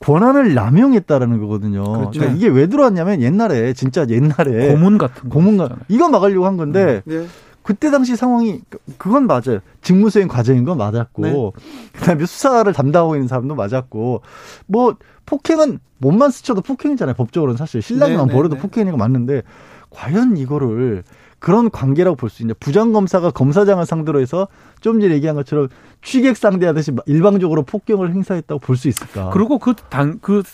권한을 0.00 0.54
남용했다라는 0.54 1.38
거거든요. 1.38 1.84
그렇죠. 1.84 2.10
그러니까 2.10 2.36
이게 2.36 2.48
왜 2.48 2.66
들어왔냐면 2.66 3.22
옛날에 3.22 3.72
진짜 3.72 4.04
옛날에 4.08 4.72
고문 4.72 4.98
같은 4.98 5.28
고문 5.28 5.56
같 5.56 5.70
이거 5.86 6.08
막으려고 6.08 6.44
한 6.46 6.56
건데 6.56 7.02
음. 7.06 7.10
네. 7.10 7.26
그때 7.66 7.90
당시 7.90 8.14
상황이 8.14 8.60
그건 8.96 9.26
맞아요. 9.26 9.58
직무수행 9.82 10.28
과정인 10.28 10.64
건 10.64 10.78
맞았고 10.78 11.22
네. 11.22 11.50
그다음에 11.94 12.24
수사를 12.24 12.72
담당하고 12.72 13.16
있는 13.16 13.26
사람도 13.26 13.56
맞았고 13.56 14.22
뭐 14.66 14.94
폭행은 15.26 15.80
몸만 15.98 16.30
스쳐도 16.30 16.60
폭행이잖아요. 16.60 17.16
법적으로는 17.16 17.56
사실 17.56 17.82
신랑만 17.82 18.18
네, 18.18 18.24
네, 18.26 18.32
버려도 18.32 18.54
네. 18.54 18.60
폭행이니까 18.60 18.96
맞는데 18.96 19.42
과연 19.90 20.36
이거를 20.36 21.02
그런 21.40 21.68
관계라고 21.68 22.16
볼 22.16 22.30
수 22.30 22.42
있냐. 22.44 22.54
부장검사가 22.60 23.32
검사장을 23.32 23.84
상대로 23.84 24.20
해서 24.20 24.46
좀 24.80 25.00
전에 25.00 25.12
얘기한 25.14 25.34
것처럼 25.34 25.66
취객 26.02 26.36
상대하듯이 26.36 26.92
일방적으로 27.06 27.64
폭경을 27.64 28.12
행사했다고 28.14 28.60
볼 28.60 28.76
수 28.76 28.86
있을까. 28.86 29.30
그리고 29.30 29.58
그 29.58 29.74
당, 29.88 30.18
그 30.20 30.44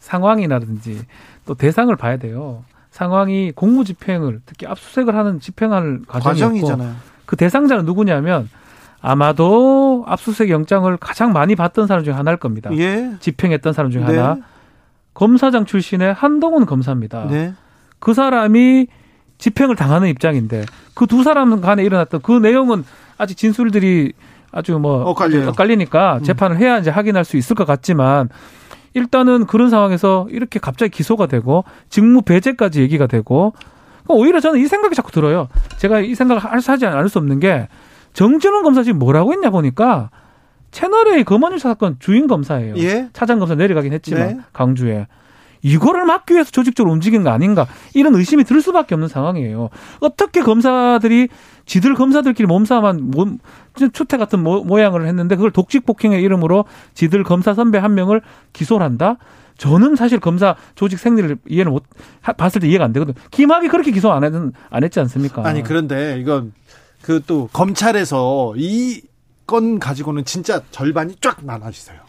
상황이라든지 0.00 1.00
또 1.46 1.54
대상을 1.54 1.94
봐야 1.96 2.18
돼요. 2.18 2.62
상황이 2.96 3.52
공무집행을 3.54 4.40
특히 4.46 4.66
압수수색을 4.66 5.14
하는 5.14 5.38
집행할 5.38 6.00
과정이었고 6.08 6.82
그 7.26 7.36
대상자는 7.36 7.84
누구냐면 7.84 8.48
아마도 9.02 10.02
압수수색 10.08 10.48
영장을 10.48 10.96
가장 10.96 11.34
많이 11.34 11.54
받던 11.56 11.86
사람 11.88 12.04
중에 12.04 12.14
하나일 12.14 12.38
겁니다. 12.38 12.70
예. 12.72 13.12
집행했던 13.20 13.74
사람 13.74 13.90
중에 13.90 14.02
네. 14.06 14.16
하나. 14.16 14.38
검사장 15.12 15.66
출신의 15.66 16.14
한동훈 16.14 16.64
검사입니다. 16.64 17.26
네. 17.26 17.52
그 17.98 18.14
사람이 18.14 18.86
집행을 19.36 19.76
당하는 19.76 20.08
입장인데 20.08 20.64
그 20.94 21.04
두 21.04 21.22
사람 21.22 21.60
간에 21.60 21.84
일어났던 21.84 22.22
그 22.22 22.32
내용은 22.32 22.82
아직 23.18 23.36
진술들이 23.36 24.14
아주 24.52 24.78
뭐 24.78 25.04
엇갈려요. 25.10 25.48
엇갈리니까 25.48 26.16
음. 26.16 26.22
재판을 26.22 26.56
해야 26.56 26.78
이제 26.78 26.88
확인할 26.88 27.26
수 27.26 27.36
있을 27.36 27.54
것 27.56 27.66
같지만 27.66 28.30
일단은 28.96 29.44
그런 29.44 29.68
상황에서 29.68 30.26
이렇게 30.30 30.58
갑자기 30.58 30.90
기소가 30.90 31.26
되고 31.26 31.64
직무 31.90 32.22
배제까지 32.22 32.80
얘기가 32.80 33.06
되고 33.06 33.52
오히려 34.08 34.40
저는 34.40 34.58
이 34.58 34.66
생각이 34.66 34.94
자꾸 34.94 35.12
들어요. 35.12 35.48
제가 35.76 36.00
이 36.00 36.14
생각을 36.14 36.42
하지 36.42 36.86
않을 36.86 37.10
수 37.10 37.18
없는 37.18 37.38
게 37.38 37.68
정진훈 38.14 38.62
검사 38.62 38.82
지금 38.82 38.98
뭐라고 38.98 39.34
했냐 39.34 39.50
보니까 39.50 40.08
채널A 40.70 41.24
검언유사 41.24 41.68
사건 41.68 41.96
주인 41.98 42.26
검사예요. 42.26 42.74
예? 42.78 43.10
차장 43.12 43.38
검사 43.38 43.54
내려가긴 43.54 43.92
했지만 43.92 44.28
네. 44.28 44.38
강주에 44.54 45.06
이거를 45.60 46.06
막기 46.06 46.32
위해서 46.32 46.50
조직적으로 46.50 46.92
움직인 46.92 47.22
거 47.22 47.30
아닌가 47.30 47.66
이런 47.92 48.14
의심이 48.14 48.44
들 48.44 48.62
수밖에 48.62 48.94
없는 48.94 49.08
상황이에요. 49.08 49.68
어떻게 50.00 50.40
검사들이 50.40 51.28
지들 51.66 51.94
검사들끼리 51.94 52.46
몸싸움한 52.46 53.10
몸, 53.10 53.38
추태 53.92 54.16
같은 54.16 54.42
모, 54.42 54.62
모양을 54.64 55.06
했는데 55.06 55.36
그걸 55.36 55.50
독직 55.50 55.86
폭행의 55.86 56.22
이름으로 56.22 56.64
지들 56.94 57.22
검사 57.24 57.54
선배 57.54 57.78
한 57.78 57.94
명을 57.94 58.22
기소를 58.52 58.84
한다? 58.84 59.16
저는 59.58 59.96
사실 59.96 60.20
검사 60.20 60.54
조직 60.74 60.98
생리를 60.98 61.38
이해를 61.48 61.72
못 61.72 61.84
봤을 62.36 62.60
때 62.60 62.68
이해가 62.68 62.84
안 62.84 62.92
되거든. 62.92 63.14
김학이 63.30 63.68
그렇게 63.68 63.90
기소 63.90 64.12
안, 64.12 64.22
했, 64.24 64.32
안 64.70 64.84
했지 64.84 65.00
않습니까? 65.00 65.46
아니 65.46 65.62
그런데 65.62 66.18
이건 66.20 66.52
그 67.02 67.20
또 67.26 67.48
검찰에서 67.52 68.54
이 68.56 69.02
건 69.46 69.78
가지고는 69.78 70.24
진짜 70.24 70.60
절반이 70.72 71.14
쫙 71.20 71.38
나눠지어요. 71.44 72.00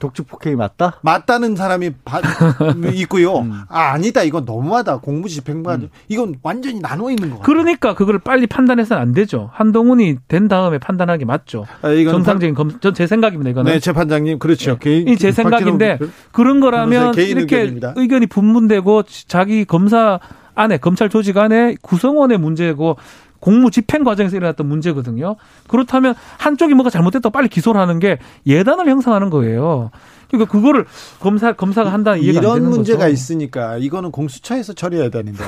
독주 0.00 0.24
폭행이 0.24 0.56
맞다? 0.56 0.98
맞다는 1.02 1.54
사람이 1.54 1.90
바, 2.04 2.20
있고요. 2.94 3.38
음. 3.38 3.52
아 3.68 3.92
아니다 3.92 4.24
이건 4.24 4.44
너무하다 4.44 4.98
공무 4.98 5.28
집행관 5.28 5.82
음. 5.82 5.88
이건 6.08 6.34
완전히 6.42 6.80
나눠 6.80 7.10
있는 7.10 7.30
거 7.30 7.36
같아요. 7.38 7.46
그러니까 7.46 7.94
그걸 7.94 8.18
빨리 8.18 8.48
판단해서는 8.48 9.00
안 9.00 9.12
되죠. 9.12 9.50
한동훈이 9.52 10.16
된 10.26 10.48
다음에 10.48 10.78
판단하는 10.78 11.18
게 11.20 11.24
맞죠. 11.24 11.66
아, 11.82 11.88
정상적인 11.94 12.54
검, 12.56 12.80
전 12.80 12.94
제 12.94 13.06
생각입니다. 13.06 13.50
이거는. 13.50 13.70
네, 13.72 13.78
재판장님 13.78 14.38
그렇죠. 14.40 14.72
네. 14.72 15.04
개인 15.04 15.16
제 15.16 15.30
생각인데 15.30 15.98
그런 16.32 16.58
거라면 16.60 17.14
이렇게 17.14 17.40
의견입니다. 17.40 17.94
의견이 17.96 18.26
분분되고 18.26 19.04
자기 19.28 19.64
검사 19.64 20.18
안에 20.54 20.78
검찰 20.78 21.08
조직 21.08 21.36
안에 21.38 21.76
구성원의 21.82 22.38
문제고 22.38 22.96
공무 23.40 23.70
집행 23.70 24.04
과정에서 24.04 24.36
일어났던 24.36 24.66
문제거든요. 24.66 25.36
그렇다면 25.66 26.14
한쪽이 26.38 26.74
뭐가 26.74 26.90
잘못됐다고 26.90 27.32
빨리 27.32 27.48
기소를 27.48 27.80
하는 27.80 27.98
게 27.98 28.18
예단을 28.46 28.88
형성하는 28.88 29.30
거예요. 29.30 29.90
그러니까 30.28 30.52
그거를 30.52 30.86
검사 31.18 31.52
검사가 31.52 31.92
한다는 31.92 32.22
이해가 32.22 32.38
안 32.52 32.54
되는 32.54 32.70
문제가 32.70 33.00
거죠. 33.00 33.12
있으니까 33.12 33.78
이거는 33.78 34.12
공수처에서 34.12 34.74
처리해야 34.74 35.10
되는데. 35.10 35.42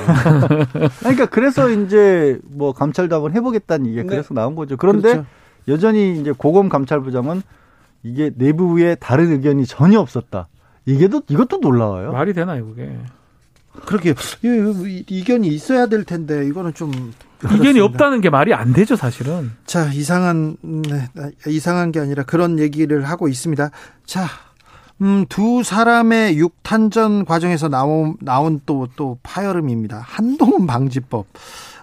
그러니까 1.01 1.27
그래서 1.27 1.71
이제 1.71 2.39
뭐 2.51 2.73
감찰도 2.73 3.15
한번 3.15 3.33
해보겠다는 3.33 3.87
이게 3.87 4.03
네. 4.03 4.09
그래서 4.09 4.35
나온 4.35 4.57
거죠. 4.57 4.77
그런데 4.77 5.13
그렇죠. 5.13 5.27
여전히 5.69 6.19
이제 6.21 6.33
고검 6.37 6.69
감찰부장은 6.69 7.43
이게 8.03 8.33
내부에 8.35 8.97
다른 8.97 9.31
의견이 9.31 9.67
전혀 9.67 10.01
없었다. 10.01 10.49
이게 10.87 11.07
또 11.07 11.23
이것도 11.29 11.59
놀라워요. 11.59 12.11
말이 12.11 12.33
되나요, 12.33 12.67
그게? 12.67 12.91
그렇게 13.87 14.15
이견이 15.09 15.47
있어야 15.49 15.87
될 15.87 16.05
텐데 16.05 16.45
이거는 16.47 16.75
좀. 16.75 17.13
이견이 17.45 17.81
없다는 17.81 18.21
게 18.21 18.31
말이 18.31 18.55
안 18.55 18.73
되죠, 18.73 18.97
사실은. 18.97 19.51
자, 19.67 19.93
이상한 19.93 20.57
네, 20.63 21.09
이상한 21.47 21.93
게 21.93 22.01
아니라 22.01 22.23
그런 22.23 22.59
얘기를 22.59 23.03
하고 23.03 23.29
있습니다. 23.29 23.71
자, 24.07 24.27
음, 25.01 25.27
두 25.29 25.63
사람의 25.65 26.39
육탄전 26.39 27.25
과정에서 27.25 27.69
나온 27.69 28.17
나온 28.21 28.61
또또 28.65 29.19
파열음입니다. 29.23 30.01
한동훈 30.05 30.67
방지법. 30.67 31.27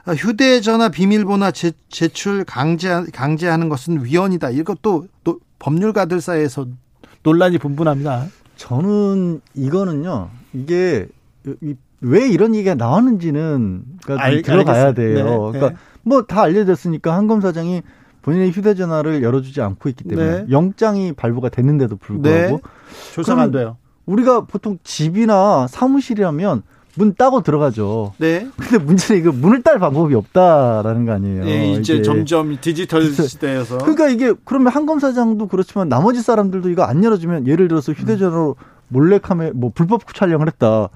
휴대전화 0.08 0.90
비밀번호 0.90 1.52
제, 1.52 1.72
제출 1.90 2.44
강제 2.44 3.04
강제하는 3.14 3.70
것은 3.70 4.06
위헌이다. 4.06 4.52
이것도 4.52 5.08
또 5.24 5.40
법률가들 5.60 6.22
사이에서 6.22 6.68
논란이 7.24 7.58
분분합니다. 7.58 8.28
저는 8.56 9.42
이거는요. 9.54 10.30
이게 10.54 11.08
왜 12.02 12.28
이런 12.30 12.56
얘기가 12.56 12.76
나왔는지는 12.76 13.84
그러니까 14.04 14.26
알, 14.26 14.42
들어가야 14.42 14.88
알겠어요. 14.88 14.94
돼요. 14.94 15.26
네, 15.26 15.60
그러니까 15.60 15.70
네. 15.70 15.76
뭐다 16.04 16.42
알려졌으니까 16.42 17.16
한 17.16 17.28
검사장이 17.28 17.82
본인의 18.22 18.52
휴대전화를 18.52 19.24
열어주지 19.24 19.62
않고 19.62 19.90
있기 19.90 20.04
때문에 20.06 20.30
네. 20.42 20.46
영장이 20.50 21.14
발부가 21.14 21.50
됐는데도 21.50 21.98
불구하고 21.98 22.58
네. 22.58 22.62
조사가 23.14 23.44
안 23.44 23.52
돼요. 23.52 23.78
우리가 24.06 24.42
보통 24.42 24.78
집이나 24.84 25.68
사무실이라면 25.68 26.64
문 26.96 27.14
따고 27.16 27.42
들어가죠. 27.44 28.14
네. 28.18 28.48
근데 28.58 28.78
문제는 28.78 29.22
이거 29.22 29.32
문을 29.32 29.62
딸 29.62 29.80
방법이 29.80 30.16
없다라는 30.16 31.06
거 31.06 31.14
아니에요. 31.14 31.46
네, 31.46 31.72
이제 31.74 31.96
이게. 31.96 32.02
점점 32.04 32.58
디지털 32.60 33.04
시대여서. 33.04 33.78
그러니까 33.80 34.10
이게 34.10 34.34
그러면 34.44 34.74
한 34.74 34.86
검사장도 34.86 35.48
그렇지만 35.48 35.88
나머지 35.88 36.22
사람들도 36.22 36.70
이거 36.70 36.84
안 36.84 37.04
열어주면 37.04 37.48
예를 37.48 37.68
들어서 37.68 37.94
휴대전화로 37.94 38.56
몰래카메라 38.90 39.52
뭐 39.56 39.72
불법 39.74 40.14
촬영을 40.14 40.48
했다. 40.48 40.90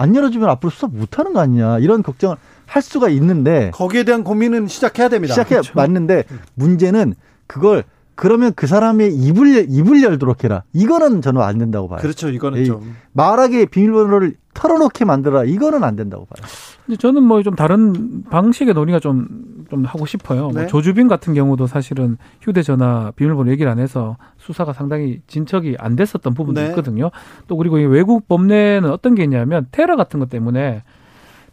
안 0.00 0.16
열어주면 0.16 0.48
앞으로 0.48 0.70
수사 0.70 0.86
못하는 0.86 1.34
거 1.34 1.40
아니냐 1.40 1.78
이런 1.80 2.02
걱정을 2.02 2.36
할 2.64 2.80
수가 2.80 3.10
있는데 3.10 3.70
거기에 3.74 4.04
대한 4.04 4.24
고민은 4.24 4.66
시작해야 4.66 5.10
됩니다. 5.10 5.34
시작해야 5.34 5.60
그렇죠. 5.60 5.72
맞는데 5.74 6.24
문제는 6.54 7.14
그걸 7.46 7.84
그러면 8.20 8.52
그 8.54 8.66
사람의 8.66 9.14
입을 9.14 9.64
입을 9.70 10.02
열도록 10.02 10.44
해라. 10.44 10.62
이거는 10.74 11.22
저는 11.22 11.40
안 11.40 11.56
된다고 11.56 11.88
봐요. 11.88 12.00
그렇죠. 12.02 12.28
이거는 12.28 12.66
좀 12.66 12.94
말하게 13.14 13.64
비밀번호를 13.64 14.34
털어놓게 14.52 15.06
만들어라. 15.06 15.44
이거는 15.44 15.82
안 15.84 15.96
된다고 15.96 16.26
봐요. 16.26 16.46
근데 16.84 16.98
저는 16.98 17.22
뭐 17.22 17.42
좀 17.42 17.54
다른 17.54 18.22
방식의 18.24 18.74
논의가 18.74 19.00
좀, 19.00 19.64
좀 19.70 19.86
하고 19.86 20.04
싶어요. 20.04 20.42
뭐 20.42 20.52
네. 20.52 20.60
뭐 20.60 20.66
조주빈 20.66 21.08
같은 21.08 21.32
경우도 21.32 21.66
사실은 21.66 22.18
휴대전화 22.42 23.12
비밀번호 23.16 23.50
얘기를 23.52 23.72
안 23.72 23.78
해서 23.78 24.18
수사가 24.36 24.74
상당히 24.74 25.22
진척이 25.26 25.76
안 25.78 25.96
됐었던 25.96 26.34
부분도 26.34 26.60
네. 26.60 26.66
있거든요. 26.68 27.10
또 27.48 27.56
그리고 27.56 27.78
이 27.78 27.86
외국 27.86 28.28
법례는 28.28 28.90
어떤 28.90 29.14
게 29.14 29.24
있냐면 29.24 29.66
테러 29.72 29.96
같은 29.96 30.20
것 30.20 30.28
때문에 30.28 30.82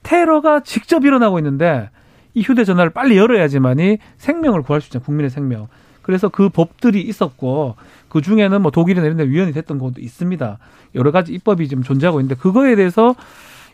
테러가 0.04 0.64
직접 0.64 1.06
일어나고 1.06 1.40
있는데 1.40 1.92
이 2.34 2.42
휴대전화를 2.42 2.92
빨리 2.92 3.18
열어야지만이 3.18 4.00
생명을 4.18 4.64
구할 4.64 4.82
수 4.82 4.88
있잖아요. 4.90 5.06
국민의 5.06 5.30
생명. 5.30 5.70
그래서 6.08 6.30
그 6.30 6.48
법들이 6.48 7.02
있었고 7.02 7.76
그 8.08 8.22
중에는 8.22 8.62
뭐 8.62 8.72
독일이나 8.72 9.06
이런 9.06 9.18
데 9.18 9.26
위헌이 9.26 9.52
됐던 9.52 9.78
것도 9.78 9.96
있습니다. 10.00 10.58
여러 10.96 11.12
가지 11.12 11.34
입법이 11.34 11.68
좀 11.68 11.84
존재하고 11.84 12.22
있는데 12.22 12.36
그거에 12.36 12.78
대해서 12.78 13.14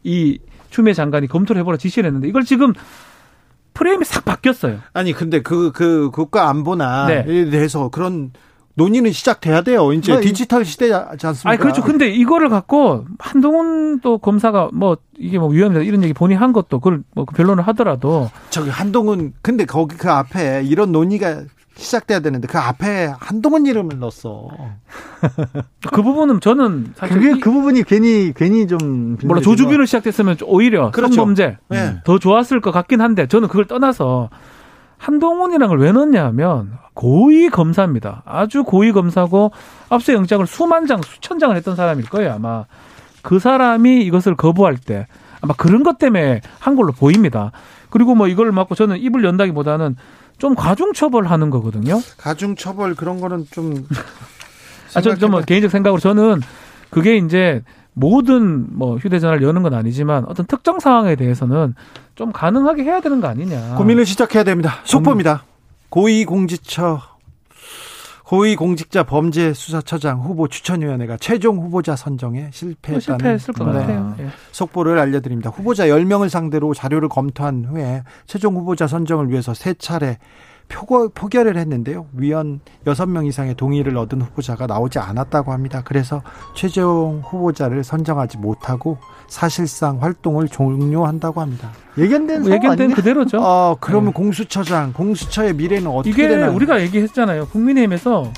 이 0.04 0.40
추미애 0.72 0.96
장관이 0.96 1.28
검토를 1.28 1.60
해보라 1.60 1.78
지시를 1.78 2.08
했는데 2.08 2.28
이걸 2.28 2.44
지금 2.44 2.74
프레임이 3.76 4.04
싹 4.04 4.26
바뀌었어요. 4.26 4.80
아니 4.94 5.14
근데 5.14 5.44
그그 5.44 6.10
국가 6.12 6.50
안보나에 6.50 7.24
네. 7.24 7.50
대해서 7.52 7.90
그런 7.90 8.32
논의는 8.74 9.12
시작돼야 9.12 9.62
돼요. 9.62 9.94
이제 9.94 10.14
뭐, 10.14 10.22
디지털 10.22 10.66
시대지 10.66 10.92
않습니까? 10.96 11.52
아니 11.52 11.60
그렇죠. 11.60 11.84
근데 11.84 12.10
이거를 12.10 12.50
갖고 12.50 13.06
한동훈 13.20 14.00
또 14.00 14.18
검사가 14.18 14.70
뭐 14.74 14.98
이게 15.16 15.38
뭐 15.38 15.50
위험이다 15.50 15.82
이런 15.82 16.02
얘기 16.02 16.14
본인 16.14 16.40
한 16.40 16.52
것도 16.52 16.80
그걸 16.80 17.04
뭐그 17.14 17.36
변론을 17.36 17.68
하더라도 17.68 18.32
저기 18.50 18.72
한동훈 18.72 19.34
근데 19.44 19.66
거기 19.66 19.96
그 19.96 20.10
앞에 20.10 20.64
이런 20.64 20.92
논의가 20.92 21.44
시작돼야 21.76 22.20
되는데 22.20 22.48
그 22.48 22.58
앞에 22.60 23.14
한동훈 23.20 23.66
이름을 23.66 24.00
넣었어. 24.00 24.48
그 25.92 26.02
부분은 26.04 26.40
저는 26.40 26.94
사실 26.96 27.18
그게 27.20 27.40
그 27.40 27.52
부분이 27.52 27.84
괜히 27.84 28.32
괜히 28.36 28.68
좀 28.68 29.18
몰라 29.24 29.42
조주빈을 29.42 29.88
시작됐으면 29.88 30.38
오히려 30.46 30.92
그렇죠. 30.92 31.14
성범죄 31.16 31.58
네. 31.70 31.98
더 32.04 32.20
좋았을 32.20 32.62
것 32.62 32.72
같긴 32.72 33.02
한데 33.02 33.28
저는 33.28 33.48
그걸 33.48 33.66
떠나서 33.66 34.30
한동훈이란 34.98 35.68
걸 35.68 35.80
왜 35.80 35.92
넣냐면 35.92 36.74
고위 36.94 37.50
검사입니다. 37.50 38.22
아주 38.26 38.64
고위 38.64 38.92
검사고 38.92 39.52
압수 39.90 40.14
영장을 40.14 40.46
수만 40.48 40.86
장, 40.86 41.02
수천 41.02 41.40
장을 41.40 41.56
했던 41.56 41.76
사람일 41.76 42.06
거예요 42.10 42.34
아마. 42.34 42.66
그 43.22 43.40
사람이 43.40 44.02
이것을 44.04 44.36
거부할 44.36 44.78
때 44.78 45.08
아마 45.42 45.54
그런 45.58 45.84
것 45.84 45.98
때문에 45.98 46.42
한 46.60 46.76
걸로 46.76 46.92
보입니다. 46.94 47.52
그리고 47.90 48.16
뭐 48.16 48.28
이걸 48.28 48.52
맞고 48.52 48.76
저는 48.76 48.98
입을 48.98 49.24
연다기보다는 49.24 49.96
좀 50.38 50.56
가중처벌하는 50.56 51.50
거거든요. 51.50 52.02
가중처벌 52.18 52.96
그런 52.96 53.20
거는 53.22 53.46
좀. 53.52 53.88
아, 54.96 55.02
저, 55.02 55.16
저 55.16 55.28
뭐 55.28 55.42
개인적 55.42 55.72
생각으로 55.72 56.00
저는 56.00 56.42
그게 56.90 57.18
이제 57.18 57.64
모든 57.94 58.68
뭐 58.78 58.98
휴대전화를 58.98 59.44
여는 59.44 59.64
건 59.64 59.74
아니지만 59.74 60.26
어떤 60.28 60.46
특정 60.46 60.80
상황에 60.80 61.16
대해서는 61.16 61.76
좀 62.16 62.32
가능하게 62.32 62.84
해야 62.84 63.02
되는 63.02 63.22
거 63.22 63.28
아니냐. 63.28 63.76
고민을 63.76 64.06
시작해야 64.06 64.44
됩니다. 64.44 64.76
속보입니다. 64.84 65.44
고위공직처 65.90 67.02
고위공직자 68.34 69.04
범죄수사처장 69.04 70.22
후보 70.22 70.48
추천위원회가 70.48 71.18
최종 71.18 71.60
후보자 71.60 71.96
선정에 71.96 72.50
실패했다는 72.52 73.00
실패했을 73.20 73.54
것 73.54 73.66
네. 73.66 73.74
같아요. 73.74 74.16
예. 74.22 74.28
속보를 74.52 74.98
알려드립니다. 74.98 75.52
후보자 75.52 75.86
10명을 75.86 76.30
상대로 76.30 76.74
자료를 76.74 77.10
검토한 77.10 77.66
후에 77.66 78.02
최종 78.26 78.56
후보자 78.56 78.88
선정을 78.88 79.30
위해서 79.30 79.54
세 79.54 79.76
차례 79.76 80.18
표고, 80.70 81.10
포결을 81.10 81.58
했는데요. 81.58 82.08
위원 82.14 82.60
6명 82.86 83.28
이상의 83.28 83.56
동의를 83.56 83.98
얻은 83.98 84.22
후보자가 84.22 84.68
나오지 84.68 85.00
않았다고 85.00 85.52
합니다. 85.52 85.82
그래서 85.86 86.22
최종 86.56 87.22
후보자를 87.24 87.84
선정하지 87.84 88.38
못하고 88.38 88.98
사실상 89.28 90.02
활동을 90.02 90.48
종료한다고 90.48 91.42
합니다. 91.42 91.72
예견된 91.98 92.46
예견된 92.48 92.94
그대로죠. 92.94 93.38
어, 93.40 93.78
그러면 93.80 94.08
네. 94.08 94.14
공수처장, 94.14 94.94
공수처의 94.94 95.54
미래는 95.54 95.88
어떻게 95.88 96.10
이게 96.10 96.28
되나요? 96.28 96.54
우리가 96.54 96.82
얘기했잖아요. 96.82 97.48
국민의힘에서 97.48 98.32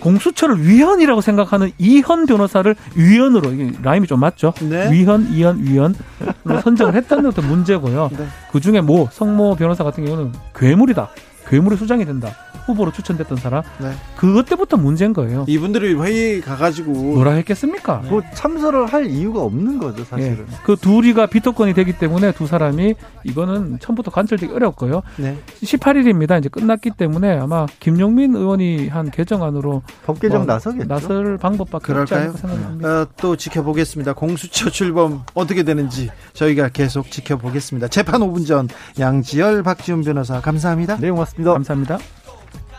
공수처를 0.00 0.66
위헌이라고 0.66 1.20
생각하는 1.20 1.70
이현 1.78 2.26
변호사를 2.26 2.74
위헌으로 2.96 3.52
이게 3.52 3.72
라임이 3.82 4.08
좀 4.08 4.18
맞죠? 4.20 4.52
네. 4.60 4.90
위헌, 4.90 5.28
이현, 5.32 5.62
위헌으로 5.64 6.60
선정을 6.62 6.94
했다는 6.96 7.30
것도 7.30 7.42
문제고요. 7.42 8.10
네. 8.18 8.26
그 8.50 8.60
중에 8.60 8.80
뭐 8.80 9.08
성모 9.12 9.54
변호사 9.56 9.84
같은 9.84 10.04
경우는 10.04 10.32
괴물이다. 10.56 11.08
괴물의 11.48 11.78
수장이 11.78 12.04
된다. 12.04 12.30
후보로 12.66 12.92
추천됐던 12.92 13.38
사람. 13.38 13.62
네. 13.80 13.90
그것 14.16 14.46
때부터 14.46 14.76
문제인 14.76 15.12
거예요. 15.12 15.44
이분들이 15.48 15.94
회의 15.94 16.40
가가지고 16.40 16.92
뭐라 16.92 17.32
했겠습니까? 17.32 18.02
네. 18.04 18.10
뭐 18.10 18.22
참석을 18.34 18.86
할 18.86 19.06
이유가 19.06 19.42
없는 19.42 19.78
거죠, 19.78 20.04
사실은. 20.04 20.46
네. 20.48 20.56
그 20.64 20.76
둘이가 20.76 21.26
비토권이 21.26 21.74
되기 21.74 21.98
때문에 21.98 22.32
두 22.32 22.46
사람이 22.46 22.94
이거는 23.24 23.78
처음부터 23.80 24.10
관철되기 24.12 24.52
어렵고요. 24.52 25.02
네. 25.16 25.36
18일입니다. 25.62 26.38
이제 26.38 26.48
끝났기 26.48 26.90
때문에 26.96 27.36
아마 27.38 27.66
김용민 27.80 28.34
의원이 28.36 28.88
한 28.88 29.10
개정안으로 29.10 29.82
법 30.06 30.20
개정 30.20 30.44
뭐 30.44 30.46
나서겠죠. 30.54 30.86
나설 30.86 31.38
방법밖에 31.38 31.86
그럴까요? 31.86 32.04
없지 32.04 32.14
않을까 32.14 32.38
생각합니다. 32.38 32.88
어, 32.88 33.06
또 33.16 33.36
지켜보겠습니다. 33.36 34.12
공수처 34.14 34.70
출범 34.70 35.24
어떻게 35.34 35.64
되는지 35.64 36.10
저희가 36.32 36.68
계속 36.68 37.10
지켜보겠습니다. 37.10 37.88
재판 37.88 38.20
5분 38.20 38.46
전 38.46 38.68
양지열 39.00 39.62
박지훈 39.64 40.02
변호사 40.02 40.40
감사합니다. 40.40 40.96
네, 40.98 41.10
고맙습니다. 41.36 41.52
감사합니다. 41.52 41.98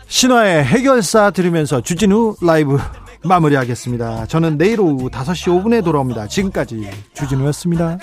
신화의 0.06 0.64
해결사 0.64 1.30
들으면서 1.30 1.80
주진우 1.80 2.36
라이브 2.42 2.78
마무리하겠습니다. 3.24 4.26
저는 4.26 4.58
내일 4.58 4.80
오후 4.80 5.08
5시 5.08 5.62
5분에 5.62 5.82
돌아옵니다. 5.82 6.28
지금까지 6.28 6.90
주진우였습니다. 7.14 7.98